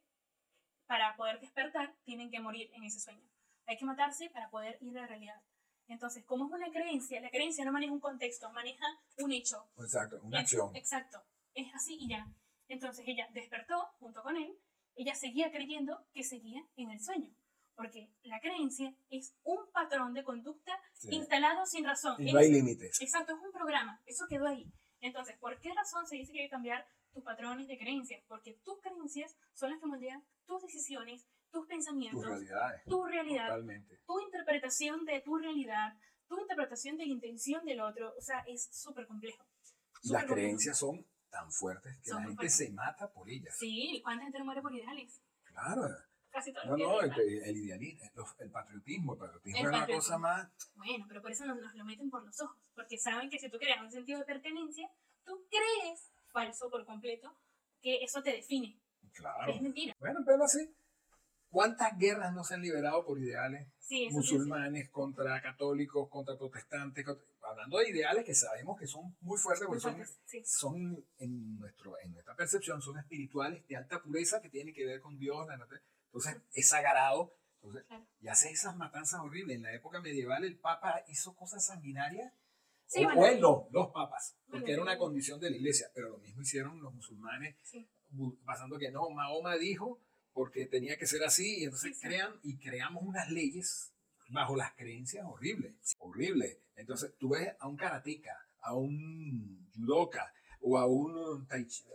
para 0.86 1.16
poder 1.16 1.40
despertar 1.40 1.94
tienen 2.04 2.30
que 2.30 2.40
morir 2.40 2.70
en 2.74 2.84
ese 2.84 3.00
sueño. 3.00 3.28
Hay 3.66 3.76
que 3.76 3.84
matarse 3.84 4.30
para 4.30 4.50
poder 4.50 4.78
ir 4.80 4.96
a 4.98 5.02
la 5.02 5.06
realidad. 5.06 5.42
Entonces, 5.88 6.24
como 6.24 6.46
es 6.46 6.52
una 6.52 6.70
creencia, 6.70 7.20
la 7.20 7.30
creencia 7.30 7.64
no 7.64 7.72
maneja 7.72 7.92
un 7.92 8.00
contexto, 8.00 8.50
maneja 8.52 8.86
un 9.18 9.32
hecho. 9.32 9.68
Exacto, 9.78 10.20
una 10.22 10.40
acción. 10.40 10.74
Exacto, 10.74 11.22
es 11.54 11.74
así 11.74 11.98
y 12.00 12.08
ya. 12.08 12.26
Entonces 12.68 13.04
ella 13.06 13.28
despertó 13.32 13.88
junto 13.98 14.22
con 14.22 14.36
él, 14.36 14.58
ella 14.94 15.14
seguía 15.14 15.50
creyendo 15.50 16.06
que 16.12 16.22
seguía 16.22 16.62
en 16.76 16.90
el 16.90 17.00
sueño, 17.00 17.34
porque 17.74 18.10
la 18.22 18.40
creencia 18.40 18.94
es 19.10 19.34
un 19.44 19.70
patrón 19.72 20.14
de 20.14 20.24
conducta 20.24 20.78
instalado 21.10 21.66
sin 21.66 21.84
razón. 21.84 22.16
Y 22.18 22.32
no 22.32 22.38
hay 22.38 22.50
límites. 22.50 23.00
Exacto, 23.00 23.34
es 23.34 23.40
un 23.40 23.52
programa, 23.52 24.00
eso 24.06 24.26
quedó 24.28 24.46
ahí. 24.46 24.70
Entonces, 25.00 25.36
¿por 25.38 25.58
qué 25.60 25.72
razón 25.74 26.06
se 26.06 26.16
dice 26.16 26.32
que 26.32 26.40
hay 26.40 26.46
que 26.46 26.50
cambiar 26.50 26.86
tus 27.12 27.24
patrones 27.24 27.66
de 27.66 27.78
creencias? 27.78 28.22
Porque 28.28 28.54
tus 28.64 28.80
creencias 28.80 29.36
son 29.52 29.70
las 29.70 29.80
que 29.80 29.86
moldean 29.86 30.24
tus 30.46 30.62
decisiones, 30.62 31.26
tus 31.50 31.66
pensamientos, 31.66 32.24
tu 32.86 33.04
realidad, 33.04 33.58
tu 34.06 34.20
interpretación 34.20 35.04
de 35.04 35.20
tu 35.20 35.36
realidad, 35.36 35.96
tu 36.28 36.40
interpretación 36.40 36.96
de 36.96 37.06
la 37.06 37.12
intención 37.12 37.64
del 37.64 37.80
otro. 37.80 38.14
O 38.16 38.22
sea, 38.22 38.40
es 38.46 38.68
súper 38.72 39.06
complejo. 39.06 39.44
Las 40.04 40.24
creencias 40.24 40.78
son 40.78 41.06
tan 41.30 41.50
fuertes 41.50 41.98
que 42.02 42.10
la 42.10 42.22
gente 42.22 42.48
se 42.48 42.70
mata 42.70 43.10
por 43.12 43.28
ellas. 43.28 43.56
Sí, 43.58 44.00
¿cuánta 44.04 44.24
gente 44.24 44.38
no 44.38 44.44
muere 44.44 44.62
por 44.62 44.74
ideales? 44.74 45.20
Claro. 45.44 45.88
Casi 46.32 46.52
todo. 46.52 46.64
No, 46.64 46.76
no, 46.76 47.00
el, 47.02 47.12
el, 47.20 47.56
idealismo, 47.56 48.02
el, 48.38 48.50
patriotismo, 48.50 49.12
el 49.12 49.18
patriotismo 49.18 49.58
es 49.60 49.66
una 49.66 49.86
cosa 49.86 50.18
más... 50.18 50.48
Bueno, 50.76 51.04
pero 51.06 51.20
por 51.20 51.30
eso 51.30 51.44
nos, 51.44 51.60
nos, 51.60 51.74
lo 51.74 51.84
meten 51.84 52.08
por 52.08 52.24
los 52.24 52.40
ojos, 52.40 52.56
porque 52.74 52.96
saben 52.96 53.28
que 53.28 53.38
si 53.38 53.50
tú 53.50 53.58
creas 53.58 53.82
un 53.82 53.90
sentido 53.90 54.18
de 54.18 54.24
pertenencia, 54.24 54.90
tú 55.24 55.46
crees, 55.50 56.10
falso 56.32 56.70
por 56.70 56.86
completo, 56.86 57.36
que 57.82 58.02
eso 58.02 58.22
te 58.22 58.32
define. 58.32 58.80
Claro. 59.12 59.52
Es 59.52 59.60
mentira. 59.60 59.94
Bueno, 60.00 60.20
pero 60.24 60.44
así. 60.44 60.74
¿Cuántas 61.50 61.98
guerras 61.98 62.32
no 62.32 62.44
se 62.44 62.54
han 62.54 62.62
liberado 62.62 63.04
por 63.04 63.18
ideales 63.18 63.68
musulmanes 64.10 64.88
contra 64.88 65.42
católicos, 65.42 66.08
contra 66.08 66.38
protestantes? 66.38 67.04
hablando 67.42 67.78
de 67.78 67.90
ideales 67.90 68.24
que 68.24 68.34
sabemos 68.34 68.78
que 68.78 68.86
son 68.86 69.14
muy 69.20 69.38
fuertes, 69.38 69.66
porque 69.66 69.80
son, 70.44 71.04
en, 71.18 71.58
nuestro, 71.58 71.98
en 72.00 72.12
nuestra 72.12 72.34
percepción, 72.34 72.80
son 72.80 72.98
espirituales 72.98 73.66
de 73.68 73.76
alta 73.76 74.00
pureza 74.00 74.40
que 74.40 74.48
tienen 74.48 74.72
que 74.72 74.86
ver 74.86 75.00
con 75.00 75.18
Dios. 75.18 75.46
Entonces, 76.12 76.36
es 76.52 76.68
sagrado. 76.68 77.34
Entonces, 77.62 77.84
y 78.20 78.28
hace 78.28 78.50
esas 78.50 78.76
matanzas 78.76 79.20
horribles. 79.20 79.56
En 79.56 79.62
la 79.62 79.72
época 79.72 80.00
medieval, 80.00 80.44
el 80.44 80.56
Papa 80.56 81.02
hizo 81.08 81.34
cosas 81.34 81.64
sanguinarias. 81.64 82.32
o, 82.94 83.14
bueno, 83.14 83.68
los 83.72 83.88
papas, 83.92 84.36
porque 84.50 84.72
era 84.72 84.82
una 84.82 84.98
condición 84.98 85.40
de 85.40 85.48
la 85.48 85.56
iglesia, 85.56 85.86
pero 85.94 86.10
lo 86.10 86.18
mismo 86.18 86.42
hicieron 86.42 86.82
los 86.82 86.92
musulmanes, 86.92 87.56
pasando 88.44 88.78
que 88.78 88.90
no, 88.90 89.08
Mahoma 89.08 89.56
dijo 89.56 89.98
porque 90.34 90.66
tenía 90.66 90.98
que 90.98 91.06
ser 91.06 91.22
así, 91.24 91.60
y 91.60 91.64
entonces 91.64 91.98
crean 92.00 92.32
y 92.42 92.58
creamos 92.58 93.02
unas 93.02 93.30
leyes 93.30 93.92
bajo 94.28 94.56
las 94.56 94.72
creencias 94.72 95.24
horribles, 95.26 95.74
horribles. 95.98 96.58
Entonces 96.76 97.14
tú 97.18 97.30
ves 97.30 97.54
a 97.58 97.68
un 97.68 97.76
karateka, 97.76 98.36
a 98.60 98.74
un 98.74 99.68
judoka 99.74 100.32
o 100.60 100.78
a 100.78 100.86
un 100.86 101.46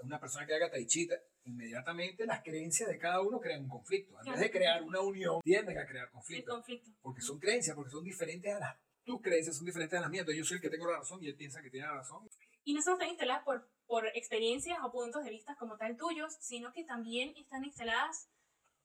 una 0.04 0.20
persona 0.20 0.46
que 0.46 0.54
haga 0.54 0.70
tai 0.70 0.86
chi, 0.86 1.08
inmediatamente 1.48 2.26
las 2.26 2.44
creencias 2.44 2.90
de 2.90 2.98
cada 2.98 3.22
uno 3.22 3.40
crean 3.40 3.64
un 3.64 3.70
conflicto. 3.70 4.16
En 4.26 4.32
vez 4.32 4.42
de 4.42 4.52
crear 4.52 4.84
una 4.84 5.02
unión, 5.02 5.42
tienden 5.44 5.78
a 5.78 5.86
crear 5.86 6.10
conflicto. 6.12 6.54
conflicto. 6.54 6.92
Porque 7.02 7.22
son 7.22 7.40
creencias, 7.40 7.76
porque 7.76 7.92
son 7.92 8.04
diferentes 8.04 8.54
a 8.54 8.60
las... 8.60 8.78
Tus 9.04 9.22
creencias 9.22 9.56
son 9.56 9.66
diferentes 9.66 9.98
a 9.98 10.02
las 10.02 10.10
mías. 10.10 10.22
Entonces 10.22 10.40
yo 10.40 10.46
soy 10.46 10.56
el 10.58 10.62
que 10.62 10.70
tengo 10.70 10.90
la 10.92 10.98
razón 10.98 11.24
y 11.24 11.28
él 11.28 11.36
piensa 11.36 11.62
que 11.62 11.70
tiene 11.70 11.88
la 11.88 11.94
razón. 11.94 12.28
Y 12.66 12.74
no 12.74 12.82
solo 12.82 12.96
están 12.96 13.10
instaladas 13.10 13.44
por, 13.46 13.70
por 13.86 14.06
experiencias 14.08 14.78
o 14.84 14.92
puntos 14.92 15.24
de 15.24 15.30
vista 15.30 15.56
como 15.56 15.78
tal 15.78 15.96
tuyos, 15.96 16.36
sino 16.42 16.74
que 16.74 16.84
también 16.84 17.34
están 17.38 17.64
instaladas 17.64 18.30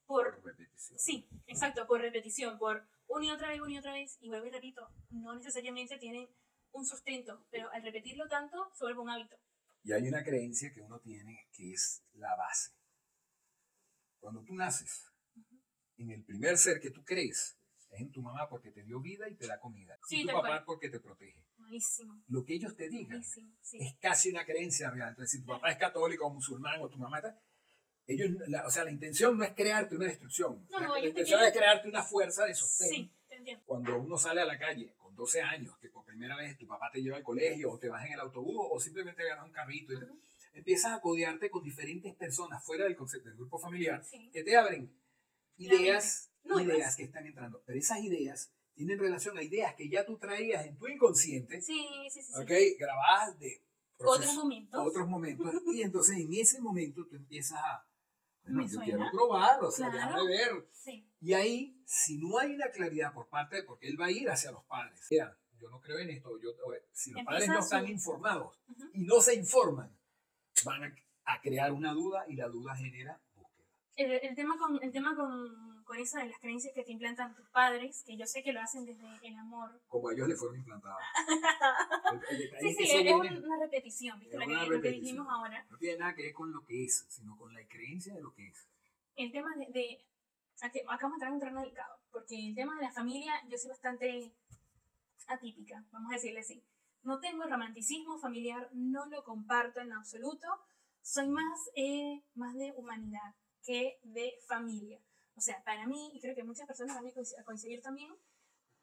por, 0.07 0.37
por 0.37 0.45
repetición. 0.45 0.99
Sí, 0.99 1.29
exacto, 1.47 1.87
por 1.89 2.01
repetición, 2.01 2.59
por 2.59 2.87
una 3.09 3.27
y 3.27 3.31
otra 3.31 3.49
vez, 3.49 3.61
una 3.61 3.73
y 3.73 3.79
otra 3.79 3.93
vez, 3.93 4.17
y 4.21 4.29
vuelvo 4.29 4.47
y 4.47 4.51
repito, 4.51 4.89
no 5.11 5.35
necesariamente 5.35 5.99
tienen 5.99 6.29
un 6.71 6.87
sustento, 6.87 7.45
pero 7.51 7.71
al 7.73 7.83
repetirlo 7.83 8.29
tanto 8.29 8.71
se 8.75 8.85
vuelve 8.85 9.01
un 9.01 9.11
hábito. 9.11 9.37
Y 9.85 9.93
hay 9.93 10.09
una 10.09 10.23
creencia 10.23 10.73
que 10.73 10.81
uno 10.81 11.01
tiene 11.01 11.49
que 11.53 11.73
es 11.73 12.03
la 12.15 12.35
base. 12.37 12.71
Cuando 14.21 14.43
tú 14.45 14.55
naces, 14.55 15.11
en 15.97 16.11
el 16.11 16.25
primer 16.25 16.57
ser 16.57 16.81
que 16.81 16.91
tú 16.91 17.05
crees, 17.05 17.59
es 17.91 18.01
en 18.01 18.13
tu 18.13 18.23
mamá 18.23 18.49
porque 18.49 18.71
te 18.71 18.83
dio 18.85 19.01
vida 19.01 19.29
y 19.29 19.35
te 19.35 19.47
da 19.47 19.59
comida. 19.59 19.99
y 20.09 20.27
tu 20.27 20.33
papá 20.33 20.65
porque 20.65 20.89
te 20.89 21.01
protege. 21.01 21.45
Lo 22.29 22.45
que 22.45 22.55
ellos 22.55 22.77
te 22.77 22.89
digan 22.89 23.21
es 23.21 23.97
casi 24.01 24.31
una 24.31 24.45
creencia 24.45 24.91
real. 24.91 25.11
Entonces, 25.11 25.33
si 25.33 25.41
tu 25.41 25.47
papá 25.47 25.71
es 25.71 25.79
católico 25.79 26.27
o 26.27 26.31
musulmán 26.31 26.81
o 26.81 26.89
tu 26.89 26.99
mamá 26.99 27.19
está, 27.19 27.39
ellos, 28.07 28.31
o 28.67 28.71
sea, 28.71 28.85
la 28.85 28.91
intención 28.91 29.39
no 29.39 29.45
es 29.45 29.53
crearte 29.53 29.97
una 29.97 30.07
destrucción. 30.07 30.67
la, 30.71 30.99
intención 31.01 31.43
es 31.43 31.53
crearte 31.53 31.89
una 31.89 32.03
fuerza 32.03 32.45
de 32.45 32.55
sostén. 32.55 32.89
Sí, 32.91 33.13
Cuando 33.65 33.99
uno 33.99 34.17
sale 34.17 34.41
a 34.41 34.45
la 34.45 34.59
calle 34.59 34.95
con 34.99 35.15
12 35.15 35.43
años, 35.43 35.77
que 35.79 35.89
por 35.89 36.05
primera 36.05 36.37
vez 36.37 36.57
tu 36.57 36.67
papá 36.67 36.91
te 36.93 37.03
lleva 37.03 37.17
al 37.17 37.23
colegio 37.23 37.73
o 37.73 37.79
te 37.79 37.89
vas 37.89 38.07
en 38.07 38.13
el 38.13 38.21
autobús 38.21 38.57
o 38.71 38.81
simplemente 38.81 39.25
ganas 39.25 39.45
un 39.45 39.53
carrito, 39.53 39.93
empiezas 40.53 40.93
a 40.93 41.01
codearte 41.01 41.51
con 41.51 41.63
diferentes 41.63 42.15
personas 42.15 42.65
fuera 42.65 42.85
del 42.85 42.97
concepto 42.97 43.29
del 43.29 43.39
grupo 43.39 43.59
familiar 43.59 44.03
que 44.33 44.43
te 44.43 44.57
abren 44.57 44.93
ideas, 45.57 46.31
ideas 46.45 46.97
que 46.97 47.05
están 47.05 47.27
entrando. 47.27 47.63
Pero 47.65 47.79
esas 47.79 48.01
ideas 48.01 48.53
tienen 48.75 48.99
relación 48.99 49.37
a 49.39 49.43
ideas 49.43 49.75
que 49.75 49.89
ya 49.89 50.05
tú 50.05 50.19
traías 50.19 50.67
en 50.67 50.77
tu 50.77 50.89
inconsciente, 50.89 51.61
sí, 51.61 51.87
sí, 52.11 52.23
sí, 52.23 52.33
¿okay? 52.41 52.75
grabadas 52.75 53.39
de 53.39 53.63
otros 53.99 54.35
momentos. 54.35 54.87
otros 54.87 55.09
momentos. 55.09 55.53
Y 55.73 55.83
entonces 55.83 56.17
en 56.17 56.33
ese 56.35 56.61
momento 56.61 57.07
tú 57.07 57.17
empiezas 57.17 57.59
a 57.59 57.87
bueno, 58.45 58.67
yo 58.67 58.81
quiero 58.81 59.11
probar, 59.11 59.63
o 59.63 59.71
sea, 59.71 59.91
déjame 59.91 60.27
ver. 60.27 60.69
Y 61.21 61.33
ahí, 61.35 61.83
si 61.87 62.19
no 62.19 62.39
hay 62.39 62.55
una 62.55 62.71
claridad 62.71 63.13
por 63.13 63.29
parte 63.29 63.57
de, 63.57 63.63
porque 63.63 63.89
él 63.89 64.01
va 64.01 64.07
a 64.07 64.11
ir 64.11 64.29
hacia 64.29 64.51
los 64.51 64.65
padres. 64.65 65.01
Mira, 65.11 65.37
yo 65.61 65.71
no 65.71 65.81
creo 65.81 65.99
en 65.99 66.11
esto, 66.11 66.39
yo, 66.41 66.51
si 66.93 67.13
los 67.13 67.25
padres 67.25 67.49
no 67.49 67.61
están 67.61 67.89
informados 67.89 68.59
y 68.95 69.05
no 69.05 69.21
se 69.21 69.35
informan, 69.35 69.97
van 70.65 70.85
a, 70.85 70.95
a, 71.25 71.41
crear 71.41 71.73
una 71.73 71.93
duda 71.93 72.25
y 72.29 72.35
la 72.35 72.49
duda 72.49 72.75
genera. 72.75 73.21
El, 73.97 74.13
el 74.13 74.35
tema, 74.35 74.57
con, 74.59 74.83
el 74.83 74.91
tema 74.91 75.15
con 75.15 75.73
con 75.85 75.99
eso 75.99 76.19
de 76.19 76.27
las 76.27 76.39
creencias 76.39 76.73
que 76.75 76.85
te 76.85 76.93
implantan 76.93 77.35
tus 77.35 77.47
padres, 77.49 78.03
que 78.07 78.17
yo 78.17 78.27
sé 78.27 78.43
que 78.43 78.53
lo 78.53 78.61
hacen 78.61 78.85
desde 78.85 79.07
el 79.23 79.37
amor. 79.37 79.79
Como 79.89 80.11
ellos 80.11 80.29
le 80.29 80.35
fueron 80.35 80.57
implantados. 80.57 80.99
sí, 82.61 82.75
sí, 82.75 82.91
es 82.91 83.15
una 83.15 83.59
repetición, 83.59 84.19
¿viste? 84.19 84.39
Lo, 84.39 84.81
que, 84.81 84.91
dijimos 84.91 85.27
ahora. 85.29 85.67
No 85.71 85.77
tiene 85.79 85.99
nada 85.99 86.15
que 86.15 86.23
ver 86.23 86.33
con 86.33 86.53
lo 86.53 86.65
que 86.65 86.85
es, 86.85 87.05
sino 87.09 87.37
con 87.37 87.53
la 87.53 87.67
creencia 87.69 88.15
de 88.15 88.23
lo 88.23 88.33
que 88.33 88.49
es. 88.49 88.67
El 89.17 89.31
tema 89.33 89.55
de... 89.57 89.67
de 89.67 90.05
acá 90.61 91.07
vamos 91.07 91.13
a 91.13 91.15
entrar 91.17 91.29
en 91.29 91.35
un 91.35 91.41
terreno 91.41 91.61
delicado, 91.61 91.99
porque 92.11 92.49
el 92.49 92.55
tema 92.55 92.77
de 92.77 92.83
la 92.83 92.93
familia 92.93 93.33
yo 93.49 93.59
soy 93.59 93.71
bastante 93.71 94.33
atípica, 95.27 95.85
vamos 95.91 96.11
a 96.11 96.15
decirle 96.15 96.41
así. 96.41 96.63
No 97.03 97.19
tengo 97.19 97.45
el 97.45 97.51
romanticismo 97.51 98.19
familiar, 98.19 98.71
no 98.73 99.07
lo 99.07 99.25
comparto 99.25 99.81
en 99.81 99.93
absoluto. 99.93 100.47
Soy 101.03 101.29
más, 101.29 101.69
eh, 101.75 102.23
más 102.35 102.55
de 102.55 102.73
humanidad 102.77 103.35
que 103.65 103.99
de 104.03 104.35
familia. 104.47 105.01
O 105.35 105.41
sea, 105.41 105.63
para 105.65 105.87
mí, 105.87 106.13
y 106.15 106.21
creo 106.21 106.35
que 106.35 106.45
muchas 106.45 106.67
personas 106.67 106.97
van 106.97 107.07
a 107.07 107.45
coincidir 107.45 107.81
también, 107.81 108.13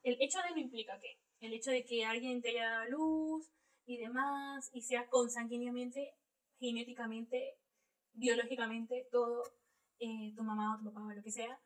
el 0.04 0.18
hecho 0.22 0.40
de 0.42 0.52
no 0.52 0.58
implica 0.58 1.00
que 1.00 1.20
el 1.42 1.54
hecho 1.54 1.72
de 1.72 1.86
que 1.86 2.06
alguien 2.06 2.42
te 2.42 2.50
haya 2.50 2.70
dado 2.70 2.90
luz 2.90 3.50
y 3.86 3.98
demás, 3.98 4.70
y 4.74 4.82
sea 4.82 5.08
consanguíneamente, 5.08 6.14
genéticamente, 6.60 7.58
biológicamente, 8.14 9.08
todo, 9.12 9.44
eh, 10.00 10.34
tu 10.36 10.44
mamá 10.44 10.76
o 10.76 10.80
tu 10.80 10.86
papá 10.86 11.06
o 11.06 11.12
lo 11.12 11.24
que 11.24 11.32
sea, 11.32 11.60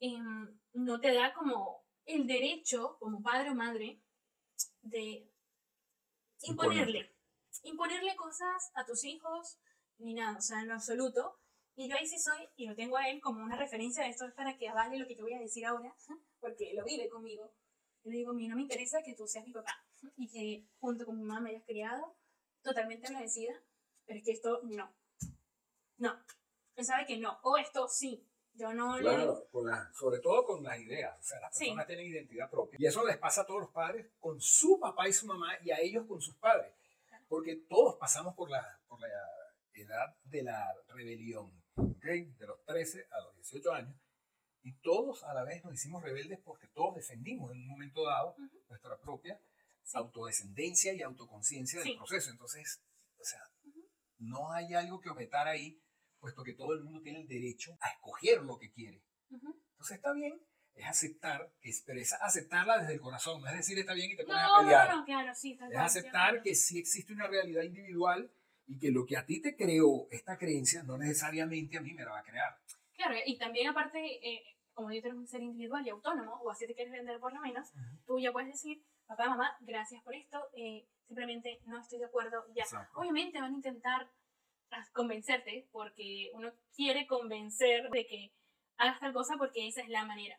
em, 0.00 0.58
no 0.74 1.00
te 1.00 1.12
da 1.12 1.32
como 1.32 1.84
el 2.04 2.26
derecho, 2.26 2.96
como 2.98 3.22
padre 3.22 3.50
o 3.50 3.54
madre, 3.54 4.00
de 4.82 5.28
imponerle, 6.42 7.14
imponerle 7.62 8.14
cosas 8.16 8.70
a 8.74 8.84
tus 8.84 9.04
hijos, 9.04 9.58
ni 9.98 10.14
nada, 10.14 10.38
o 10.38 10.40
sea, 10.40 10.60
en 10.60 10.68
lo 10.68 10.74
absoluto, 10.74 11.38
y 11.76 11.88
yo 11.88 11.96
ahí 11.96 12.06
sí 12.06 12.18
soy, 12.18 12.48
y 12.56 12.66
lo 12.66 12.74
tengo 12.74 12.96
a 12.96 13.08
él 13.08 13.20
como 13.20 13.44
una 13.44 13.56
referencia, 13.56 14.06
esto 14.08 14.24
es 14.24 14.32
para 14.32 14.56
que 14.56 14.68
avale 14.68 14.98
lo 14.98 15.06
que 15.06 15.14
te 15.14 15.22
voy 15.22 15.34
a 15.34 15.38
decir 15.38 15.66
ahora, 15.66 15.94
porque 16.40 16.72
lo 16.74 16.84
vive 16.84 17.08
conmigo. 17.10 17.52
Yo 18.02 18.10
le 18.10 18.16
digo, 18.16 18.30
a 18.30 18.34
mí 18.34 18.48
no 18.48 18.56
me 18.56 18.62
interesa 18.62 19.02
que 19.02 19.14
tú 19.14 19.26
seas 19.26 19.46
mi 19.46 19.52
papá 19.52 19.84
y 20.16 20.28
que 20.28 20.66
junto 20.78 21.04
con 21.04 21.18
mi 21.18 21.24
mamá 21.24 21.40
me 21.40 21.50
hayas 21.50 21.64
criado, 21.64 22.16
totalmente 22.62 23.06
agradecida, 23.06 23.52
pero 24.06 24.18
es 24.18 24.24
que 24.24 24.32
esto 24.32 24.60
no. 24.62 24.90
No. 25.98 26.18
Él 26.76 26.84
sabe 26.84 27.04
que 27.04 27.18
no. 27.18 27.38
O 27.42 27.58
esto 27.58 27.88
sí. 27.88 28.26
Yo 28.54 28.72
no 28.72 28.96
Claro, 28.96 29.46
sobre 29.92 30.18
todo 30.20 30.46
con 30.46 30.62
las 30.62 30.78
ideas. 30.78 31.18
O 31.20 31.22
sea, 31.22 31.40
las 31.40 31.58
personas 31.58 31.86
tienen 31.86 32.06
identidad 32.06 32.48
propia. 32.50 32.78
Y 32.80 32.86
eso 32.86 33.04
les 33.04 33.18
pasa 33.18 33.42
a 33.42 33.46
todos 33.46 33.60
los 33.60 33.70
padres 33.70 34.06
con 34.18 34.40
su 34.40 34.80
papá 34.80 35.06
y 35.06 35.12
su 35.12 35.26
mamá 35.26 35.58
y 35.62 35.70
a 35.72 35.80
ellos 35.80 36.06
con 36.06 36.22
sus 36.22 36.36
padres. 36.36 36.72
Porque 37.28 37.56
todos 37.68 37.96
pasamos 37.96 38.34
por 38.34 38.48
la, 38.48 38.80
por 38.88 38.98
la 38.98 39.08
edad 39.74 40.16
de 40.24 40.42
la 40.42 40.74
rebelión 40.88 41.65
de 41.76 42.46
los 42.46 42.64
13 42.64 43.06
a 43.10 43.20
los 43.20 43.34
18 43.36 43.72
años, 43.72 43.96
Y 44.62 44.72
todos 44.80 45.22
a 45.22 45.32
la 45.32 45.44
vez 45.44 45.64
nos 45.64 45.74
hicimos 45.74 46.02
rebeldes 46.02 46.40
porque 46.44 46.66
todos 46.68 46.96
defendimos 46.96 47.52
en 47.52 47.58
un 47.58 47.68
momento 47.68 48.04
dado 48.04 48.34
nuestra 48.68 48.98
propia 48.98 49.40
autodescendencia 49.94 50.92
y 50.92 51.02
autoconciencia 51.02 51.80
del 51.80 51.96
proceso. 51.96 52.30
Entonces, 52.30 52.82
o 53.16 53.24
sea, 53.24 53.40
no 54.18 54.52
hay 54.52 54.74
algo 54.74 55.00
que 55.00 55.08
objetar 55.08 55.46
ahí, 55.46 55.80
puesto 56.18 56.42
que 56.42 56.54
todo 56.54 56.72
el 56.72 56.82
mundo 56.82 57.00
tiene 57.00 57.20
el 57.20 57.28
derecho 57.28 57.76
a 57.80 57.90
escoger 57.90 58.42
lo 58.42 58.58
que 58.58 58.72
quiere. 58.72 59.04
Entonces 59.30 59.98
está 59.98 60.12
bien, 60.12 60.42
es 60.74 60.86
aceptar, 60.86 61.52
pero 61.84 62.00
es 62.00 62.12
aceptarla 62.14 62.78
desde 62.78 62.94
el 62.94 63.00
corazón, 63.00 63.40
no 63.42 63.48
es 63.48 63.56
decir 63.56 63.78
está 63.78 63.94
bien 63.94 64.10
y 64.10 64.16
te 64.16 64.24
pones 64.24 64.42
a 64.42 64.60
pelear. 64.62 64.88
No, 64.88 64.96
no, 64.96 65.04
claro, 65.04 65.32
sí, 65.32 65.56
es 65.70 65.78
aceptar 65.78 66.42
que 66.42 66.56
sí 66.56 66.80
existe 66.80 67.12
una 67.12 67.28
realidad 67.28 67.62
individual 67.62 68.32
y 68.66 68.78
que 68.78 68.90
lo 68.90 69.04
que 69.06 69.16
a 69.16 69.24
ti 69.24 69.40
te 69.40 69.56
creó 69.56 70.08
esta 70.10 70.36
creencia 70.36 70.82
no 70.82 70.98
necesariamente 70.98 71.78
a 71.78 71.80
mí 71.80 71.92
me 71.94 72.04
la 72.04 72.12
va 72.12 72.18
a 72.20 72.24
crear. 72.24 72.58
Claro, 72.94 73.14
y 73.24 73.38
también 73.38 73.68
aparte, 73.68 73.98
eh, 74.00 74.42
como 74.72 74.90
yo 74.92 75.02
tengo 75.02 75.18
un 75.18 75.26
ser 75.26 75.42
individual 75.42 75.86
y 75.86 75.90
autónomo, 75.90 76.40
o 76.42 76.50
así 76.50 76.66
te 76.66 76.74
quieres 76.74 76.92
vender 76.92 77.20
por 77.20 77.32
lo 77.32 77.40
menos, 77.40 77.68
tú 78.06 78.18
ya 78.18 78.32
puedes 78.32 78.50
decir, 78.50 78.82
papá, 79.06 79.28
mamá, 79.28 79.56
gracias 79.60 80.02
por 80.02 80.14
esto, 80.14 80.38
eh, 80.54 80.86
simplemente 81.06 81.60
no 81.66 81.78
estoy 81.80 81.98
de 81.98 82.06
acuerdo, 82.06 82.44
ya. 82.54 82.64
Obviamente 82.94 83.40
van 83.40 83.52
a 83.52 83.56
intentar 83.56 84.10
convencerte, 84.92 85.68
porque 85.72 86.30
uno 86.34 86.52
quiere 86.74 87.06
convencer 87.06 87.88
de 87.90 88.06
que 88.06 88.32
hagas 88.76 89.00
tal 89.00 89.12
cosa 89.12 89.36
porque 89.38 89.66
esa 89.66 89.82
es 89.82 89.88
la 89.88 90.04
manera. 90.04 90.38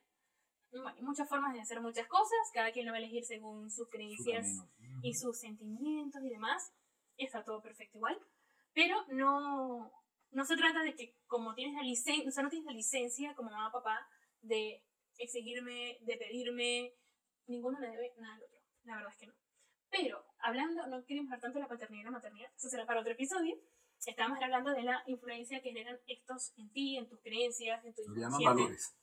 Bueno, 0.72 0.90
hay 0.90 1.02
muchas 1.02 1.30
formas 1.30 1.54
de 1.54 1.62
hacer 1.62 1.80
muchas 1.82 2.08
cosas, 2.08 2.38
cada 2.54 2.72
quien 2.72 2.86
lo 2.86 2.92
va 2.92 2.98
a 2.98 3.00
elegir 3.00 3.24
según 3.24 3.72
sus 3.72 3.90
creencias 3.90 4.48
y 5.02 5.14
sus 5.14 5.40
sentimientos 5.40 6.22
y 6.24 6.30
demás, 6.30 6.74
está 7.26 7.44
todo 7.44 7.62
perfecto 7.62 7.98
igual, 7.98 8.20
pero 8.74 9.06
no, 9.10 9.92
no 10.32 10.46
se 10.46 10.58
trata 10.58 10.84
de 10.84 10.94
que 10.96 11.16
como 11.28 11.54
tienes 11.56 11.76
la 11.76 11.84
licencia, 11.84 12.28
o 12.28 12.32
sea, 12.32 12.44
no 12.44 12.50
tienes 12.50 12.66
la 12.66 12.74
licencia 12.74 13.36
como 13.36 13.50
mamá 13.50 13.70
o 13.70 13.72
papá 13.72 14.08
de 14.42 14.84
exigirme, 15.18 15.98
de 16.02 16.18
pedirme, 16.18 16.94
ninguno 17.48 17.80
le 17.80 17.90
debe 17.90 18.14
nada 18.18 18.36
al 18.36 18.44
otro, 18.44 18.60
la 18.84 18.96
verdad 18.96 19.12
es 19.12 19.18
que 19.18 19.28
no. 19.28 19.34
Pero 19.90 20.26
hablando, 20.40 20.86
no 20.88 21.06
queremos 21.06 21.32
hablar 21.32 21.42
tanto 21.42 21.60
de 21.60 21.64
la 21.64 21.70
paternidad 21.70 22.02
y 22.02 22.06
la 22.06 22.12
maternidad, 22.12 22.52
eso 22.56 22.70
será 22.70 22.86
para 22.86 23.00
otro 23.00 23.14
episodio, 23.14 23.58
estábamos 24.06 24.42
hablando 24.42 24.72
de 24.72 24.84
la 24.84 25.04
influencia 25.08 25.62
que 25.62 25.70
generan 25.70 26.00
estos 26.08 26.54
en 26.58 26.72
ti, 26.72 26.98
en 26.98 27.08
tus 27.08 27.20
creencias, 27.20 27.84
en 27.84 27.94
tu 27.94 28.04
Lo 28.08 28.16
llaman 28.16 28.42
valores. 28.42 28.96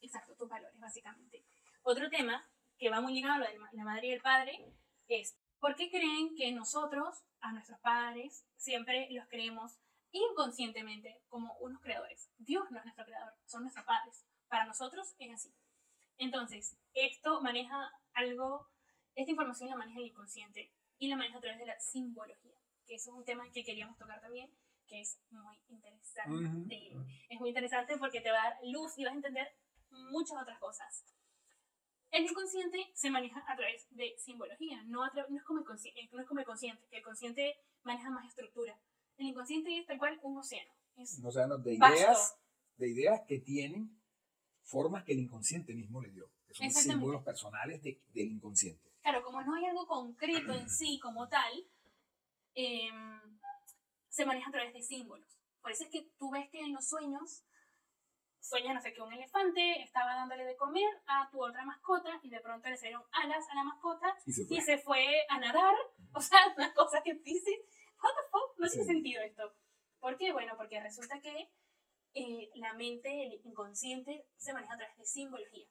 Exacto, 0.00 0.34
tus 0.34 0.48
valores, 0.48 0.78
básicamente. 0.78 1.44
Otro 1.82 2.08
tema 2.10 2.48
que 2.78 2.90
va 2.90 3.00
muy 3.00 3.14
ligado 3.14 3.34
a 3.34 3.38
lo 3.38 3.46
de 3.46 3.58
la 3.72 3.84
madre 3.84 4.08
y 4.08 4.12
el 4.12 4.20
padre 4.20 4.72
es, 5.08 5.36
¿por 5.66 5.74
qué 5.74 5.90
creen 5.90 6.36
que 6.36 6.52
nosotros, 6.52 7.24
a 7.40 7.50
nuestros 7.50 7.80
padres, 7.80 8.46
siempre 8.56 9.08
los 9.10 9.26
creemos 9.26 9.76
inconscientemente 10.12 11.20
como 11.28 11.56
unos 11.58 11.82
creadores? 11.82 12.30
Dios 12.38 12.70
no 12.70 12.78
es 12.78 12.84
nuestro 12.84 13.04
creador, 13.04 13.32
son 13.46 13.62
nuestros 13.62 13.84
padres. 13.84 14.24
Para 14.46 14.64
nosotros 14.64 15.16
es 15.18 15.34
así. 15.34 15.52
Entonces, 16.18 16.78
esto 16.94 17.40
maneja 17.40 17.90
algo, 18.14 18.68
esta 19.16 19.32
información 19.32 19.68
la 19.68 19.74
maneja 19.74 19.98
el 19.98 20.06
inconsciente 20.06 20.72
y 20.98 21.08
la 21.08 21.16
maneja 21.16 21.38
a 21.38 21.40
través 21.40 21.58
de 21.58 21.66
la 21.66 21.80
simbología, 21.80 22.60
que 22.86 22.94
eso 22.94 23.10
es 23.10 23.16
un 23.16 23.24
tema 23.24 23.50
que 23.50 23.64
queríamos 23.64 23.98
tocar 23.98 24.20
también, 24.20 24.48
que 24.86 25.00
es 25.00 25.18
muy 25.30 25.58
interesante. 25.66 26.92
Es 27.28 27.40
muy 27.40 27.48
interesante 27.48 27.98
porque 27.98 28.20
te 28.20 28.30
va 28.30 28.40
a 28.40 28.50
dar 28.50 28.58
luz 28.62 28.96
y 28.98 29.04
vas 29.04 29.14
a 29.14 29.16
entender 29.16 29.52
muchas 29.90 30.40
otras 30.40 30.60
cosas. 30.60 31.04
El 32.16 32.24
inconsciente 32.24 32.78
se 32.94 33.10
maneja 33.10 33.44
a 33.46 33.54
través 33.56 33.86
de 33.90 34.14
simbología, 34.16 34.82
no, 34.84 35.04
no, 35.06 35.36
es 35.36 35.42
como 35.42 35.58
el 35.58 35.66
consciente, 35.66 36.08
no 36.10 36.22
es 36.22 36.26
como 36.26 36.40
el 36.40 36.46
consciente, 36.46 36.86
que 36.88 36.96
el 36.96 37.02
consciente 37.02 37.58
maneja 37.82 38.08
más 38.08 38.26
estructura. 38.26 38.74
El 39.18 39.26
inconsciente 39.26 39.78
es 39.78 39.86
tal 39.86 39.98
cual 39.98 40.18
un 40.22 40.38
océano. 40.38 40.72
Es 40.96 41.18
un 41.18 41.26
océano 41.26 41.58
de 41.58 41.74
ideas, 41.74 42.38
de 42.78 42.88
ideas 42.88 43.20
que 43.28 43.38
tienen 43.40 44.00
formas 44.62 45.04
que 45.04 45.12
el 45.12 45.18
inconsciente 45.18 45.74
mismo 45.74 46.00
le 46.00 46.10
dio. 46.10 46.30
Que 46.48 46.54
son 46.54 46.70
símbolos 46.70 47.22
personales 47.22 47.82
de, 47.82 48.00
del 48.14 48.32
inconsciente. 48.32 48.90
Claro, 49.02 49.22
como 49.22 49.42
no 49.42 49.54
hay 49.54 49.66
algo 49.66 49.86
concreto 49.86 50.54
en 50.54 50.70
sí 50.70 50.98
como 51.02 51.28
tal, 51.28 51.52
em, 52.54 53.20
se 54.08 54.24
maneja 54.24 54.48
a 54.48 54.52
través 54.52 54.72
de 54.72 54.82
símbolos. 54.82 55.38
Por 55.60 55.70
eso 55.70 55.84
es 55.84 55.90
que 55.90 56.08
tú 56.18 56.30
ves 56.30 56.48
que 56.48 56.60
en 56.60 56.72
los 56.72 56.88
sueños 56.88 57.44
sueña, 58.46 58.72
no 58.72 58.80
sé 58.80 58.92
qué, 58.92 59.02
un 59.02 59.12
elefante 59.12 59.82
estaba 59.82 60.14
dándole 60.14 60.44
de 60.44 60.56
comer 60.56 60.88
a 61.06 61.28
tu 61.30 61.44
otra 61.44 61.64
mascota 61.64 62.18
y 62.22 62.30
de 62.30 62.40
pronto 62.40 62.68
le 62.68 62.76
salieron 62.76 63.02
alas 63.12 63.44
a 63.50 63.54
la 63.54 63.64
mascota 63.64 64.16
y 64.24 64.60
se 64.60 64.78
fue, 64.78 65.26
a 65.28 65.38
nadar. 65.38 65.74
O 66.12 66.20
sea, 66.20 66.38
una 66.56 66.72
cosa 66.74 67.02
que 67.02 67.14
dice, 67.14 67.50
what 68.02 68.10
the 68.10 68.30
fuck, 68.30 68.58
no 68.58 68.68
tiene 68.68 68.84
sentido 68.84 69.22
esto. 69.22 69.54
¿Por 70.00 70.16
qué? 70.16 70.32
Bueno, 70.32 70.54
porque 70.56 70.80
resulta 70.80 71.20
que 71.20 71.50
eh, 72.14 72.50
la 72.54 72.72
mente, 72.74 73.26
el 73.26 73.40
inconsciente, 73.44 74.26
se 74.36 74.52
maneja 74.52 74.74
a 74.74 74.78
través 74.78 74.96
de 74.96 75.04
simbología. 75.04 75.66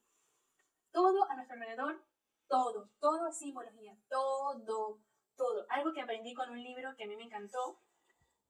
Todo 0.91 1.29
a 1.29 1.35
nuestro 1.35 1.55
alrededor, 1.55 2.05
todo, 2.47 2.89
todo 2.99 3.29
es 3.29 3.37
simbología, 3.37 3.97
todo, 4.09 5.01
todo. 5.35 5.65
Algo 5.69 5.93
que 5.93 6.01
aprendí 6.01 6.33
con 6.33 6.49
un 6.49 6.61
libro 6.61 6.95
que 6.95 7.05
a 7.05 7.07
mí 7.07 7.15
me 7.15 7.23
encantó, 7.23 7.79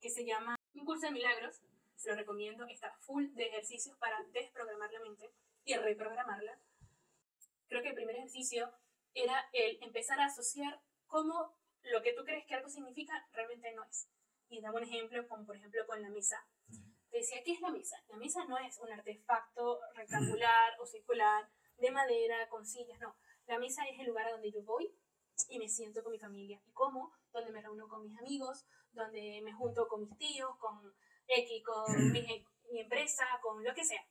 que 0.02 0.10
se 0.10 0.26
llama 0.26 0.56
Un 0.74 0.86
curso 0.86 1.08
de 1.08 1.14
milagros, 1.14 1.62
se 1.96 2.10
lo 2.10 2.16
recomiendo, 2.16 2.66
está 2.66 2.92
full 3.00 3.28
de 3.34 3.44
ejercicios 3.44 3.98
para 3.98 4.24
desprogramar 4.32 4.92
la 4.92 5.00
mente 5.00 5.32
y 5.64 5.76
reprogramarla. 5.76 6.60
Creo 7.68 7.82
que 7.82 7.90
el 7.90 7.96
primer 7.96 8.16
ejercicio 8.16 8.72
era 9.14 9.48
el 9.54 9.82
empezar 9.82 10.20
a 10.20 10.26
asociar 10.26 10.82
cómo 11.08 11.56
lo 11.84 12.02
que 12.02 12.14
tú 12.14 12.24
crees 12.24 12.46
que 12.46 12.56
algo 12.56 12.70
significa 12.70 13.28
realmente 13.32 13.72
no 13.74 13.84
es. 13.86 14.10
Y 14.50 14.62
daba 14.62 14.78
un 14.78 14.84
ejemplo, 14.84 15.28
como 15.28 15.46
por 15.46 15.56
ejemplo 15.56 15.86
con 15.88 16.02
la 16.02 16.10
mesa. 16.10 16.46
Te 17.10 17.18
decía, 17.18 17.42
¿qué 17.44 17.54
es 17.54 17.62
la 17.62 17.72
mesa? 17.72 17.98
La 18.10 18.18
mesa 18.18 18.46
no 18.46 18.58
es 18.58 18.78
un 18.80 18.92
artefacto 18.92 19.80
rectangular 19.96 20.74
o 20.80 20.86
circular 20.86 21.50
de 21.78 21.92
madera 21.92 22.48
con 22.50 22.66
sillas, 22.66 23.00
no. 23.00 23.16
La 23.48 23.60
mesa 23.60 23.86
es 23.88 24.00
el 24.00 24.08
lugar 24.08 24.28
a 24.28 24.32
donde 24.32 24.52
yo 24.52 24.64
voy 24.64 24.94
y 25.50 25.60
me 25.60 25.70
siento 25.70 26.04
con 26.04 26.12
mi 26.12 26.20
familia. 26.20 26.62
¿Y 26.66 26.72
cómo? 26.72 27.14
Donde 27.32 27.52
me 27.52 27.62
reúno 27.62 27.88
con 27.88 28.04
mis 28.04 28.18
amigos, 28.18 28.66
donde 28.92 29.42
me 29.44 29.54
junto 29.54 29.88
con 29.88 30.02
mis 30.02 30.18
tíos, 30.18 30.56
con 30.58 30.94
X, 31.28 31.64
con 31.64 31.86
mi, 32.12 32.80
empresa, 32.80 33.26
con 33.42 33.64
lo 33.64 33.74
que 33.74 33.84
sea. 33.84 34.06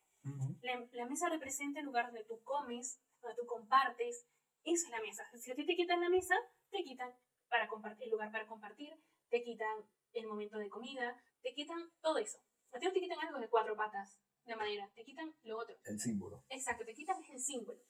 la, 0.92 1.07
mesa 1.07 1.29
representa 1.29 1.81
el 1.81 1.87
lugar 1.87 2.07
donde 2.07 2.24
tú 2.24 2.42
comes, 2.42 3.00
donde 3.20 3.37
tú 3.37 3.46
compartes. 3.46 4.27
Esa 4.64 4.87
es 4.87 4.90
la 4.90 5.00
mesa. 5.00 5.29
Si 5.38 5.50
a 5.50 5.55
ti 5.55 5.66
te 5.66 5.77
quitan 5.77 6.00
la 6.00 6.09
mesa, 6.09 6.35
te 6.70 6.83
quitan 6.83 7.14
para 7.48 7.68
compartir, 7.68 8.05
el 8.05 8.12
lugar 8.12 8.33
para 8.33 8.46
compartir, 8.46 8.98
te 9.29 9.42
quitan 9.42 9.85
el 10.14 10.27
momento 10.27 10.59
de 10.59 10.70
comida, 10.70 11.20
te 11.42 11.55
quitan 11.55 11.90
todo 12.00 12.18
eso. 12.18 12.38
A 12.72 12.79
ti 12.79 12.87
no 12.87 12.92
te 12.92 13.00
quitan 13.00 13.20
algo 13.20 13.38
de 13.38 13.48
cuatro 13.48 13.77
patas 13.77 14.18
de 14.44 14.57
madera, 14.57 14.90
te 14.94 15.05
quitan 15.05 15.35
lo 15.44 15.59
otro. 15.59 15.77
El 15.85 16.00
símbolo. 16.00 16.42
Exacto, 16.48 16.85
te 16.85 16.94
quitan 16.94 17.22
el 17.31 17.40
símbolo. 17.40 17.81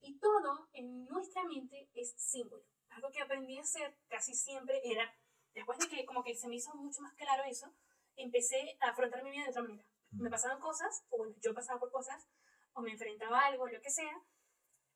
Y 0.00 0.18
todo 0.18 0.68
en 0.72 1.06
nuestra 1.06 1.44
mente 1.44 1.90
es 1.94 2.14
símbolo. 2.16 2.62
Algo 2.90 3.10
que 3.10 3.20
aprendí 3.20 3.58
a 3.58 3.62
hacer 3.62 3.98
casi 4.08 4.34
siempre 4.34 4.80
era, 4.84 5.12
después 5.54 5.78
de 5.78 5.88
que 5.88 6.06
como 6.06 6.22
que 6.22 6.34
se 6.34 6.48
me 6.48 6.56
hizo 6.56 6.74
mucho 6.74 7.02
más 7.02 7.14
claro 7.14 7.44
eso, 7.44 7.74
empecé 8.16 8.76
a 8.80 8.90
afrontar 8.90 9.22
mi 9.22 9.30
vida 9.30 9.44
de 9.44 9.50
otra 9.50 9.62
manera. 9.62 9.84
Me 10.10 10.30
pasaban 10.30 10.60
cosas, 10.60 11.04
o 11.10 11.18
bueno, 11.18 11.34
yo 11.42 11.54
pasaba 11.54 11.80
por 11.80 11.90
cosas, 11.90 12.26
o 12.72 12.80
me 12.80 12.92
enfrentaba 12.92 13.40
a 13.40 13.46
algo, 13.46 13.66
lo 13.66 13.80
que 13.80 13.90
sea, 13.90 14.22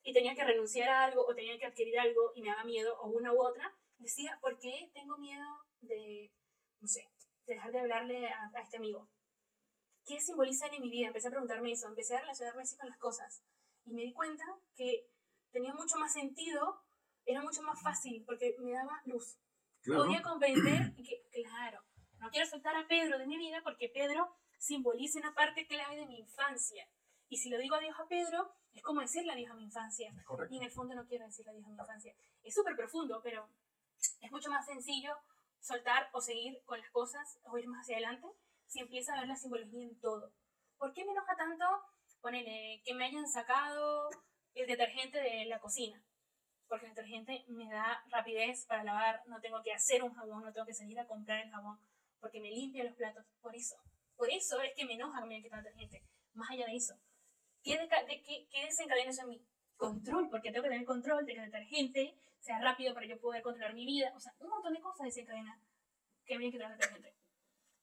y 0.02 0.12
tenía 0.12 0.35
que 0.35 0.44
renunciar 0.44 0.88
a 0.88 1.04
algo, 1.04 1.26
o 1.26 1.35
tenía 1.35 1.59
que 1.59 1.66
adquirir 1.66 1.98
algo, 1.98 2.33
y 2.35 2.42
me 2.42 2.48
daba 2.48 2.64
miedo, 2.64 2.98
o 3.00 3.09
una 3.09 3.33
u 3.33 3.42
otra. 3.42 3.76
Decía, 3.98 4.38
¿por 4.40 4.59
qué 4.59 4.90
tengo 4.94 5.18
miedo 5.18 5.46
de, 5.80 6.33
no 6.80 6.88
sé, 6.88 7.06
de 7.46 7.54
dejar 7.54 7.72
de 7.72 7.80
hablarle 7.80 8.28
a, 8.28 8.50
este 8.62 8.78
amigo? 8.78 9.09
¿Qué 10.06 10.18
simbolizan 10.20 10.72
en 10.72 10.83
mi 10.83 10.90
vida? 10.90 11.09
Empecé 11.09 11.28
a 11.28 11.33
preguntarme 11.33 11.72
eso, 11.72 11.87
empecé 11.87 12.16
a 12.16 12.20
relacionarme 12.20 12.62
así 12.62 12.76
con 12.76 12.88
las 12.88 12.98
cosas. 12.98 13.42
Y 13.85 13.92
me 13.92 14.02
di 14.02 14.12
cuenta 14.12 14.44
que 14.74 15.06
tenía 15.50 15.74
mucho 15.74 15.98
más 15.98 16.12
sentido, 16.12 16.83
era 17.26 17.42
mucho 17.42 17.62
más 17.62 17.80
fácil, 17.83 18.24
porque 18.24 18.56
me 18.59 18.72
daba 18.72 19.02
luz. 19.04 19.38
Podía 19.85 20.22
comprender 20.22 20.94
que, 20.94 21.42
claro, 21.42 21.83
no 22.20 22.30
quiero 22.30 22.46
soltar 22.46 22.76
a 22.76 22.87
Pedro 22.87 23.18
de 23.18 23.26
mi 23.26 23.38
vida 23.38 23.61
porque 23.64 23.88
Pedro 23.88 24.37
simboliza 24.59 25.18
una 25.18 25.35
parte 25.35 25.66
clave 25.66 25.96
de 25.96 26.06
mi 26.06 26.18
infancia. 26.18 26.87
Y 27.28 27.38
si 27.38 27.48
lo 27.48 27.59
digo 27.59 27.76
adiós 27.76 27.98
a 27.98 28.06
Pedro, 28.06 28.54
es 28.72 28.83
como 28.83 29.00
decirle 29.00 29.33
adiós 29.33 29.50
a 29.50 29.54
mi 29.54 29.64
infancia. 29.64 30.12
Y 30.50 30.56
en 30.59 30.62
el 30.62 30.70
fondo 30.70 30.94
no 30.94 31.06
quiero 31.06 31.24
decirle 31.24 31.52
adiós 31.52 31.64
a 31.64 31.68
mi 31.68 31.74
infancia. 31.74 32.14
Es 32.42 32.54
súper 32.54 32.76
profundo, 32.76 33.20
pero 33.22 33.48
es 34.20 34.30
mucho 34.30 34.50
más 34.50 34.66
sencillo 34.66 35.16
soltar 35.61 36.11
o 36.12 36.20
seguir 36.20 36.62
con 36.64 36.78
las 36.78 36.90
cosas 36.90 37.38
o 37.44 37.56
ir 37.59 37.66
más 37.68 37.83
hacia 37.83 37.96
adelante 37.96 38.26
si 38.66 38.80
empieza 38.80 39.14
a 39.14 39.20
ver 39.20 39.28
la 39.28 39.37
simbología 39.37 39.83
en 39.83 39.98
todo. 40.00 40.33
¿Por 40.76 40.92
qué 40.92 41.04
me 41.04 41.12
enoja 41.12 41.37
tanto 41.37 41.64
ponele, 42.20 42.83
que 42.85 42.94
me 42.94 43.06
hayan 43.06 43.26
sacado 43.28 44.11
el 44.54 44.66
detergente 44.66 45.20
de 45.20 45.46
la 45.46 45.59
cocina? 45.59 46.02
Porque 46.68 46.87
el 46.87 46.94
detergente 46.94 47.44
me 47.48 47.68
da 47.68 48.02
rapidez 48.11 48.66
para 48.66 48.85
lavar, 48.85 49.22
no 49.26 49.40
tengo 49.40 49.62
que 49.62 49.72
hacer 49.72 50.02
un 50.02 50.14
jabón, 50.14 50.44
no 50.44 50.52
tengo 50.52 50.66
que 50.66 50.74
salir 50.74 51.00
a 51.00 51.06
comprar 51.06 51.40
el 51.40 51.50
jabón 51.50 51.80
porque 52.20 52.40
me 52.40 52.50
limpia 52.50 52.85
los 52.85 52.94
platos. 52.94 53.24
Por 53.40 53.54
eso. 53.54 53.76
Por 54.16 54.30
eso 54.30 54.61
es 54.61 54.72
que 54.76 54.85
me 54.85 54.94
enoja 54.94 55.26
que 55.26 55.35
hayan 55.35 55.50
tanta 55.50 55.72
gente. 55.72 56.02
Más 56.35 56.50
allá 56.50 56.66
de 56.66 56.76
eso. 56.76 56.94
¿Qué, 57.62 57.78
de, 57.78 57.88
qué, 58.22 58.46
qué 58.50 58.64
desencadena 58.64 59.11
eso 59.11 59.22
en 59.22 59.28
mí? 59.30 59.46
Control, 59.76 60.28
porque 60.30 60.50
tengo 60.50 60.64
que 60.64 60.70
tener 60.70 60.87
control 60.87 61.24
de 61.24 61.35
que 61.35 61.40
el 61.40 61.50
detergente 61.50 62.14
sea 62.38 62.61
rápido 62.61 62.94
para 62.94 63.06
yo 63.06 63.18
poder 63.18 63.42
controlar 63.42 63.74
mi 63.74 63.87
vida. 63.87 64.12
O 64.14 64.20
sea, 64.20 64.35
un 64.40 64.50
montón 64.50 64.74
de 64.74 64.80
cosas 64.80 65.06
desencadena 65.06 65.61
que 66.24 66.38
me 66.38 66.46
hayan 66.46 66.72
el 66.72 66.78
detergente. 66.78 67.14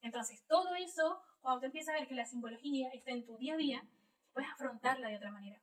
Entonces, 0.00 0.44
todo 0.46 0.74
eso, 0.74 1.20
cuando 1.40 1.60
tú 1.60 1.66
empiezas 1.66 1.94
a 1.94 1.98
ver 1.98 2.08
que 2.08 2.14
la 2.14 2.24
simbología 2.24 2.88
está 2.90 3.10
en 3.10 3.24
tu 3.24 3.36
día 3.36 3.54
a 3.54 3.56
día, 3.56 3.88
puedes 4.32 4.48
afrontarla 4.50 5.08
de 5.08 5.16
otra 5.16 5.32
manera. 5.32 5.60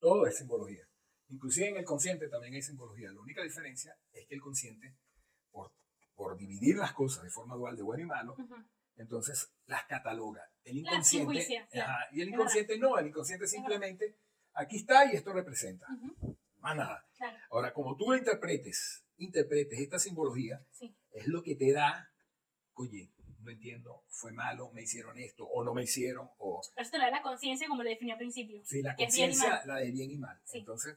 Todo 0.00 0.26
es 0.26 0.36
simbología. 0.36 0.84
Inclusive 1.28 1.68
en 1.68 1.76
el 1.78 1.84
consciente 1.84 2.28
también 2.28 2.54
hay 2.54 2.62
simbología. 2.62 3.10
La 3.12 3.20
única 3.20 3.42
diferencia 3.42 3.96
es 4.12 4.26
que 4.26 4.34
el 4.34 4.40
consciente, 4.40 4.96
por, 6.16 6.36
dividir 6.36 6.76
las 6.76 6.92
cosas 6.92 7.22
de 7.22 7.30
forma 7.30 7.54
dual 7.54 7.76
de 7.76 7.82
bueno 7.82 8.02
y 8.02 8.06
malo, 8.06 8.36
entonces 8.96 9.52
las 9.66 9.84
cataloga. 9.84 10.50
El 10.64 10.78
inconsciente, 10.78 11.46
y 12.12 12.20
el 12.20 12.28
inconsciente 12.28 12.78
no, 12.78 12.98
el 12.98 13.08
inconsciente 13.08 13.46
simplemente, 13.46 14.16
aquí 14.54 14.76
está 14.76 15.10
y 15.12 15.16
esto 15.16 15.32
representa. 15.32 15.86
Más 16.58 16.76
nada. 16.76 17.06
Ahora, 17.50 17.72
como 17.72 17.96
tú 17.96 18.10
lo 18.10 18.16
interpretes, 18.16 19.04
interpretes 19.18 19.78
esta 19.78 19.98
simbología, 19.98 20.64
es 21.12 21.26
lo 21.28 21.42
que 21.42 21.54
te 21.54 21.72
da, 21.72 22.10
oye, 22.74 23.10
no 23.46 23.52
entiendo, 23.52 24.02
fue 24.08 24.32
malo, 24.32 24.70
me 24.72 24.82
hicieron 24.82 25.16
esto, 25.18 25.44
o 25.46 25.62
no 25.62 25.72
me 25.72 25.84
hicieron, 25.84 26.28
o... 26.38 26.60
Pero 26.74 26.84
esto 26.84 26.98
da 26.98 27.10
la 27.10 27.22
conciencia 27.22 27.68
como 27.68 27.82
lo 27.82 27.88
definí 27.88 28.10
al 28.10 28.18
principio. 28.18 28.60
Sí, 28.64 28.82
la 28.82 28.96
conciencia, 28.96 29.62
la 29.64 29.76
de 29.76 29.92
bien 29.92 30.10
y 30.10 30.18
mal. 30.18 30.40
Entonces, 30.52 30.96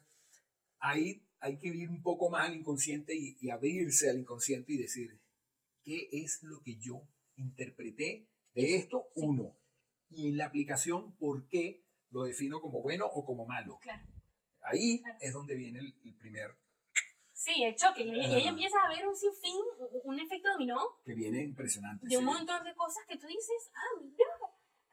ahí 0.79 1.25
hay 1.39 1.57
que 1.57 1.67
ir 1.67 1.89
un 1.89 2.01
poco 2.01 2.29
más 2.29 2.49
al 2.49 2.55
inconsciente 2.55 3.13
y, 3.15 3.49
abrirse 3.49 4.09
al 4.09 4.19
inconsciente 4.19 4.73
y 4.73 4.77
decir, 4.77 5.19
¿qué 5.83 6.09
es 6.11 6.43
lo 6.43 6.61
que 6.61 6.75
yo 6.77 7.07
interpreté 7.37 8.27
de 8.53 8.75
esto? 8.75 9.09
Uno. 9.15 9.57
Y 10.09 10.29
en 10.29 10.37
la 10.37 10.47
aplicación, 10.47 11.15
¿por 11.15 11.47
qué 11.47 11.83
lo 12.09 12.23
defino 12.23 12.59
como 12.61 12.81
bueno 12.81 13.05
o 13.05 13.25
como 13.25 13.45
malo? 13.45 13.77
Claro. 13.81 14.03
Ahí 14.61 15.01
es 15.21 15.33
donde 15.33 15.55
viene 15.55 15.79
el, 15.79 15.93
primer 16.15 16.55
Sí, 17.33 17.63
el 17.63 17.73
choque. 17.75 18.03
Y, 18.03 18.19
ahí 18.19 18.47
empieza 18.47 18.77
a 18.81 18.91
haber 18.91 19.07
un 19.07 19.15
sinfín, 19.15 19.63
un 20.03 20.19
efecto 20.19 20.49
dominó. 20.51 20.99
Que 21.05 21.13
viene 21.13 21.41
impresionante. 21.41 22.05
De 22.05 22.17
un 22.17 22.25
montón 22.25 22.63
de 22.65 22.75
cosas 22.75 23.05
que 23.07 23.17
tú 23.17 23.27
dices, 23.27 23.71
ah, 23.73 24.01
mira, 24.01 24.28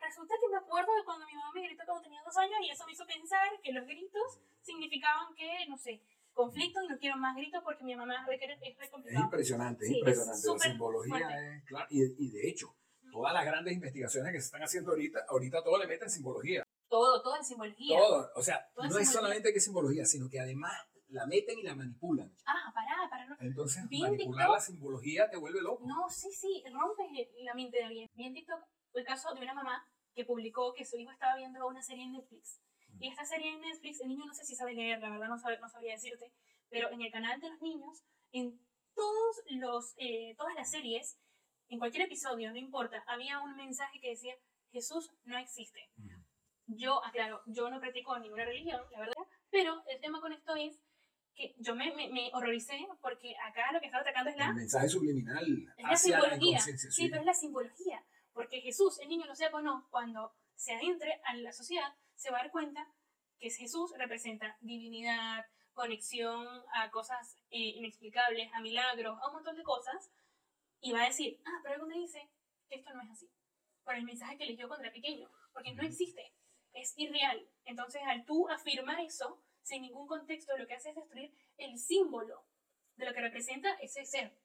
resulta 0.06 0.34
que 0.40 0.48
me 0.48 0.58
acuerdo 0.58 0.94
de 0.94 1.04
cuando 1.04 1.26
mi 1.26 1.34
mamá 1.34 1.50
me 1.54 1.66
gritó 1.66 1.82
cuando 1.84 2.02
tenía 2.02 2.22
dos 2.22 2.36
años 2.36 2.58
y 2.62 2.70
eso 2.70 2.86
me 2.86 2.92
hizo 2.92 3.06
pensar 3.06 3.48
que 3.62 3.72
los 3.72 3.84
gritos 3.86 4.40
significaban 4.62 5.34
que, 5.34 5.66
no 5.68 5.76
sé, 5.76 6.02
conflicto 6.32 6.82
y 6.82 6.88
no 6.88 6.98
quiero 6.98 7.16
más 7.16 7.34
gritos 7.36 7.62
porque 7.64 7.84
mi 7.84 7.96
mamá 7.96 8.26
es 8.30 8.40
re, 8.40 8.90
complicado. 8.90 9.18
Es 9.18 9.24
impresionante, 9.24 9.84
es 9.86 9.92
impresionante. 9.92 10.48
la 10.48 10.58
simbología 10.58 11.56
es, 11.56 11.64
claro, 11.64 11.86
y, 11.90 12.02
y, 12.02 12.30
de 12.30 12.48
hecho, 12.48 12.76
todas 13.10 13.32
las 13.32 13.44
grandes 13.44 13.74
investigaciones 13.74 14.32
que 14.32 14.40
se 14.40 14.46
están 14.46 14.62
haciendo 14.62 14.92
ahorita, 14.92 15.24
ahorita 15.28 15.64
todo 15.64 15.78
le 15.78 15.86
meten 15.86 16.10
simbología. 16.10 16.62
Todo, 16.88 17.22
todo 17.22 17.36
es 17.36 17.46
simbología. 17.46 17.98
Todo, 17.98 18.30
o 18.36 18.42
sea, 18.42 18.64
no 18.76 18.98
es 18.98 19.10
solamente 19.10 19.50
que 19.52 19.58
es 19.58 19.64
simbología, 19.64 20.04
sino 20.04 20.28
que 20.28 20.38
además 20.38 20.72
la 21.08 21.26
meten 21.26 21.58
y 21.58 21.62
la 21.62 21.74
manipulan. 21.74 22.32
Ah, 22.46 22.72
para, 22.74 23.08
para 23.08 23.26
no. 23.26 23.36
Entonces, 23.40 23.84
manipular 23.90 24.50
la 24.50 24.60
simbología 24.60 25.30
te 25.30 25.36
vuelve 25.36 25.62
loco. 25.62 25.84
No, 25.86 26.08
sí, 26.10 26.30
sí, 26.32 26.62
rompe 26.72 27.02
la 27.42 27.54
mente 27.54 27.78
de 27.78 27.84
alguien. 27.84 28.10
Vi 28.14 28.26
en 28.26 28.34
TikTok 28.34 28.60
el 28.94 29.04
caso 29.04 29.34
de 29.34 29.40
una 29.40 29.54
mamá 29.54 29.86
que 30.16 30.24
publicó 30.24 30.72
que 30.72 30.86
su 30.86 30.96
hijo 30.96 31.12
estaba 31.12 31.36
viendo 31.36 31.64
una 31.66 31.82
serie 31.82 32.04
en 32.04 32.12
Netflix. 32.12 32.58
Mm. 32.88 33.02
Y 33.02 33.08
esta 33.08 33.24
serie 33.26 33.52
en 33.52 33.60
Netflix, 33.60 34.00
el 34.00 34.08
niño 34.08 34.24
no 34.24 34.32
sé 34.32 34.44
si 34.44 34.56
sabe 34.56 34.72
leer, 34.72 34.98
la 34.98 35.10
verdad 35.10 35.28
no, 35.28 35.38
sabe, 35.38 35.58
no 35.58 35.68
sabría 35.68 35.92
decirte, 35.92 36.32
pero 36.70 36.90
en 36.90 37.02
el 37.02 37.12
canal 37.12 37.38
de 37.38 37.50
los 37.50 37.60
niños, 37.60 38.02
en 38.32 38.58
todos 38.94 39.42
los, 39.50 39.94
eh, 39.98 40.34
todas 40.38 40.54
las 40.54 40.70
series, 40.70 41.18
en 41.68 41.78
cualquier 41.78 42.06
episodio, 42.06 42.50
no 42.50 42.56
importa, 42.56 43.04
había 43.06 43.40
un 43.40 43.56
mensaje 43.56 44.00
que 44.00 44.08
decía, 44.08 44.34
Jesús 44.72 45.12
no 45.24 45.36
existe. 45.36 45.90
Yo, 46.66 47.04
aclaro, 47.04 47.42
yo 47.46 47.68
no 47.68 47.78
practico 47.78 48.18
ninguna 48.18 48.46
religión, 48.46 48.80
la 48.90 49.00
verdad, 49.00 49.14
pero 49.50 49.82
el 49.86 50.00
tema 50.00 50.20
con 50.22 50.32
esto 50.32 50.56
es 50.56 50.82
que 51.34 51.54
yo 51.58 51.74
me, 51.74 51.94
me, 51.94 52.08
me, 52.08 52.30
horroricé 52.32 52.78
porque 53.02 53.34
acá 53.46 53.70
lo 53.70 53.80
que 53.80 53.86
estaba 53.86 54.00
atacando 54.00 54.30
es 54.30 54.36
la... 54.38 54.48
El 54.48 54.54
mensaje 54.54 54.88
subliminal. 54.88 55.44
Es 55.76 55.84
la 55.84 55.96
simbología. 55.96 56.58
sí, 56.60 57.08
pero 57.10 57.20
es 57.20 57.26
la 57.26 57.34
simbología. 57.34 58.02
Porque 58.36 58.60
Jesús, 58.60 59.00
el 59.00 59.08
niño 59.08 59.24
lo 59.24 59.34
sepa 59.34 59.56
o 59.56 59.62
no, 59.62 59.88
cuando 59.90 60.34
se 60.54 60.74
adentre 60.74 61.22
a 61.24 61.34
la 61.36 61.52
sociedad, 61.52 61.96
se 62.14 62.30
va 62.30 62.36
a 62.38 62.42
dar 62.42 62.52
cuenta 62.52 62.86
que 63.38 63.48
Jesús 63.48 63.94
representa 63.96 64.58
divinidad, 64.60 65.46
conexión 65.72 66.46
a 66.74 66.90
cosas 66.90 67.38
eh, 67.48 67.72
inexplicables, 67.76 68.52
a 68.52 68.60
milagros, 68.60 69.18
a 69.22 69.28
un 69.28 69.36
montón 69.36 69.56
de 69.56 69.62
cosas, 69.62 70.12
y 70.80 70.92
va 70.92 71.04
a 71.04 71.06
decir, 71.06 71.40
ah, 71.46 71.60
pero 71.62 71.76
algo 71.76 71.86
me 71.86 71.96
dice 71.96 72.30
que 72.68 72.76
esto 72.76 72.92
no 72.92 73.00
es 73.00 73.10
así, 73.10 73.30
por 73.84 73.94
el 73.94 74.04
mensaje 74.04 74.36
que 74.36 74.44
leyó 74.44 74.68
cuando 74.68 74.84
era 74.84 74.92
pequeño, 74.92 75.30
porque 75.54 75.72
no 75.72 75.82
existe, 75.82 76.34
es 76.74 76.92
irreal. 76.98 77.48
Entonces, 77.64 78.02
al 78.04 78.26
tú 78.26 78.50
afirmar 78.50 79.00
eso, 79.00 79.42
sin 79.62 79.80
ningún 79.80 80.06
contexto, 80.06 80.58
lo 80.58 80.66
que 80.66 80.74
hace 80.74 80.90
es 80.90 80.96
destruir 80.96 81.34
el 81.56 81.78
símbolo 81.78 82.44
de 82.96 83.06
lo 83.06 83.14
que 83.14 83.22
representa 83.22 83.72
ese 83.80 84.04
ser 84.04 84.38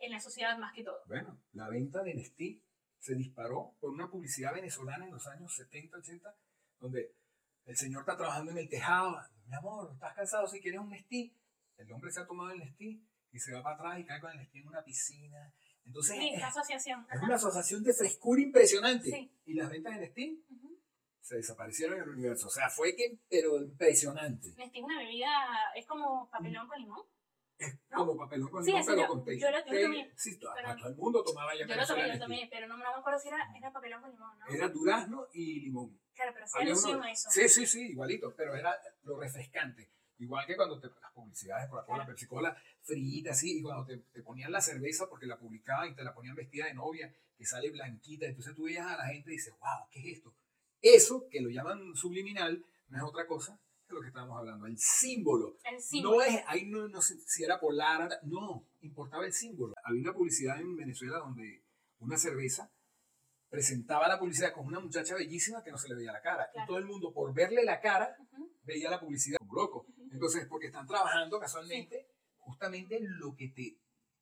en 0.00 0.10
la 0.10 0.18
sociedad 0.18 0.58
más 0.58 0.72
que 0.72 0.82
todo. 0.82 1.00
Bueno, 1.06 1.40
la 1.52 1.68
venta 1.68 2.02
de 2.02 2.14
Nestí 2.14 2.64
se 3.00 3.14
disparó 3.14 3.74
por 3.80 3.90
una 3.90 4.08
publicidad 4.08 4.54
venezolana 4.54 5.06
en 5.06 5.12
los 5.12 5.26
años 5.26 5.54
70, 5.56 5.96
80, 5.96 6.34
donde 6.78 7.16
el 7.64 7.76
señor 7.76 8.02
está 8.02 8.16
trabajando 8.16 8.52
en 8.52 8.58
el 8.58 8.68
tejado, 8.68 9.16
mi 9.46 9.54
amor, 9.56 9.90
¿estás 9.92 10.14
cansado 10.14 10.46
si 10.46 10.60
quieres 10.60 10.80
un 10.80 10.90
Nestí? 10.90 11.36
El 11.76 11.90
hombre 11.92 12.12
se 12.12 12.20
ha 12.20 12.26
tomado 12.26 12.50
el 12.50 12.58
Nestí 12.58 13.02
y 13.32 13.38
se 13.38 13.52
va 13.52 13.62
para 13.62 13.76
atrás 13.76 13.98
y 13.98 14.04
cae 14.04 14.20
con 14.20 14.30
el 14.30 14.38
Nestí 14.38 14.58
en 14.58 14.68
una 14.68 14.84
piscina. 14.84 15.52
Entonces, 15.84 16.16
sí, 16.16 16.30
es, 16.34 16.42
asociación. 16.42 17.06
Es 17.12 17.22
una 17.22 17.34
asociación 17.36 17.82
de 17.82 17.94
frescura 17.94 18.40
impresionante. 18.40 19.32
¿Y 19.44 19.54
las 19.54 19.70
ventas 19.70 19.94
de 19.94 20.00
Nestí? 20.00 20.44
se 21.20 21.36
desaparecieron 21.36 21.96
en 21.96 22.02
el 22.02 22.08
universo. 22.10 22.48
O 22.48 22.50
sea, 22.50 22.68
fue 22.68 22.96
que, 22.96 23.18
pero 23.28 23.56
impresionante. 23.62 24.52
Nestí 24.56 24.78
es 24.78 24.84
una 24.84 24.98
bebida, 24.98 25.28
es 25.76 25.86
como 25.86 26.28
papelón 26.28 26.66
con 26.66 26.80
limón. 26.80 27.06
Es 27.60 27.78
como 27.94 28.16
papelón 28.16 28.48
pero 28.50 29.06
con 29.06 29.22
té. 29.22 29.38
Yo 29.38 29.50
lo, 29.50 29.62
tomé. 29.62 30.10
Sí, 30.16 30.38
todo, 30.38 30.52
todo 30.78 30.88
el 30.88 30.96
mundo 30.96 31.22
tomaba 31.22 31.54
ya 31.54 31.66
Yo 31.66 31.76
lo 31.76 31.86
tomé, 31.86 32.08
lo 32.08 32.18
tomé, 32.18 32.48
pero 32.50 32.66
no, 32.66 32.78
me 32.78 32.84
acuerdo 32.84 33.18
si 33.20 33.28
era, 33.28 33.36
era 33.54 33.70
papelón 33.70 34.00
con 34.00 34.10
limón, 34.10 34.38
¿no? 34.38 34.46
Era 34.46 34.68
durazno 34.70 35.26
y 35.34 35.60
limón. 35.60 36.00
Claro, 36.14 36.32
pero 36.32 36.46
sí 36.46 36.58
alusión 36.58 37.02
a 37.02 37.12
eso. 37.12 37.28
Sí, 37.30 37.48
sí, 37.50 37.66
sí, 37.66 37.90
igualito, 37.90 38.34
pero 38.34 38.54
era 38.54 38.74
lo 39.02 39.20
refrescante. 39.20 39.90
Igual 40.18 40.46
que 40.46 40.56
cuando 40.56 40.80
te, 40.80 40.88
las 40.88 41.12
publicidades 41.12 41.68
por 41.68 41.98
la 41.98 42.06
Pepsi 42.06 42.26
Cola, 42.26 42.56
frita 42.80 43.32
así, 43.32 43.58
y 43.58 43.62
cuando 43.62 43.84
te, 43.84 43.98
te, 43.98 44.22
ponían 44.22 44.52
la 44.52 44.62
cerveza 44.62 45.06
porque 45.08 45.26
la 45.26 45.38
publicaban 45.38 45.90
y 45.90 45.94
te 45.94 46.02
la 46.02 46.14
ponían 46.14 46.34
vestida 46.34 46.64
de 46.64 46.74
novia, 46.74 47.14
que 47.36 47.44
sale 47.44 47.70
blanquita, 47.70 48.26
entonces 48.26 48.54
tú 48.54 48.64
veías 48.64 48.86
a 48.86 48.96
la 48.96 49.06
gente 49.06 49.30
y 49.30 49.36
dices, 49.36 49.52
wow, 49.60 49.86
¿qué 49.90 50.00
es 50.00 50.16
esto? 50.16 50.34
Eso, 50.80 51.28
que 51.30 51.42
lo 51.42 51.50
llaman 51.50 51.94
subliminal, 51.94 52.64
no 52.88 52.96
es 52.96 53.02
otra 53.02 53.26
cosa 53.26 53.60
que 53.90 53.96
lo 53.96 54.00
que 54.00 54.08
estábamos 54.08 54.38
hablando, 54.38 54.66
el 54.66 54.78
símbolo. 54.78 55.58
El 55.64 55.80
símbolo. 55.80 56.16
No 56.16 56.22
es, 56.22 56.42
ahí 56.46 56.66
no, 56.66 56.88
no 56.88 57.02
sé 57.02 57.18
si 57.26 57.44
era 57.44 57.60
polar, 57.60 58.08
no, 58.22 58.66
importaba 58.80 59.26
el 59.26 59.32
símbolo. 59.32 59.74
Había 59.84 60.02
una 60.02 60.14
publicidad 60.14 60.58
en 60.60 60.76
Venezuela 60.76 61.18
donde 61.18 61.64
una 61.98 62.16
cerveza 62.16 62.72
presentaba 63.48 64.08
la 64.08 64.18
publicidad 64.18 64.52
con 64.52 64.66
una 64.66 64.80
muchacha 64.80 65.14
bellísima 65.14 65.62
que 65.62 65.72
no 65.72 65.78
se 65.78 65.88
le 65.88 65.96
veía 65.96 66.12
la 66.12 66.22
cara. 66.22 66.48
Y 66.54 66.66
todo 66.66 66.78
el 66.78 66.84
mundo, 66.84 67.12
por 67.12 67.34
verle 67.34 67.64
la 67.64 67.80
cara, 67.80 68.16
veía 68.62 68.88
la 68.88 69.00
publicidad 69.00 69.38
como 69.40 69.54
loco. 69.54 69.86
Entonces, 70.12 70.46
porque 70.48 70.68
están 70.68 70.86
trabajando 70.86 71.38
casualmente 71.40 72.08
justamente 72.38 72.98
lo 73.00 73.34
que 73.36 73.48
te, 73.48 73.78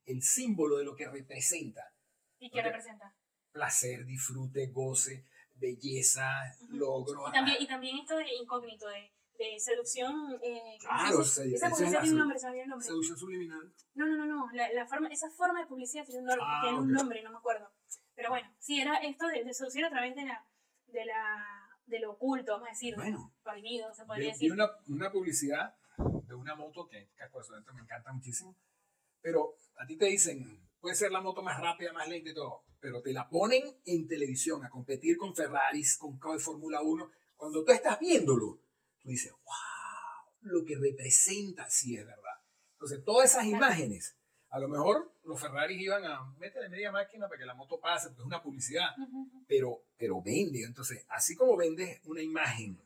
el 0.07 0.23
símbolo 0.23 0.79
de 0.79 0.85
lo 0.85 0.97
que 0.97 1.09
representa. 1.09 1.83
¿Y 2.39 2.51
qué 2.51 2.63
representa? 2.63 3.15
Placer, 3.53 4.05
disfrute, 4.07 4.67
goce 4.69 5.27
belleza, 5.59 6.31
logro. 6.69 7.29
Y 7.29 7.33
también, 7.33 7.57
y 7.61 7.67
también 7.67 7.99
esto 7.99 8.17
de 8.17 8.27
incógnito, 8.41 8.89
de, 8.89 9.13
de 9.39 9.59
seducción. 9.59 10.39
Eh, 10.43 10.77
claro, 10.81 11.23
se, 11.25 11.55
esa 11.55 11.71
publicidad 11.71 12.03
tiene 12.03 12.15
un 12.15 12.19
nombre, 12.19 12.39
¿sabía 12.39 12.63
el 12.65 12.69
nombre? 12.69 12.87
Seducción 12.87 13.17
subliminal. 13.17 13.73
No, 13.95 14.07
no, 14.07 14.17
no, 14.17 14.27
no. 14.27 14.51
La, 14.53 14.73
la 14.73 14.87
forma, 14.87 15.09
esa 15.09 15.31
forma 15.31 15.61
de 15.61 15.67
publicidad 15.67 16.05
tiene 16.05 16.21
un, 16.21 16.27
nombre, 16.27 16.45
ah, 16.47 16.61
tiene 16.63 16.79
un 16.79 16.93
nombre, 16.93 17.23
no 17.23 17.31
me 17.31 17.39
acuerdo. 17.39 17.71
Pero 18.15 18.31
bueno, 18.31 18.53
sí, 18.59 18.81
era 18.81 18.97
esto 18.99 19.27
de, 19.29 19.45
de 19.45 19.55
seducir 19.55 19.85
a 19.85 19.91
través 19.91 20.15
de 20.17 20.25
la, 20.25 20.45
de 20.87 21.05
la 21.05 21.69
de 21.89 22.01
lo 22.01 22.13
oculto, 22.13 22.53
vamos 22.53 22.69
a 22.69 22.73
decir, 22.73 22.95
bueno, 22.97 23.33
prohibido, 23.43 23.93
se 23.95 24.05
podría 24.05 24.29
decir. 24.29 24.49
Y 24.49 24.51
una, 24.51 24.69
una 24.89 25.11
publicidad 25.11 25.75
de 25.97 26.35
una 26.35 26.55
moto 26.55 26.87
que, 26.87 27.11
que 27.17 27.73
me 27.73 27.81
encanta 27.81 28.13
muchísimo, 28.13 28.57
pero 29.21 29.55
a 29.77 29.87
ti 29.87 29.97
te 29.97 30.07
dicen, 30.07 30.69
puede 30.81 30.95
ser 30.95 31.11
la 31.11 31.21
moto 31.21 31.43
más 31.43 31.59
rápida, 31.61 31.93
más 31.93 32.09
lenta 32.09 32.31
y 32.31 32.35
todo, 32.35 32.65
pero 32.81 33.03
te 33.03 33.13
la 33.13 33.29
ponen 33.29 33.63
en 33.87 34.07
televisión 34.07 34.65
a 34.65 34.71
competir 34.71 35.17
con 35.17 35.35
Ferraris, 35.35 35.97
con 35.99 36.19
Fórmula 36.21 36.83
1. 36.83 37.11
Cuando 37.37 37.65
tú 37.65 37.73
estás 37.73 37.99
viéndolo, 37.99 38.61
tú 39.09 39.13
dices, 39.13 39.33
wow, 39.33 40.53
lo 40.53 40.65
que 40.67 40.77
representa, 40.77 41.67
sí 41.71 41.97
es 41.97 42.05
verdad. 42.05 42.43
Entonces, 42.75 43.03
todas 43.05 43.31
esas 43.31 43.47
imágenes, 43.47 44.19
a 44.51 44.59
lo 44.59 44.69
mejor 44.69 45.11
los 45.25 45.41
Ferraris 45.41 45.81
iban 45.81 46.05
a 46.05 46.31
meterle 46.39 46.69
media 46.69 46.93
máquina 46.93 47.27
para 47.27 47.39
que 47.39 47.47
la 47.47 47.55
moto 47.55 47.81
pase, 47.81 48.09
porque 48.09 48.21
es 48.21 48.27
una 48.27 48.43
publicidad, 48.43 48.91
pero, 49.47 49.83
pero 49.97 50.21
vende. 50.21 50.63
Entonces, 50.63 51.07
así 51.09 51.35
como 51.37 51.57
vendes 51.57 52.03
una 52.05 52.21
imagen 52.21 52.79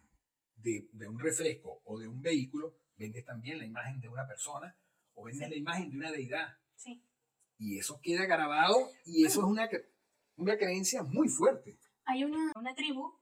de, 0.56 0.88
de, 0.92 1.08
un 1.08 1.18
refresco 1.18 1.82
o 1.84 1.98
de 1.98 2.06
un 2.06 2.22
vehículo, 2.22 2.76
vendes 2.96 3.24
también 3.24 3.58
la 3.58 3.66
imagen 3.66 4.00
de 4.00 4.08
una 4.08 4.26
persona 4.26 4.76
o 5.14 5.24
vendes 5.24 5.50
la 5.50 5.56
imagen 5.56 5.90
de 5.90 5.96
una 5.96 6.12
deidad. 6.12 6.56
Sí. 6.76 7.02
Y 7.58 7.78
eso 7.78 8.00
queda 8.00 8.26
grabado 8.26 8.90
y 9.04 9.26
eso 9.26 9.40
es 9.40 9.46
una, 9.46 9.68
una 10.36 10.56
creencia 10.56 11.02
muy 11.02 11.28
fuerte. 11.28 11.76
Hay 12.04 12.22
una, 12.22 12.52
una 12.54 12.74
tribu 12.76 13.12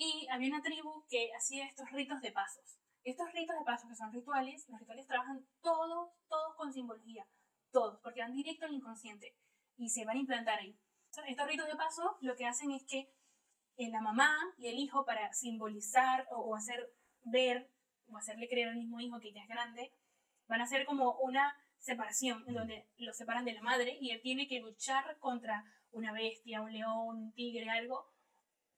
y 0.00 0.26
había 0.30 0.48
una 0.48 0.62
tribu 0.62 1.04
que 1.10 1.30
hacía 1.36 1.66
estos 1.66 1.90
ritos 1.90 2.22
de 2.22 2.32
pasos. 2.32 2.80
Estos 3.04 3.30
ritos 3.34 3.54
de 3.58 3.64
pasos 3.66 3.86
que 3.86 3.94
son 3.94 4.10
rituales, 4.10 4.66
los 4.70 4.80
rituales 4.80 5.06
trabajan 5.06 5.46
todos, 5.60 6.08
todos 6.26 6.56
con 6.56 6.72
simbología, 6.72 7.26
todos, 7.70 8.00
porque 8.00 8.22
van 8.22 8.32
directo 8.32 8.64
al 8.64 8.72
inconsciente 8.72 9.36
y 9.76 9.90
se 9.90 10.06
van 10.06 10.16
a 10.16 10.20
implantar 10.20 10.58
ahí. 10.58 10.74
Estos 11.26 11.46
ritos 11.46 11.66
de 11.66 11.76
paso 11.76 12.16
lo 12.22 12.34
que 12.34 12.46
hacen 12.46 12.70
es 12.70 12.82
que 12.84 13.12
eh, 13.76 13.90
la 13.90 14.00
mamá 14.00 14.34
y 14.56 14.68
el 14.68 14.78
hijo 14.78 15.04
para 15.04 15.34
simbolizar 15.34 16.26
o, 16.30 16.36
o 16.36 16.56
hacer 16.56 16.94
ver 17.24 17.70
o 18.06 18.16
hacerle 18.16 18.48
creer 18.48 18.68
al 18.68 18.76
mismo 18.76 19.00
hijo 19.00 19.20
que 19.20 19.32
ya 19.32 19.42
es 19.42 19.48
grande, 19.48 19.92
van 20.48 20.62
a 20.62 20.66
ser 20.66 20.86
como 20.86 21.18
una 21.18 21.54
separación, 21.76 22.42
en 22.48 22.54
donde 22.54 22.88
lo 22.96 23.12
separan 23.12 23.44
de 23.44 23.52
la 23.52 23.60
madre 23.60 23.98
y 24.00 24.12
él 24.12 24.22
tiene 24.22 24.48
que 24.48 24.60
luchar 24.60 25.18
contra 25.18 25.62
una 25.92 26.12
bestia, 26.12 26.62
un 26.62 26.72
león, 26.72 27.18
un 27.18 27.32
tigre, 27.34 27.68
algo. 27.68 28.08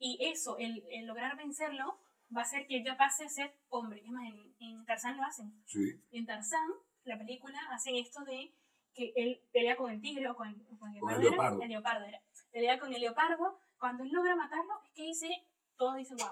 Y 0.05 0.19
eso, 0.27 0.59
el, 0.59 0.85
el 0.91 1.07
lograr 1.07 1.37
vencerlo, 1.37 1.97
va 2.35 2.41
a 2.41 2.45
hacer 2.45 2.67
que 2.67 2.79
ella 2.79 2.97
pase 2.97 3.25
a 3.25 3.29
ser 3.29 3.55
hombre. 3.69 4.01
Es 4.05 4.11
más, 4.11 4.27
en, 4.27 4.55
en 4.59 4.85
Tarzán 4.85 5.17
lo 5.17 5.23
hacen. 5.23 5.53
Sí. 5.67 6.01
En 6.11 6.27
Tarzán, 6.27 6.69
la 7.05 7.17
película, 7.17 7.57
hacen 7.71 7.95
esto 7.95 8.25
de 8.25 8.53
que 8.95 9.13
él 9.15 9.41
pelea 9.53 9.77
con 9.77 9.93
el 9.93 10.01
tigre 10.01 10.29
o 10.29 10.35
con, 10.35 10.53
con 10.79 10.93
el, 10.93 11.01
Con 11.01 11.13
el 11.15 11.21
leopardo 11.21 11.23
era, 11.23 11.31
leopardo. 11.31 11.63
el 11.63 11.69
leopardo 11.69 12.05
era. 12.07 12.21
Pelea 12.51 12.79
con 12.81 12.93
el 12.93 13.01
leopardo. 13.01 13.59
Cuando 13.79 14.03
él 14.03 14.11
logra 14.11 14.35
matarlo, 14.35 14.73
es 14.85 14.91
que 14.93 15.03
dice, 15.03 15.29
todos 15.77 15.97
dicen, 15.97 16.17
wow, 16.17 16.31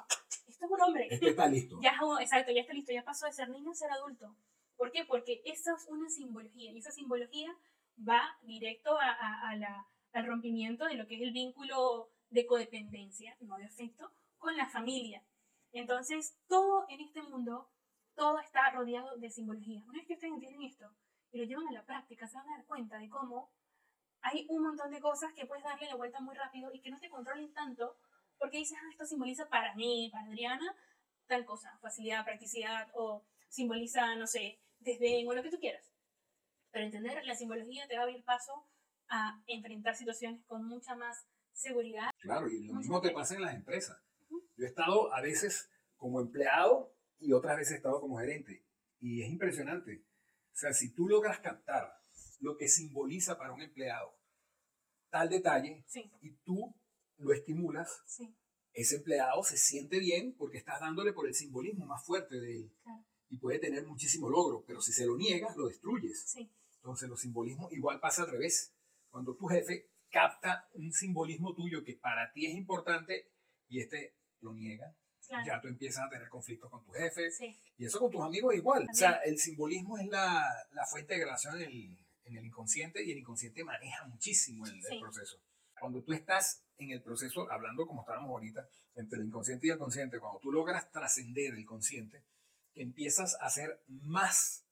esto 0.48 0.64
es 0.66 0.70
un 0.70 0.80
hombre. 0.82 1.06
Este 1.10 1.30
está 1.30 1.46
listo. 1.46 1.78
Ya, 1.82 1.94
exacto, 2.20 2.50
ya 2.52 2.62
está 2.62 2.72
listo, 2.72 2.92
ya 2.92 3.04
pasó 3.04 3.26
de 3.26 3.32
ser 3.32 3.48
niño 3.50 3.70
a 3.70 3.74
ser 3.74 3.90
adulto. 3.92 4.34
¿Por 4.76 4.90
qué? 4.90 5.04
Porque 5.04 5.42
esa 5.44 5.74
es 5.76 5.86
una 5.88 6.08
simbología 6.10 6.72
y 6.72 6.78
esa 6.78 6.90
simbología 6.90 7.54
va 8.08 8.36
directo 8.42 8.98
a, 8.98 9.10
a- 9.10 9.50
a 9.50 9.56
la- 9.56 9.86
al 10.12 10.26
rompimiento 10.26 10.86
de 10.86 10.94
lo 10.94 11.06
que 11.06 11.14
es 11.16 11.22
el 11.22 11.32
vínculo 11.32 12.10
de 12.30 12.46
codependencia, 12.46 13.36
no 13.40 13.56
de 13.56 13.66
afecto, 13.66 14.12
con 14.38 14.56
la 14.56 14.68
familia. 14.68 15.24
Entonces, 15.72 16.36
todo 16.48 16.86
en 16.88 17.00
este 17.00 17.22
mundo, 17.22 17.70
todo 18.14 18.38
está 18.40 18.70
rodeado 18.70 19.16
de 19.16 19.30
simbología. 19.30 19.84
Una 19.86 19.98
vez 19.98 20.06
que 20.06 20.14
ustedes 20.14 20.32
entienden 20.32 20.62
esto 20.62 20.90
y 21.32 21.38
lo 21.38 21.44
llevan 21.44 21.68
a 21.68 21.72
la 21.72 21.84
práctica, 21.84 22.26
se 22.26 22.36
van 22.36 22.48
a 22.48 22.56
dar 22.56 22.66
cuenta 22.66 22.98
de 22.98 23.08
cómo 23.08 23.52
hay 24.22 24.46
un 24.48 24.62
montón 24.62 24.90
de 24.90 25.00
cosas 25.00 25.32
que 25.34 25.46
puedes 25.46 25.64
darle 25.64 25.86
la 25.86 25.94
vuelta 25.96 26.20
muy 26.20 26.34
rápido 26.34 26.70
y 26.72 26.80
que 26.80 26.90
no 26.90 26.98
te 26.98 27.08
controlen 27.08 27.52
tanto 27.52 27.96
porque 28.38 28.58
dices, 28.58 28.78
ah, 28.80 28.88
esto 28.90 29.04
simboliza 29.04 29.48
para 29.48 29.74
mí, 29.74 30.08
para 30.10 30.26
Adriana, 30.26 30.74
tal 31.26 31.44
cosa, 31.44 31.78
facilidad, 31.80 32.24
practicidad, 32.24 32.88
o 32.94 33.22
simboliza, 33.48 34.16
no 34.16 34.26
sé, 34.26 34.60
desdén 34.78 35.28
o 35.28 35.34
lo 35.34 35.42
que 35.42 35.50
tú 35.50 35.58
quieras. 35.58 35.92
Pero 36.70 36.86
entender 36.86 37.24
la 37.24 37.34
simbología 37.34 37.86
te 37.86 37.96
va 37.96 38.02
a 38.02 38.04
abrir 38.04 38.24
paso 38.24 38.66
a 39.08 39.40
enfrentar 39.46 39.94
situaciones 39.94 40.42
con 40.46 40.64
mucha 40.64 40.94
más 40.94 41.26
seguridad. 41.52 42.10
Claro, 42.20 42.48
y 42.48 42.66
lo 42.66 42.74
mismo 42.74 43.00
te 43.00 43.10
pasa 43.10 43.34
en 43.34 43.42
las 43.42 43.54
empresas. 43.54 43.98
Yo 44.28 44.64
he 44.64 44.68
estado 44.68 45.12
a 45.14 45.20
veces 45.20 45.70
como 45.96 46.20
empleado 46.20 46.94
y 47.18 47.32
otras 47.32 47.56
veces 47.56 47.74
he 47.74 47.76
estado 47.76 48.00
como 48.00 48.18
gerente. 48.18 48.64
Y 49.00 49.22
es 49.22 49.30
impresionante. 49.30 50.04
O 50.52 50.56
sea, 50.56 50.72
si 50.72 50.92
tú 50.92 51.08
logras 51.08 51.40
captar 51.40 51.92
lo 52.40 52.56
que 52.56 52.68
simboliza 52.68 53.38
para 53.38 53.52
un 53.52 53.62
empleado 53.62 54.14
tal 55.10 55.28
detalle 55.28 55.84
Sí, 55.88 56.10
y 56.22 56.30
tú 56.44 56.74
lo 57.18 57.32
estimulas, 57.32 58.02
sí, 58.06 58.34
ese 58.72 58.96
empleado 58.96 59.42
se 59.42 59.56
siente 59.56 59.98
bien 59.98 60.34
porque 60.38 60.58
estás 60.58 60.80
dándole 60.80 61.12
por 61.12 61.26
el 61.26 61.34
simbolismo 61.34 61.84
más 61.84 62.04
fuerte 62.04 62.40
de 62.40 62.56
él. 62.56 62.72
Claro. 62.82 63.04
Y 63.28 63.38
puede 63.38 63.58
tener 63.58 63.84
muchísimo 63.86 64.28
logro, 64.28 64.64
pero 64.66 64.80
si 64.80 64.92
se 64.92 65.06
lo 65.06 65.16
niegas, 65.16 65.56
lo 65.56 65.66
destruyes. 65.66 66.22
sí, 66.26 66.50
Entonces 66.76 67.08
los 67.08 67.20
simbolismos 67.20 67.72
igual 67.72 68.00
pasa 68.00 68.22
al 68.22 68.30
revés. 68.30 68.72
Cuando 69.10 69.34
tu 69.34 69.46
jefe 69.46 69.89
capta 70.10 70.68
un 70.74 70.92
simbolismo 70.92 71.54
tuyo 71.54 71.84
que 71.84 71.94
para 71.94 72.32
ti 72.32 72.46
es 72.46 72.54
importante 72.54 73.30
y 73.68 73.80
este 73.80 74.14
lo 74.40 74.52
niega, 74.54 74.94
claro. 75.26 75.46
ya 75.46 75.60
tú 75.60 75.68
empiezas 75.68 76.06
a 76.06 76.08
tener 76.08 76.28
conflictos 76.28 76.70
con 76.70 76.82
tu 76.84 76.92
jefe 76.92 77.30
Sí, 77.30 77.56
y 77.76 77.84
eso 77.84 77.98
con 77.98 78.10
tus 78.10 78.22
amigos 78.22 78.54
igual. 78.54 78.86
O 78.90 78.94
sea, 78.94 79.20
el 79.24 79.38
simbolismo 79.38 79.98
es 79.98 80.06
la, 80.08 80.44
la 80.72 80.86
fuente 80.86 81.14
de 81.14 81.20
grabación 81.20 81.56
en 81.56 81.62
el, 81.62 81.98
en 82.24 82.36
el 82.36 82.44
inconsciente 82.44 83.04
y 83.04 83.12
el 83.12 83.18
inconsciente 83.18 83.64
maneja 83.64 84.06
muchísimo 84.06 84.66
el, 84.66 84.74
el 84.90 85.00
proceso. 85.00 85.38
Cuando 85.78 86.02
tú 86.02 86.12
estás 86.12 86.62
en 86.78 86.90
el 86.90 87.02
proceso, 87.02 87.50
hablando 87.50 87.86
como 87.86 88.02
estábamos 88.02 88.30
ahorita, 88.30 88.68
entre 88.96 89.20
el 89.20 89.26
inconsciente 89.26 89.66
y 89.66 89.70
el 89.70 89.78
consciente, 89.78 90.18
cuando 90.18 90.40
tú 90.40 90.52
logras 90.52 90.90
trascender 90.90 91.54
el 91.54 91.64
consciente, 91.64 92.22
que 92.72 92.82
empiezas 92.82 93.36
a 93.40 93.46
hacer 93.46 93.82
más 93.88 94.64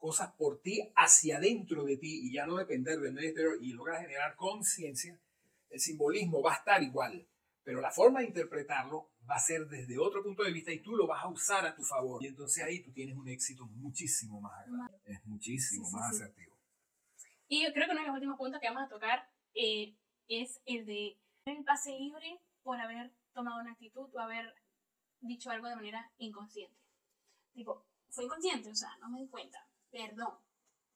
cosas 0.00 0.32
por 0.32 0.60
ti 0.60 0.80
hacia 0.96 1.36
adentro 1.36 1.84
de 1.84 1.96
ti 1.98 2.26
y 2.26 2.32
ya 2.32 2.46
no 2.46 2.56
depender 2.56 2.98
del 2.98 3.12
medio 3.12 3.28
exterior 3.28 3.58
y 3.60 3.72
logras 3.72 4.00
generar 4.00 4.34
conciencia, 4.34 5.20
el 5.68 5.78
simbolismo 5.78 6.42
va 6.42 6.54
a 6.54 6.56
estar 6.56 6.82
igual, 6.82 7.28
pero 7.62 7.80
la 7.80 7.92
forma 7.92 8.20
de 8.20 8.26
interpretarlo 8.26 9.12
va 9.28 9.36
a 9.36 9.38
ser 9.38 9.68
desde 9.68 9.98
otro 9.98 10.22
punto 10.24 10.42
de 10.42 10.50
vista 10.52 10.72
y 10.72 10.80
tú 10.82 10.96
lo 10.96 11.06
vas 11.06 11.22
a 11.22 11.28
usar 11.28 11.64
a 11.66 11.74
tu 11.76 11.84
favor. 11.84 12.24
Y 12.24 12.28
entonces 12.28 12.64
ahí 12.64 12.82
tú 12.82 12.90
tienes 12.92 13.16
un 13.16 13.28
éxito 13.28 13.66
muchísimo 13.66 14.40
más 14.40 14.52
agradable, 14.66 14.98
es 15.04 15.24
muchísimo 15.26 15.84
Sí, 15.84 15.90
sí, 15.90 15.96
más 15.96 16.16
sí. 16.16 16.22
asertivo. 16.22 16.56
Y 17.46 17.64
yo 17.64 17.72
creo 17.72 17.86
que 17.86 17.92
uno 17.92 18.00
de 18.00 18.06
los 18.06 18.14
últimos 18.14 18.38
puntos 18.38 18.60
que 18.60 18.68
vamos 18.68 18.84
a 18.84 18.88
tocar 18.88 19.28
eh, 19.54 19.94
es 20.28 20.60
el 20.64 20.86
de 20.86 21.18
el 21.44 21.64
pase 21.64 21.90
libre 21.98 22.40
por 22.62 22.80
haber 22.80 23.12
tomado 23.32 23.60
una 23.60 23.72
actitud 23.72 24.08
o 24.14 24.18
haber 24.20 24.54
dicho 25.20 25.50
algo 25.50 25.68
de 25.68 25.76
manera 25.76 26.12
inconsciente. 26.18 26.76
Tipo, 27.52 27.86
fue 28.08 28.24
inconsciente, 28.24 28.70
o 28.70 28.74
sea, 28.74 28.96
no 29.00 29.10
me 29.10 29.20
di 29.20 29.28
cuenta, 29.28 29.58
perdón. 29.90 30.34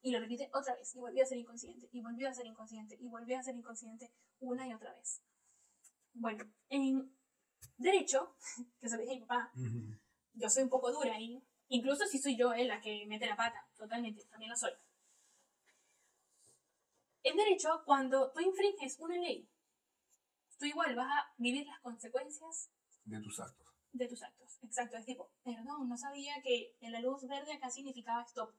Y 0.02 0.11
lo 0.11 0.20
repite 0.20 0.50
otra 0.52 0.74
vez, 0.74 0.94
y 0.94 0.98
volvió 0.98 1.22
a 1.22 1.26
ser 1.26 1.38
inconsciente, 1.38 1.88
y 1.90 2.00
volvió 2.02 2.28
a 2.28 2.35
ser 2.35 2.46
inconsciente, 2.46 2.96
y 3.00 3.09
volvió 3.09 3.38
a 3.38 3.42
ser 3.42 3.54
inconsciente 3.57 4.12
una 4.40 4.68
y 4.68 4.74
otra 4.74 4.92
vez. 4.94 5.22
Bueno, 6.12 6.44
en 6.68 7.11
derecho, 7.78 8.37
que 8.80 8.88
se 8.88 8.96
lo 8.96 9.02
dije 9.02 9.14
a 9.14 9.16
mi 9.16 9.20
papá, 9.22 9.52
yo 10.35 10.50
soy 10.50 10.64
un 10.64 10.68
poco 10.68 10.92
dura 10.92 11.18
y 11.18 11.42
incluso 11.68 12.04
si 12.07 12.18
soy 12.18 12.37
yo 12.37 12.52
eh, 12.52 12.64
la 12.64 12.80
que 12.80 13.07
mete 13.07 13.26
la 13.26 13.37
pata, 13.37 13.66
totalmente, 13.76 14.24
también 14.26 14.50
lo 14.50 14.57
soy. 14.57 14.72
En 17.22 17.37
derecho, 17.37 17.83
cuando 17.87 18.30
tú 18.33 18.40
infringes 18.40 18.98
una 19.00 19.16
ley, 19.16 19.48
tú 20.59 20.66
igual 20.66 20.94
vas 20.94 21.11
a 21.11 21.33
vivir 21.38 21.66
las 21.66 21.80
consecuencias 21.80 22.70
De 23.04 23.20
tus 23.20 23.40
actos. 23.40 23.66
de 23.92 24.09
tus 24.09 24.22
actos. 24.22 24.59
Exacto, 24.62 24.96
es 24.98 25.07
tipo, 25.07 25.30
perdón, 25.42 25.88
no 25.88 25.96
sabía 25.96 26.40
que 26.42 26.76
en 26.80 26.92
la 26.92 27.00
luz 27.00 27.26
verde 27.26 27.54
acá 27.54 27.70
significaba 27.70 28.22
stop. 28.24 28.54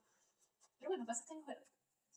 Pero 0.78 0.90
bueno, 0.90 1.06
pasaste 1.06 1.32
en 1.32 1.38
luz 1.38 1.46
verde. 1.46 1.66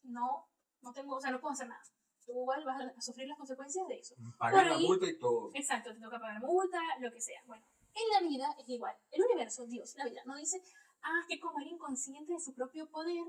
No, 0.03 0.47
no 0.81 0.93
tengo, 0.93 1.15
o 1.15 1.21
sea, 1.21 1.31
no 1.31 1.39
puedo 1.39 1.53
hacer 1.53 1.67
nada. 1.67 1.81
Tú 2.25 2.31
igual 2.31 2.63
vas 2.63 2.81
a 2.81 3.01
sufrir 3.01 3.27
las 3.27 3.37
consecuencias 3.37 3.87
de 3.87 3.99
eso. 3.99 4.15
Pagar 4.37 4.67
Por 4.67 4.75
la 4.75 4.87
multa 4.87 5.07
y 5.07 5.17
todo. 5.17 5.51
Exacto, 5.53 5.93
te 5.93 5.99
toca 5.99 6.19
pagar 6.19 6.41
multa, 6.41 6.79
lo 6.99 7.11
que 7.11 7.21
sea. 7.21 7.41
Bueno, 7.45 7.65
en 7.95 8.09
la 8.13 8.29
vida 8.29 8.55
es 8.59 8.69
igual. 8.69 8.95
El 9.11 9.23
universo, 9.23 9.65
Dios, 9.65 9.95
la 9.95 10.05
vida, 10.05 10.21
no 10.25 10.35
dice, 10.35 10.61
ah, 11.01 11.25
que 11.27 11.39
como 11.39 11.59
era 11.59 11.69
inconsciente 11.69 12.33
de 12.33 12.39
su 12.39 12.53
propio 12.53 12.89
poder, 12.89 13.25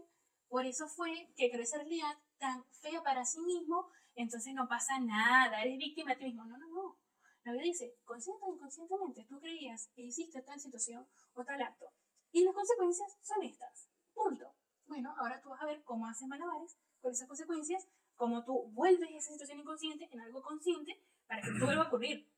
por 0.48 0.66
eso 0.66 0.88
fue 0.88 1.32
que 1.36 1.50
creó 1.50 1.62
esa 1.62 1.78
realidad 1.78 2.18
tan 2.38 2.64
fea 2.82 3.02
para 3.02 3.24
sí 3.24 3.40
mismo, 3.40 3.88
entonces 4.14 4.52
no 4.54 4.68
pasa 4.68 4.98
nada, 4.98 5.62
eres 5.62 5.78
víctima 5.78 6.10
de 6.10 6.16
ti 6.16 6.24
mismo. 6.24 6.44
No, 6.44 6.58
no, 6.58 6.66
no. 6.68 6.98
La 7.44 7.52
vida 7.52 7.62
dice, 7.62 7.96
consciente 8.04 8.44
o 8.44 8.54
inconscientemente, 8.54 9.24
tú 9.24 9.40
creías 9.40 9.88
que 9.94 10.02
hiciste 10.02 10.42
tal 10.42 10.60
situación 10.60 11.06
o 11.34 11.44
tal 11.44 11.62
acto. 11.62 11.86
Y 12.32 12.44
las 12.44 12.54
consecuencias 12.54 13.16
son 13.22 13.42
estas. 13.42 13.88
Punto. 14.12 14.54
Bueno, 14.90 15.14
ahora 15.18 15.40
tú 15.40 15.50
vas 15.50 15.62
a 15.62 15.66
ver 15.66 15.84
cómo 15.84 16.08
haces 16.08 16.26
malabares 16.26 16.76
con 17.00 17.12
esas 17.12 17.28
consecuencias, 17.28 17.86
cómo 18.16 18.44
tú 18.44 18.72
vuelves 18.72 19.08
esa 19.12 19.30
situación 19.30 19.60
inconsciente 19.60 20.08
en 20.10 20.20
algo 20.20 20.42
consciente 20.42 21.00
para 21.28 21.40
que 21.40 21.52
no 21.52 21.64
vuelva 21.64 21.84
a 21.84 21.86
ocurrir. 21.86 22.28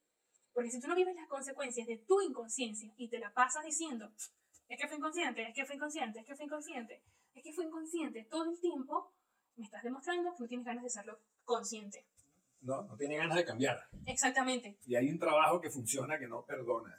Porque 0.53 0.71
si 0.71 0.79
tú 0.79 0.87
no 0.87 0.95
vives 0.95 1.17
las 1.17 1.29
consecuencias 1.29 1.87
de 1.87 1.97
tu 1.97 2.21
inconsciencia 2.21 2.93
y 2.99 3.09
te 3.09 3.19
la 3.19 3.33
pasas 3.33 3.65
diciendo, 3.65 4.13
es 4.69 4.79
que 4.79 4.87
fue 4.87 4.99
inconsciente, 4.99 5.49
es 5.49 5.55
que 5.55 5.65
fue 5.65 5.77
inconsciente, 5.77 6.21
es 6.21 6.27
que 6.27 6.37
fue 6.37 6.45
inconsciente, 6.45 7.03
es 7.33 7.43
que 7.43 7.53
fue 7.55 7.65
inconsciente 7.65 8.25
todo 8.25 8.51
el 8.51 8.61
tiempo, 8.61 9.15
me 9.57 9.65
estás 9.65 9.83
demostrando 9.83 10.35
que 10.35 10.43
no 10.43 10.47
tienes 10.47 10.67
ganas 10.67 10.85
de 10.85 10.91
serlo 10.91 11.21
consciente. 11.47 12.07
No, 12.61 12.83
no 12.83 12.97
tiene 12.99 13.17
ganas 13.17 13.39
de 13.39 13.47
cambiar. 13.47 13.89
Exactamente. 14.05 14.77
Y 14.85 14.95
hay 14.95 15.09
un 15.09 15.19
trabajo 15.19 15.59
que 15.59 15.71
funciona 15.71 16.19
que 16.19 16.29
no 16.29 16.45
perdona. 16.45 16.95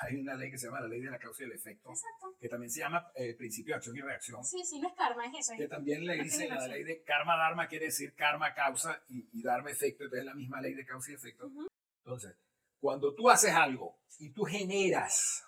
Hay 0.00 0.16
una 0.16 0.34
ley 0.34 0.50
que 0.50 0.58
se 0.58 0.66
llama 0.66 0.80
la 0.80 0.88
ley 0.88 1.00
de 1.00 1.10
la 1.10 1.18
causa 1.18 1.42
y 1.42 1.46
el 1.46 1.52
efecto, 1.52 1.90
Exacto. 1.90 2.36
que 2.40 2.48
también 2.48 2.70
se 2.70 2.80
llama 2.80 3.10
eh, 3.14 3.34
principio 3.34 3.74
de 3.74 3.76
acción 3.76 3.96
y 3.96 4.00
reacción. 4.00 4.44
Sí, 4.44 4.64
sí, 4.64 4.80
no 4.80 4.88
es 4.88 4.94
karma, 4.94 5.24
es 5.26 5.38
eso. 5.38 5.52
que 5.56 5.64
Es, 5.64 5.70
también 5.70 6.04
le 6.04 6.22
dicen 6.22 6.48
la 6.48 6.66
ley 6.66 6.82
de 6.84 7.02
karma 7.04 7.36
dharma 7.36 7.68
quiere 7.68 7.86
decir 7.86 8.14
karma 8.14 8.52
causa 8.54 9.02
y, 9.08 9.28
y 9.32 9.42
dharma 9.42 9.70
efecto 9.70 10.04
entonces 10.04 10.20
es 10.20 10.26
la 10.26 10.34
misma 10.34 10.60
ley 10.60 10.74
de 10.74 10.84
causa 10.84 11.12
y 11.12 11.14
efecto 11.14 11.46
Ujú. 11.46 11.68
entonces 12.04 12.34
cuando 12.80 13.14
tú 13.14 13.30
haces 13.30 13.52
algo 13.52 13.98
y 14.18 14.30
tú 14.30 14.44
generas 14.44 15.44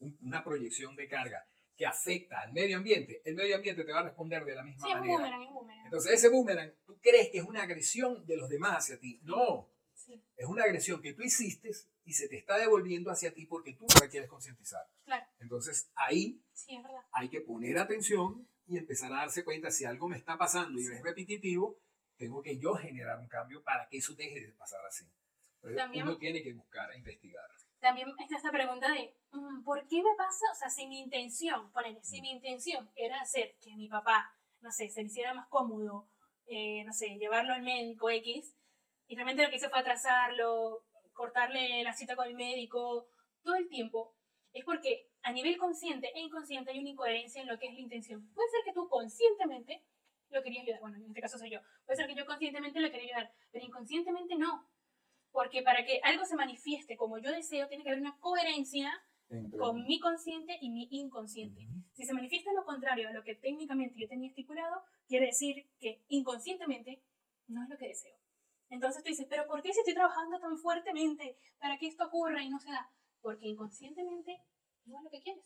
un- 0.00 0.18
una 0.22 0.42
proyección 0.44 0.94
de 0.96 1.08
carga 1.08 1.46
que 1.76 1.86
afecta 1.86 2.40
al 2.40 2.52
medio 2.52 2.76
ambiente 2.78 3.22
el 3.24 3.34
medio 3.36 3.56
ambiente 3.56 3.84
te 3.84 3.92
va 3.92 4.00
a 4.00 4.04
responder 4.04 4.44
de 4.44 4.54
la 4.54 4.62
misma 4.64 4.86
sí, 4.86 4.92
es 4.92 4.98
manera 4.98 5.16
boomerang, 5.18 5.42
es 5.42 5.50
boomerang. 5.50 5.84
entonces 5.84 6.12
ese 6.12 6.28
boomerang 6.30 6.72
tú 6.84 6.98
crees 7.00 7.30
que 7.30 7.38
es 7.38 7.44
una 7.44 7.62
agresión 7.62 8.26
de 8.26 8.36
los 8.36 8.48
demás 8.48 8.78
hacia 8.78 8.98
ti 8.98 9.20
no 9.22 9.68
Sí, 10.06 10.22
es 10.36 10.46
una 10.46 10.62
agresión 10.62 11.02
que 11.02 11.12
tú 11.14 11.22
hiciste 11.22 11.70
y 12.04 12.12
se 12.12 12.28
te 12.28 12.36
está 12.38 12.56
devolviendo 12.58 13.10
hacia 13.10 13.34
ti 13.34 13.44
porque 13.46 13.74
tú 13.74 13.86
la 14.00 14.08
quieres 14.08 14.28
concientizar 14.30 14.86
claro, 15.04 15.26
entonces 15.40 15.90
ahí 15.96 16.40
sí, 16.52 16.80
hay 17.10 17.28
que 17.28 17.40
poner 17.40 17.76
atención 17.78 18.48
y 18.68 18.78
empezar 18.78 19.12
a 19.12 19.16
darse 19.16 19.44
cuenta 19.44 19.70
si 19.72 19.84
algo 19.84 20.08
me 20.08 20.16
está 20.16 20.38
pasando 20.38 20.78
y 20.80 20.84
es 20.84 21.02
repetitivo, 21.02 21.78
tengo 22.16 22.40
que 22.42 22.56
yo 22.58 22.74
generar 22.74 23.18
un 23.18 23.28
cambio 23.28 23.62
para 23.62 23.88
que 23.88 23.98
eso 23.98 24.14
deje 24.14 24.40
de 24.40 24.52
pasar 24.52 24.80
así. 24.86 25.04
Entonces, 25.56 25.76
También- 25.76 26.06
uno 26.06 26.16
tiene 26.18 26.42
que 26.42 26.52
buscar 26.52 26.90
e 26.92 26.98
investigar. 26.98 27.44
También 27.80 28.08
está 28.18 28.36
esta 28.36 28.50
pregunta 28.50 28.90
de, 28.90 29.14
mm, 29.32 29.62
¿por 29.62 29.86
qué 29.86 30.02
me 30.02 30.14
pasa? 30.16 30.46
O 30.52 30.54
sea, 30.54 30.70
si 30.70 30.86
mi 30.86 30.98
intención, 31.00 31.70
ponele, 31.72 32.02
si 32.02 32.20
mi 32.20 32.30
intención 32.30 32.90
era 32.96 33.20
hacer 33.20 33.56
que 33.60 33.74
mi 33.76 33.88
papá, 33.88 34.32
no 34.60 34.70
sé, 34.72 34.88
se 34.88 35.02
le 35.02 35.08
hiciera 35.08 35.34
más 35.34 35.46
cómodo, 35.48 36.08
eh, 36.46 36.84
no 36.84 36.92
sé, 36.92 37.16
llevarlo 37.18 37.52
al 37.52 37.62
médico 37.62 38.08
X, 38.10 38.55
y 39.08 39.14
realmente 39.14 39.42
lo 39.42 39.50
que 39.50 39.56
hice 39.56 39.68
fue 39.68 39.78
atrasarlo, 39.78 40.84
cortarle 41.12 41.82
la 41.82 41.92
cita 41.92 42.16
con 42.16 42.26
el 42.26 42.34
médico, 42.34 43.08
todo 43.42 43.56
el 43.56 43.68
tiempo, 43.68 44.14
es 44.52 44.64
porque 44.64 45.08
a 45.22 45.32
nivel 45.32 45.58
consciente 45.58 46.10
e 46.14 46.20
inconsciente 46.20 46.70
hay 46.70 46.80
una 46.80 46.90
incoherencia 46.90 47.42
en 47.42 47.48
lo 47.48 47.58
que 47.58 47.66
es 47.66 47.74
la 47.74 47.80
intención. 47.80 48.28
Puede 48.32 48.48
ser 48.50 48.60
que 48.64 48.72
tú 48.72 48.88
conscientemente 48.88 49.84
lo 50.30 50.42
querías 50.42 50.64
ayudar, 50.64 50.80
bueno, 50.80 50.96
en 50.96 51.04
este 51.04 51.20
caso 51.20 51.38
soy 51.38 51.50
yo, 51.50 51.60
puede 51.84 51.96
ser 51.96 52.06
que 52.06 52.14
yo 52.14 52.26
conscientemente 52.26 52.80
lo 52.80 52.90
quería 52.90 53.16
ayudar, 53.16 53.32
pero 53.52 53.64
inconscientemente 53.64 54.36
no. 54.36 54.68
Porque 55.30 55.62
para 55.62 55.84
que 55.84 56.00
algo 56.02 56.24
se 56.24 56.36
manifieste 56.36 56.96
como 56.96 57.18
yo 57.18 57.30
deseo, 57.30 57.68
tiene 57.68 57.84
que 57.84 57.90
haber 57.90 58.00
una 58.00 58.18
coherencia 58.18 58.90
con 59.58 59.84
mi 59.84 60.00
consciente 60.00 60.56
y 60.60 60.70
mi 60.70 60.88
inconsciente. 60.90 61.66
Si 61.92 62.04
se 62.04 62.14
manifiesta 62.14 62.52
lo 62.52 62.64
contrario 62.64 63.08
a 63.08 63.12
lo 63.12 63.22
que 63.22 63.34
técnicamente 63.34 63.98
yo 63.98 64.08
tenía 64.08 64.28
estipulado, 64.28 64.82
quiere 65.08 65.26
decir 65.26 65.68
que 65.80 66.02
inconscientemente 66.08 67.02
no 67.48 67.64
es 67.64 67.68
lo 67.68 67.76
que 67.76 67.88
deseo. 67.88 68.16
Entonces 68.68 69.02
tú 69.02 69.08
dices, 69.08 69.26
pero 69.28 69.46
¿por 69.46 69.62
qué 69.62 69.72
si 69.72 69.80
estoy 69.80 69.94
trabajando 69.94 70.38
tan 70.40 70.58
fuertemente 70.58 71.36
para 71.58 71.78
que 71.78 71.86
esto 71.86 72.06
ocurra 72.06 72.42
y 72.42 72.48
no 72.48 72.58
se 72.58 72.70
da? 72.70 72.90
Porque 73.20 73.46
inconscientemente 73.46 74.42
no 74.84 74.98
es 74.98 75.04
lo 75.04 75.10
que 75.10 75.20
quieres. 75.20 75.44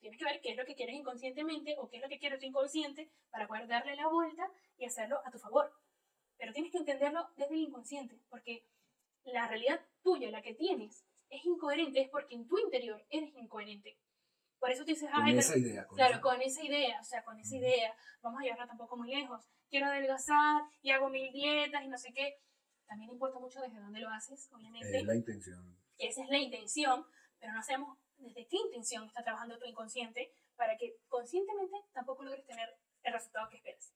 Tienes 0.00 0.18
que 0.18 0.24
ver 0.24 0.40
qué 0.42 0.50
es 0.50 0.56
lo 0.56 0.64
que 0.64 0.74
quieres 0.74 0.96
inconscientemente 0.96 1.76
o 1.78 1.88
qué 1.88 1.96
es 1.96 2.02
lo 2.02 2.08
que 2.08 2.18
quieres 2.18 2.40
tu 2.40 2.46
inconsciente 2.46 3.10
para 3.30 3.46
poder 3.46 3.66
darle 3.66 3.96
la 3.96 4.08
vuelta 4.08 4.50
y 4.76 4.84
hacerlo 4.84 5.20
a 5.24 5.30
tu 5.30 5.38
favor. 5.38 5.72
Pero 6.36 6.52
tienes 6.52 6.72
que 6.72 6.78
entenderlo 6.78 7.26
desde 7.36 7.54
el 7.54 7.60
inconsciente, 7.60 8.18
porque 8.28 8.66
la 9.24 9.48
realidad 9.48 9.80
tuya, 10.02 10.30
la 10.30 10.42
que 10.42 10.54
tienes, 10.54 11.04
es 11.30 11.44
incoherente, 11.44 12.02
es 12.02 12.10
porque 12.10 12.34
en 12.34 12.46
tu 12.46 12.58
interior 12.58 13.04
eres 13.10 13.34
incoherente. 13.34 13.98
Por 14.58 14.70
eso 14.70 14.84
tú 14.84 14.90
dices, 14.90 15.10
con 15.10 15.28
esa 15.28 15.58
idea. 15.58 15.86
claro, 15.88 16.20
con 16.20 16.40
esa 16.40 16.64
idea, 16.64 17.00
o 17.00 17.04
sea, 17.04 17.22
con 17.24 17.38
esa 17.38 17.56
idea, 17.56 17.94
vamos 18.22 18.40
a 18.40 18.44
llevarla 18.44 18.66
tampoco 18.66 18.96
muy 18.96 19.08
lejos. 19.08 19.44
Quiero 19.68 19.86
adelgazar 19.86 20.62
y 20.82 20.90
hago 20.90 21.10
mil 21.10 21.32
dietas 21.32 21.82
y 21.82 21.88
no 21.88 21.98
sé 21.98 22.12
qué. 22.12 22.38
También 22.86 23.10
importa 23.10 23.38
mucho 23.38 23.60
desde 23.60 23.80
dónde 23.80 24.00
lo 24.00 24.08
haces, 24.10 24.48
obviamente. 24.52 24.98
Es 24.98 25.04
la 25.04 25.14
intención. 25.14 25.76
Esa 25.98 26.22
es 26.22 26.28
la 26.28 26.38
intención, 26.38 27.06
pero 27.40 27.52
no 27.52 27.62
sabemos 27.62 27.98
desde 28.18 28.46
qué 28.46 28.56
intención 28.56 29.04
está 29.04 29.22
trabajando 29.22 29.58
tu 29.58 29.66
inconsciente 29.66 30.32
para 30.56 30.76
que 30.76 30.96
conscientemente 31.08 31.76
tampoco 31.92 32.24
logres 32.24 32.46
tener 32.46 32.68
el 33.02 33.12
resultado 33.12 33.48
que 33.48 33.56
esperas. 33.56 33.92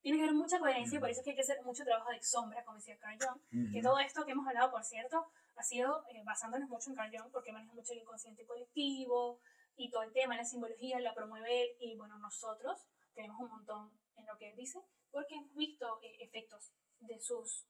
Tiene 0.00 0.18
que 0.18 0.24
haber 0.24 0.34
mucha 0.34 0.58
coherencia, 0.58 0.98
por 0.98 1.10
eso 1.10 1.20
es 1.20 1.24
que 1.24 1.30
hay 1.30 1.36
que 1.36 1.42
hacer 1.42 1.62
mucho 1.62 1.84
trabajo 1.84 2.10
de 2.10 2.20
sombra, 2.22 2.64
como 2.64 2.76
decía 2.76 2.98
Carl 2.98 3.16
Jung, 3.20 3.72
que 3.72 3.82
todo 3.82 4.00
esto 4.00 4.24
que 4.24 4.32
hemos 4.32 4.46
hablado, 4.48 4.72
por 4.72 4.82
cierto, 4.82 5.28
ha 5.54 5.62
sido 5.62 6.04
eh, 6.08 6.22
basándonos 6.24 6.68
mucho 6.68 6.90
en 6.90 6.96
Carl 6.96 7.16
Jung, 7.16 7.30
porque 7.30 7.52
maneja 7.52 7.72
mucho 7.72 7.92
el 7.92 8.00
inconsciente 8.00 8.44
colectivo 8.44 9.38
y 9.76 9.90
todo 9.90 10.02
el 10.02 10.12
tema, 10.12 10.36
la 10.36 10.44
simbología, 10.44 10.98
la 10.98 11.14
promueve 11.14 11.62
él, 11.62 11.68
y 11.78 11.96
bueno, 11.96 12.18
nosotros 12.18 12.84
tenemos 13.14 13.38
un 13.40 13.50
montón 13.50 13.92
en 14.16 14.26
lo 14.26 14.36
que 14.38 14.50
él 14.50 14.56
dice, 14.56 14.80
porque 15.12 15.36
hemos 15.36 15.54
visto 15.54 16.00
eh, 16.02 16.16
efectos 16.20 16.72
de 16.98 17.20
sus 17.20 17.64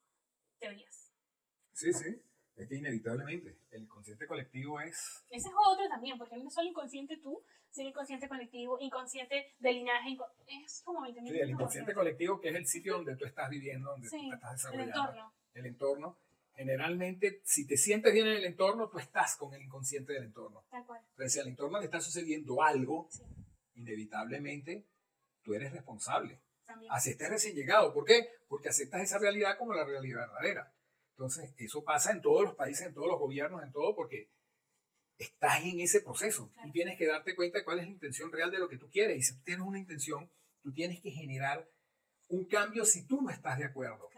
teorías. 0.62 1.12
Sí, 1.72 1.92
sí. 1.92 2.22
Es 2.54 2.68
que 2.68 2.76
inevitablemente 2.76 3.58
el 3.70 3.82
inconsciente 3.82 4.26
colectivo 4.26 4.80
es... 4.80 5.24
Ese 5.30 5.48
es 5.48 5.54
otro 5.66 5.88
también, 5.88 6.18
porque 6.18 6.36
no 6.36 6.48
es 6.48 6.54
solo 6.54 6.68
inconsciente 6.68 7.16
tú, 7.16 7.42
sino 7.70 7.88
inconsciente 7.88 8.28
colectivo, 8.28 8.78
inconsciente 8.78 9.54
de 9.58 9.72
linaje, 9.72 10.16
es 10.46 10.82
como 10.84 11.04
Sí, 11.06 11.38
el 11.40 11.50
inconsciente 11.50 11.94
colectivo 11.94 12.40
que 12.40 12.50
es 12.50 12.54
el 12.54 12.66
sitio 12.66 12.94
donde 12.94 13.16
tú 13.16 13.24
estás 13.24 13.48
viviendo, 13.48 13.90
donde 13.90 14.08
tú 14.08 14.32
estás 14.32 14.52
desarrollando. 14.52 14.92
El 14.92 15.00
entorno. 15.00 15.32
El 15.54 15.66
entorno. 15.66 16.18
Generalmente, 16.54 17.40
si 17.44 17.66
te 17.66 17.78
sientes 17.78 18.12
bien 18.12 18.26
en 18.26 18.36
el 18.36 18.44
entorno, 18.44 18.90
tú 18.90 18.98
estás 18.98 19.36
con 19.36 19.54
el 19.54 19.62
inconsciente 19.62 20.12
del 20.12 20.24
entorno. 20.24 20.64
Tal 20.70 20.84
cual. 20.84 21.00
Pero 21.16 21.28
si 21.30 21.40
al 21.40 21.48
entorno 21.48 21.78
le 21.78 21.86
está 21.86 22.00
sucediendo 22.00 22.62
algo, 22.62 23.08
inevitablemente 23.74 24.86
tú 25.42 25.54
eres 25.54 25.72
responsable. 25.72 26.38
También. 26.72 26.92
Así 26.92 27.10
estés 27.10 27.28
recién 27.28 27.54
llegado. 27.54 27.92
¿Por 27.92 28.04
qué? 28.04 28.28
Porque 28.48 28.68
aceptas 28.68 29.02
esa 29.02 29.18
realidad 29.18 29.56
como 29.58 29.74
la 29.74 29.84
realidad 29.84 30.20
verdadera. 30.20 30.74
Entonces, 31.10 31.54
eso 31.58 31.84
pasa 31.84 32.10
en 32.12 32.22
todos 32.22 32.42
los 32.42 32.54
países, 32.54 32.86
en 32.86 32.94
todos 32.94 33.08
los 33.08 33.18
gobiernos, 33.18 33.62
en 33.62 33.72
todo, 33.72 33.94
porque 33.94 34.30
estás 35.18 35.62
en 35.64 35.80
ese 35.80 36.00
proceso 36.00 36.50
y 36.64 36.72
tienes 36.72 36.98
que 36.98 37.06
darte 37.06 37.36
cuenta 37.36 37.58
de 37.58 37.64
cuál 37.64 37.78
es 37.78 37.84
la 37.84 37.92
intención 37.92 38.32
real 38.32 38.50
de 38.50 38.58
lo 38.58 38.68
que 38.68 38.78
tú 38.78 38.88
quieres. 38.90 39.18
Y 39.18 39.22
si 39.22 39.36
tú 39.36 39.42
tienes 39.44 39.66
una 39.66 39.78
intención, 39.78 40.30
tú 40.62 40.72
tienes 40.72 41.00
que 41.00 41.10
generar 41.10 41.68
un 42.28 42.46
cambio 42.46 42.84
si 42.84 43.06
tú 43.06 43.20
no 43.20 43.30
estás 43.30 43.58
de 43.58 43.66
acuerdo. 43.66 44.08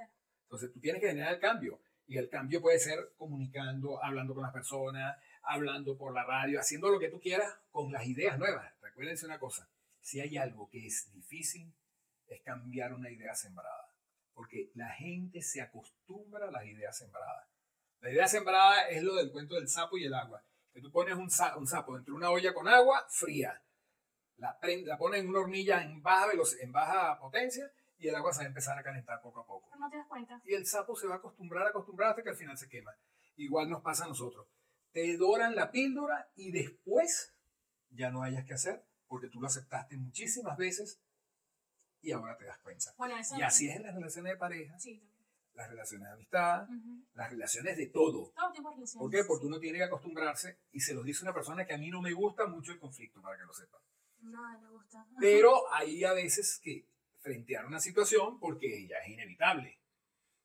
Entonces, 0.44 0.72
tú 0.72 0.80
tienes 0.80 1.00
que 1.02 1.08
generar 1.08 1.34
el 1.34 1.40
cambio. 1.40 1.80
Y 2.06 2.18
el 2.18 2.28
cambio 2.28 2.60
puede 2.60 2.78
ser 2.78 3.12
comunicando, 3.16 4.02
hablando 4.02 4.34
con 4.34 4.44
las 4.44 4.52
personas, 4.52 5.16
hablando 5.42 5.96
por 5.96 6.14
la 6.14 6.24
radio, 6.24 6.60
haciendo 6.60 6.88
lo 6.90 6.98
que 6.98 7.08
tú 7.08 7.20
quieras 7.20 7.52
con 7.70 7.90
las 7.92 8.06
ideas 8.06 8.38
nuevas. 8.38 8.72
Recuérdense 8.80 9.26
una 9.26 9.38
cosa, 9.38 9.68
si 10.00 10.20
hay 10.20 10.36
algo 10.36 10.68
que 10.70 10.86
es 10.86 11.10
difícil, 11.12 11.72
es 12.28 12.42
cambiar 12.42 12.92
una 12.92 13.10
idea 13.10 13.34
sembrada 13.34 13.94
porque 14.34 14.70
la 14.74 14.90
gente 14.90 15.40
se 15.40 15.62
acostumbra 15.62 16.48
a 16.48 16.50
las 16.50 16.66
ideas 16.66 16.96
sembradas. 16.96 17.48
La 18.00 18.10
idea 18.10 18.28
sembrada 18.28 18.88
es 18.88 19.02
lo 19.02 19.14
del 19.14 19.30
cuento 19.30 19.54
del 19.54 19.68
sapo 19.68 19.96
y 19.96 20.04
el 20.04 20.14
agua. 20.14 20.44
Que 20.72 20.80
tú 20.80 20.90
pones 20.90 21.14
un, 21.14 21.30
sapo, 21.30 21.94
dentro 21.94 22.12
de 22.12 22.18
una 22.18 22.30
olla 22.30 22.52
con 22.52 22.66
agua 22.66 23.06
fría, 23.08 23.62
la, 24.36 24.58
la 24.60 24.98
pones 24.98 25.20
en 25.20 25.28
una 25.28 25.38
hornilla 25.38 25.82
en 25.82 26.02
baja, 26.02 26.32
en 26.60 26.72
baja 26.72 27.18
potencia 27.20 27.70
y 27.96 28.08
el 28.08 28.14
agua 28.16 28.32
se 28.32 28.40
va 28.40 28.44
a 28.44 28.48
empezar 28.48 28.76
a 28.76 28.82
calentar 28.82 29.22
poco 29.22 29.40
a 29.40 29.46
poco. 29.46 29.70
no 29.78 29.88
te 29.88 29.96
das 29.96 30.08
cuenta. 30.08 30.42
Y 30.44 30.54
el 30.54 30.66
sapo 30.66 30.96
se 30.96 31.06
va 31.06 31.14
a 31.14 31.18
acostumbrar, 31.18 31.68
acostumbrar 31.68 32.10
hasta 32.10 32.24
que 32.24 32.30
al 32.30 32.36
final 32.36 32.58
se 32.58 32.68
quema. 32.68 32.92
Igual 33.36 33.70
nos 33.70 33.82
pasa 33.82 34.04
a 34.04 34.08
nosotros. 34.08 34.48
Te 34.90 35.16
doran 35.16 35.54
la 35.54 35.70
píldora 35.70 36.28
y 36.34 36.50
después 36.50 37.34
ya 37.90 38.10
no 38.10 38.24
hayas 38.24 38.44
que 38.44 38.54
hacer 38.54 38.84
porque 39.06 39.28
tú 39.28 39.40
lo 39.40 39.46
aceptaste 39.46 39.96
muchísimas 39.96 40.56
veces 40.56 41.00
y 42.04 42.12
ahora 42.12 42.36
te 42.36 42.44
das 42.44 42.58
cuenta. 42.58 42.94
y 43.38 43.42
así 43.42 43.68
es 43.68 43.76
en 43.76 43.82
las 43.82 43.94
relaciones 43.94 44.32
de 44.32 44.36
pareja, 44.36 44.76
las 45.54 45.70
relaciones 45.70 46.08
de 46.08 46.14
amistad, 46.14 46.68
las 47.14 47.30
relaciones 47.30 47.76
de 47.76 47.86
todo. 47.86 48.32
Todo 48.36 48.52
tipo 48.52 48.68
de 48.68 48.74
relaciones. 48.76 49.00
¿Por 49.00 49.10
qué? 49.10 49.24
Porque 49.26 49.46
uno 49.46 49.58
tiene 49.58 49.78
que 49.78 49.84
acostumbrarse, 49.84 50.58
y 50.72 50.80
se 50.80 50.94
lo 50.94 51.02
dice 51.02 51.24
una 51.24 51.32
persona 51.32 51.64
que 51.64 51.74
a 51.74 51.78
mí 51.78 51.90
no 51.90 52.02
me 52.02 52.12
gusta 52.12 52.46
mucho 52.46 52.72
el 52.72 52.78
conflicto, 52.78 53.22
para 53.22 53.38
que 53.38 53.44
lo 53.44 53.54
sepan. 53.54 53.80
No, 54.20 54.60
me 54.60 54.68
gusta. 54.70 55.06
Pero 55.20 55.72
hay 55.72 56.04
a 56.04 56.12
veces 56.12 56.60
que 56.62 56.86
frentear 57.20 57.64
una 57.64 57.80
situación 57.80 58.38
porque 58.38 58.86
ya 58.86 58.98
es 58.98 59.08
inevitable. 59.08 59.78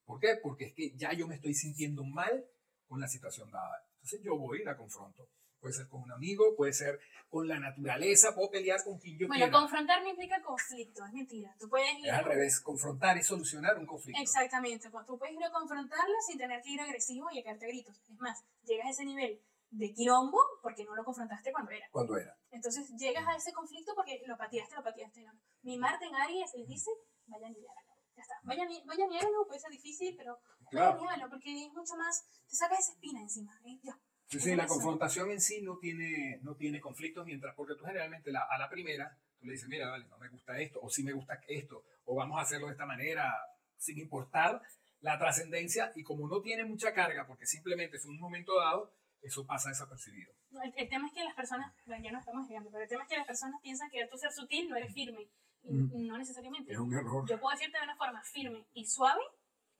¿Por 0.05 0.19
qué? 0.19 0.39
Porque 0.41 0.65
es 0.65 0.73
que 0.73 0.95
ya 0.95 1.11
yo 1.13 1.27
me 1.27 1.35
estoy 1.35 1.53
sintiendo 1.53 2.03
mal 2.03 2.45
con 2.87 3.01
la 3.01 3.07
situación 3.07 3.51
dada. 3.51 3.85
Entonces 3.95 4.21
yo 4.23 4.37
voy 4.37 4.61
y 4.61 4.63
la 4.63 4.77
confronto 4.77 5.27
puede 5.59 5.73
ser 5.73 5.87
con 5.87 6.01
un 6.01 6.11
amigo, 6.11 6.55
puede 6.55 6.73
ser 6.73 6.99
con 7.29 7.47
la 7.47 7.59
naturaleza, 7.59 8.33
puedo 8.33 8.49
pelear 8.49 8.83
con 8.83 8.97
quien 8.97 9.17
yo 9.17 9.27
quiera. 9.27 9.45
Bueno, 9.45 9.59
confrontar 9.59 10.01
no 10.01 10.09
implica 10.09 10.41
conflicto, 10.41 11.05
es 11.05 11.13
mentira. 11.13 11.55
Tú 11.59 11.69
puedes 11.69 11.93
ir 11.99 12.07
es 12.07 12.13
al 12.13 12.25
revés, 12.25 12.59
confrontar 12.59 13.17
y 13.17 13.23
solucionar 13.23 13.77
un 13.77 13.85
conflicto. 13.85 14.21
Exactamente, 14.21 14.89
tú 15.05 15.17
puedes 15.17 15.35
ir 15.35 15.43
a 15.43 15.51
confrontarlo 15.51 16.15
sin 16.27 16.37
tener 16.37 16.61
que 16.61 16.71
ir 16.71 16.81
agresivo 16.81 17.29
y 17.31 17.39
a 17.39 17.43
caerte 17.43 17.67
gritos. 17.67 18.01
Es 18.09 18.19
más, 18.19 18.43
llegas 18.63 18.87
a 18.87 18.89
ese 18.89 19.05
nivel 19.05 19.41
de 19.71 19.93
quilombo 19.93 20.39
porque 20.63 20.83
no 20.83 20.95
lo 20.95 21.03
confrontaste 21.03 21.51
cuando 21.51 21.71
era. 21.71 21.87
Cuando 21.91 22.17
era. 22.17 22.35
Entonces 22.49 22.89
llegas 22.97 23.27
a 23.27 23.35
ese 23.35 23.53
conflicto 23.53 23.93
porque 23.95 24.23
lo 24.25 24.37
pateaste, 24.37 24.75
lo 24.75 24.83
pateaste. 24.83 25.21
No. 25.21 25.33
Mi 25.61 25.77
Marte 25.77 26.05
en 26.05 26.15
Aries 26.15 26.51
les 26.55 26.67
dice, 26.67 26.89
vayan 27.27 27.51
y 27.51 27.65
háganlo. 27.67 27.93
Ya 28.15 28.23
está. 28.23 28.35
Vayan, 28.43 28.67
vayan 28.85 29.11
y 29.11 29.17
háganlo, 29.17 29.45
puede 29.47 29.59
ser 29.59 29.69
difícil, 29.69 30.15
pero 30.17 30.39
claro. 30.71 30.99
vayan 30.99 31.27
y 31.27 31.29
porque 31.29 31.65
es 31.65 31.71
mucho 31.73 31.95
más, 31.95 32.25
te 32.49 32.55
sacas 32.55 32.79
esa 32.79 32.93
espina 32.93 33.21
encima. 33.21 33.53
¿eh? 33.65 33.79
Ya 33.83 33.99
Sí, 34.29 34.39
sí, 34.39 34.55
la 34.55 34.67
confrontación 34.67 35.31
en 35.31 35.41
sí 35.41 35.61
no 35.63 35.77
tiene, 35.79 36.39
no 36.43 36.55
tiene 36.55 36.79
conflictos, 36.79 37.25
mientras 37.25 37.55
porque 37.55 37.73
tú 37.73 37.83
generalmente 37.83 38.31
la, 38.31 38.43
a 38.43 38.59
la 38.59 38.69
primera, 38.69 39.17
tú 39.39 39.47
le 39.47 39.53
dices, 39.53 39.67
mira, 39.67 39.89
vale, 39.89 40.05
no 40.05 40.19
me 40.19 40.29
gusta 40.29 40.59
esto, 40.59 40.79
o 40.81 40.89
sí 40.89 41.03
me 41.03 41.13
gusta 41.13 41.39
esto, 41.47 41.83
o 42.05 42.15
vamos 42.15 42.37
a 42.37 42.43
hacerlo 42.43 42.67
de 42.67 42.73
esta 42.73 42.85
manera, 42.85 43.33
sin 43.75 43.97
importar 43.97 44.61
la 45.01 45.17
trascendencia, 45.17 45.91
y 45.95 46.03
como 46.03 46.27
no 46.27 46.41
tiene 46.41 46.63
mucha 46.63 46.93
carga, 46.93 47.25
porque 47.25 47.47
simplemente 47.47 47.97
es 47.97 48.05
un 48.05 48.19
momento 48.19 48.55
dado, 48.59 48.93
eso 49.23 49.47
pasa 49.47 49.69
desapercibido. 49.69 50.31
el, 50.75 50.89
tema 50.89 51.07
es 51.07 51.13
que 51.13 51.23
las 51.23 51.35
personas, 51.35 51.73
bueno, 51.87 52.03
ya 52.03 52.11
no 52.11 52.19
estamos 52.19 52.47
llegando, 52.47 52.69
pero 52.69 52.83
el 52.83 52.89
tema 52.89 53.03
es 53.03 53.09
que 53.09 53.17
las 53.17 53.25
personas 53.25 53.59
piensan 53.63 53.89
que 53.89 54.05
tú 54.07 54.17
ser 54.17 54.31
sutil 54.31 54.69
no 54.69 54.75
eres 54.75 54.93
firme, 54.93 55.27
y 55.63 55.73
mm. 55.73 56.07
no 56.07 56.17
necesariamente. 56.19 56.71
Es 56.71 56.77
un 56.77 56.93
error. 56.93 57.27
Yo 57.27 57.39
puedo 57.39 57.57
decirte 57.57 57.79
de 57.79 57.83
una 57.83 57.95
forma 57.95 58.21
firme 58.23 58.67
y 58.73 58.85
suave 58.85 59.21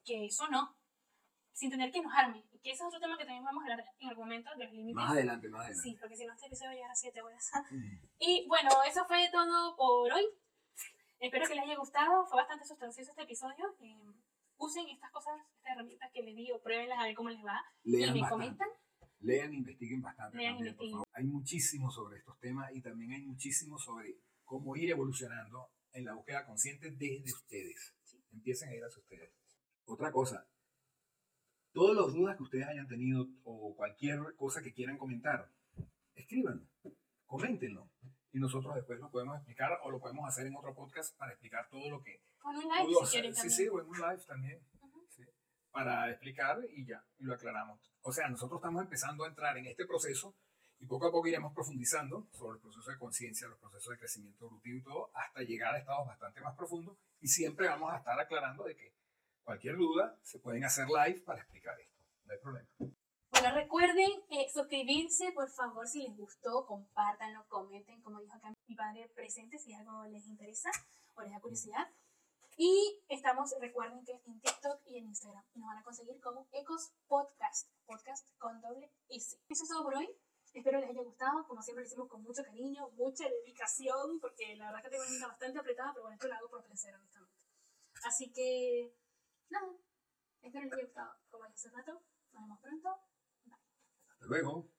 que 0.04 0.26
eso 0.26 0.48
no, 0.48 0.76
sin 1.52 1.70
tener 1.70 1.92
que 1.92 1.98
enojarme. 1.98 2.44
Que 2.62 2.72
ese 2.72 2.82
es 2.82 2.88
otro 2.88 3.00
tema 3.00 3.16
que 3.16 3.24
también 3.24 3.44
vamos 3.44 3.62
a 3.62 3.72
hablar 3.72 3.86
en 3.98 4.08
algún 4.08 4.24
momento, 4.24 4.50
de 4.56 4.64
los 4.64 4.72
límites. 4.72 4.94
Más 4.96 5.10
adelante, 5.12 5.48
más 5.48 5.60
adelante. 5.60 5.82
Sí, 5.82 5.96
porque 5.98 6.16
si 6.16 6.26
no, 6.26 6.34
este 6.34 6.46
episodio 6.46 6.68
va 6.68 6.72
a 6.72 6.74
llegar 6.76 6.90
a 6.90 6.94
7 6.94 7.22
horas. 7.22 7.50
Y 8.18 8.46
bueno, 8.48 8.70
eso 8.86 9.04
fue 9.06 9.28
todo 9.32 9.76
por 9.76 10.12
hoy. 10.12 10.24
Espero 11.20 11.46
que 11.46 11.54
les 11.54 11.64
haya 11.64 11.76
gustado. 11.76 12.26
Fue 12.26 12.36
bastante 12.36 12.66
sustancioso 12.66 13.10
este 13.10 13.22
episodio. 13.22 13.76
Eh, 13.80 14.12
usen 14.58 14.88
estas 14.88 15.10
cosas, 15.10 15.34
estas 15.56 15.72
herramientas 15.72 16.10
que 16.12 16.22
les 16.22 16.36
di 16.36 16.50
o 16.52 16.60
pruébenlas 16.60 16.98
a 16.98 17.04
ver 17.04 17.14
cómo 17.14 17.30
les 17.30 17.44
va. 17.44 17.62
Lean 17.84 18.16
y 18.16 18.22
me 18.22 18.28
comentan. 18.28 18.68
Lean 19.20 19.52
e 19.52 19.56
investiguen 19.56 20.02
bastante. 20.02 20.36
Lean 20.36 20.54
también, 20.56 20.74
investiguen. 20.74 21.02
Hay 21.12 21.24
muchísimo 21.24 21.90
sobre 21.90 22.18
estos 22.18 22.38
temas 22.40 22.70
y 22.74 22.82
también 22.82 23.12
hay 23.12 23.22
muchísimo 23.22 23.78
sobre 23.78 24.16
cómo 24.44 24.76
ir 24.76 24.90
evolucionando 24.90 25.70
en 25.92 26.04
la 26.04 26.14
búsqueda 26.14 26.46
consciente 26.46 26.90
desde 26.90 27.32
ustedes. 27.32 27.94
Empiecen 28.32 28.68
a 28.68 28.74
ir 28.74 28.84
hacia 28.84 29.00
ustedes. 29.00 29.32
Otra 29.86 30.12
cosa, 30.12 30.46
todas 31.72 31.96
las 31.96 32.14
dudas 32.14 32.36
que 32.36 32.42
ustedes 32.42 32.66
hayan 32.66 32.88
tenido 32.88 33.26
o 33.44 33.74
cualquier 33.76 34.20
cosa 34.36 34.62
que 34.62 34.72
quieran 34.72 34.98
comentar, 34.98 35.48
escríbanlo, 36.14 36.66
coméntenlo. 37.26 37.88
Y 38.32 38.38
nosotros 38.38 38.74
después 38.76 39.00
lo 39.00 39.10
podemos 39.10 39.36
explicar 39.36 39.78
o 39.82 39.90
lo 39.90 39.98
podemos 39.98 40.28
hacer 40.28 40.46
en 40.46 40.56
otro 40.56 40.74
podcast 40.74 41.16
para 41.16 41.32
explicar 41.32 41.68
todo 41.68 41.90
lo 41.90 42.02
que... 42.02 42.22
Con 42.38 42.56
un 42.56 42.62
live 42.62 42.94
si 43.04 43.10
quieren 43.10 43.34
Sí, 43.34 43.50
sí, 43.50 43.68
o 43.68 43.80
en 43.80 43.86
un 43.88 43.98
live 43.98 44.22
también. 44.26 44.60
para 45.72 46.10
explicar 46.10 46.58
y 46.70 46.86
ya, 46.86 47.04
y 47.18 47.24
lo 47.24 47.34
aclaramos. 47.34 47.92
O 48.02 48.12
sea, 48.12 48.28
nosotros 48.28 48.58
estamos 48.58 48.82
empezando 48.82 49.24
a 49.24 49.28
entrar 49.28 49.56
en 49.58 49.66
este 49.66 49.84
proceso 49.84 50.34
y 50.78 50.86
poco 50.86 51.06
a 51.06 51.10
poco 51.10 51.28
iremos 51.28 51.52
profundizando 51.52 52.26
sobre 52.32 52.56
el 52.56 52.62
proceso 52.62 52.90
de 52.90 52.98
conciencia, 52.98 53.48
los 53.48 53.58
procesos 53.58 53.90
de 53.92 53.98
crecimiento 53.98 54.46
evolutivo 54.46 54.78
y 54.78 54.82
todo, 54.82 55.10
hasta 55.14 55.42
llegar 55.42 55.74
a 55.74 55.78
estados 55.78 56.06
bastante 56.06 56.40
más 56.40 56.56
profundos. 56.56 56.96
Y 57.20 57.28
siempre 57.28 57.68
vamos 57.68 57.92
a 57.92 57.98
estar 57.98 58.18
aclarando 58.18 58.64
de 58.64 58.76
que 58.76 58.94
cualquier 59.44 59.76
duda 59.76 60.16
se 60.22 60.38
pueden 60.38 60.64
hacer 60.64 60.86
live 60.86 61.20
para 61.20 61.40
explicar 61.40 61.78
esto. 61.80 61.98
No 62.24 62.32
hay 62.32 62.38
problema. 62.38 62.68
Bueno, 63.30 63.54
recuerden 63.54 64.10
eh, 64.30 64.48
suscribirse, 64.52 65.32
por 65.32 65.48
favor, 65.48 65.86
si 65.86 66.02
les 66.02 66.16
gustó, 66.16 66.66
compártanlo, 66.66 67.46
comenten, 67.48 68.02
como 68.02 68.20
dijo 68.20 68.34
acá 68.36 68.52
mi 68.66 68.74
padre 68.74 69.08
presente, 69.14 69.58
si 69.58 69.72
algo 69.72 70.04
les 70.06 70.26
interesa 70.26 70.70
o 71.14 71.22
les 71.22 71.32
da 71.32 71.40
curiosidad. 71.40 71.88
Y 72.56 73.00
estamos, 73.08 73.54
recuerden 73.60 74.04
que 74.04 74.20
en 74.26 74.40
TikTok 74.40 74.82
y 74.86 74.98
en 74.98 75.06
Instagram 75.06 75.44
nos 75.54 75.66
van 75.66 75.78
a 75.78 75.82
conseguir 75.82 76.20
como 76.20 76.46
Ecos 76.52 76.92
Podcast, 77.06 77.70
podcast 77.86 78.28
con 78.38 78.60
doble 78.60 78.90
S. 79.08 79.38
Eso 79.48 79.62
es 79.64 79.68
todo 79.70 79.84
por 79.84 79.94
hoy. 79.94 80.10
Espero 80.52 80.80
les 80.80 80.90
haya 80.90 81.02
gustado. 81.02 81.46
Como 81.46 81.62
siempre, 81.62 81.84
lo 81.84 81.86
hicimos 81.86 82.08
con 82.08 82.22
mucho 82.22 82.44
cariño, 82.44 82.90
mucha 82.90 83.28
dedicación, 83.28 84.20
porque 84.20 84.56
la 84.56 84.66
verdad 84.66 84.82
que 84.82 84.90
tengo 84.90 85.04
una 85.16 85.28
bastante 85.28 85.58
apretada, 85.58 85.92
pero 85.92 86.02
bueno, 86.02 86.14
esto 86.16 86.28
lo 86.28 86.34
hago 86.34 86.50
por 86.50 86.64
placer, 86.64 86.94
honestamente. 86.94 87.44
Así 88.04 88.30
que, 88.32 88.92
nada, 89.50 89.66
espero 90.42 90.64
les 90.64 90.72
haya 90.72 90.84
gustado. 90.84 91.14
Como 91.30 91.44
dije 91.44 91.54
hace 91.56 91.70
rato, 91.70 92.02
nos 92.32 92.42
vemos 92.42 92.60
pronto. 92.60 92.88
Hasta 94.08 94.26
luego. 94.26 94.70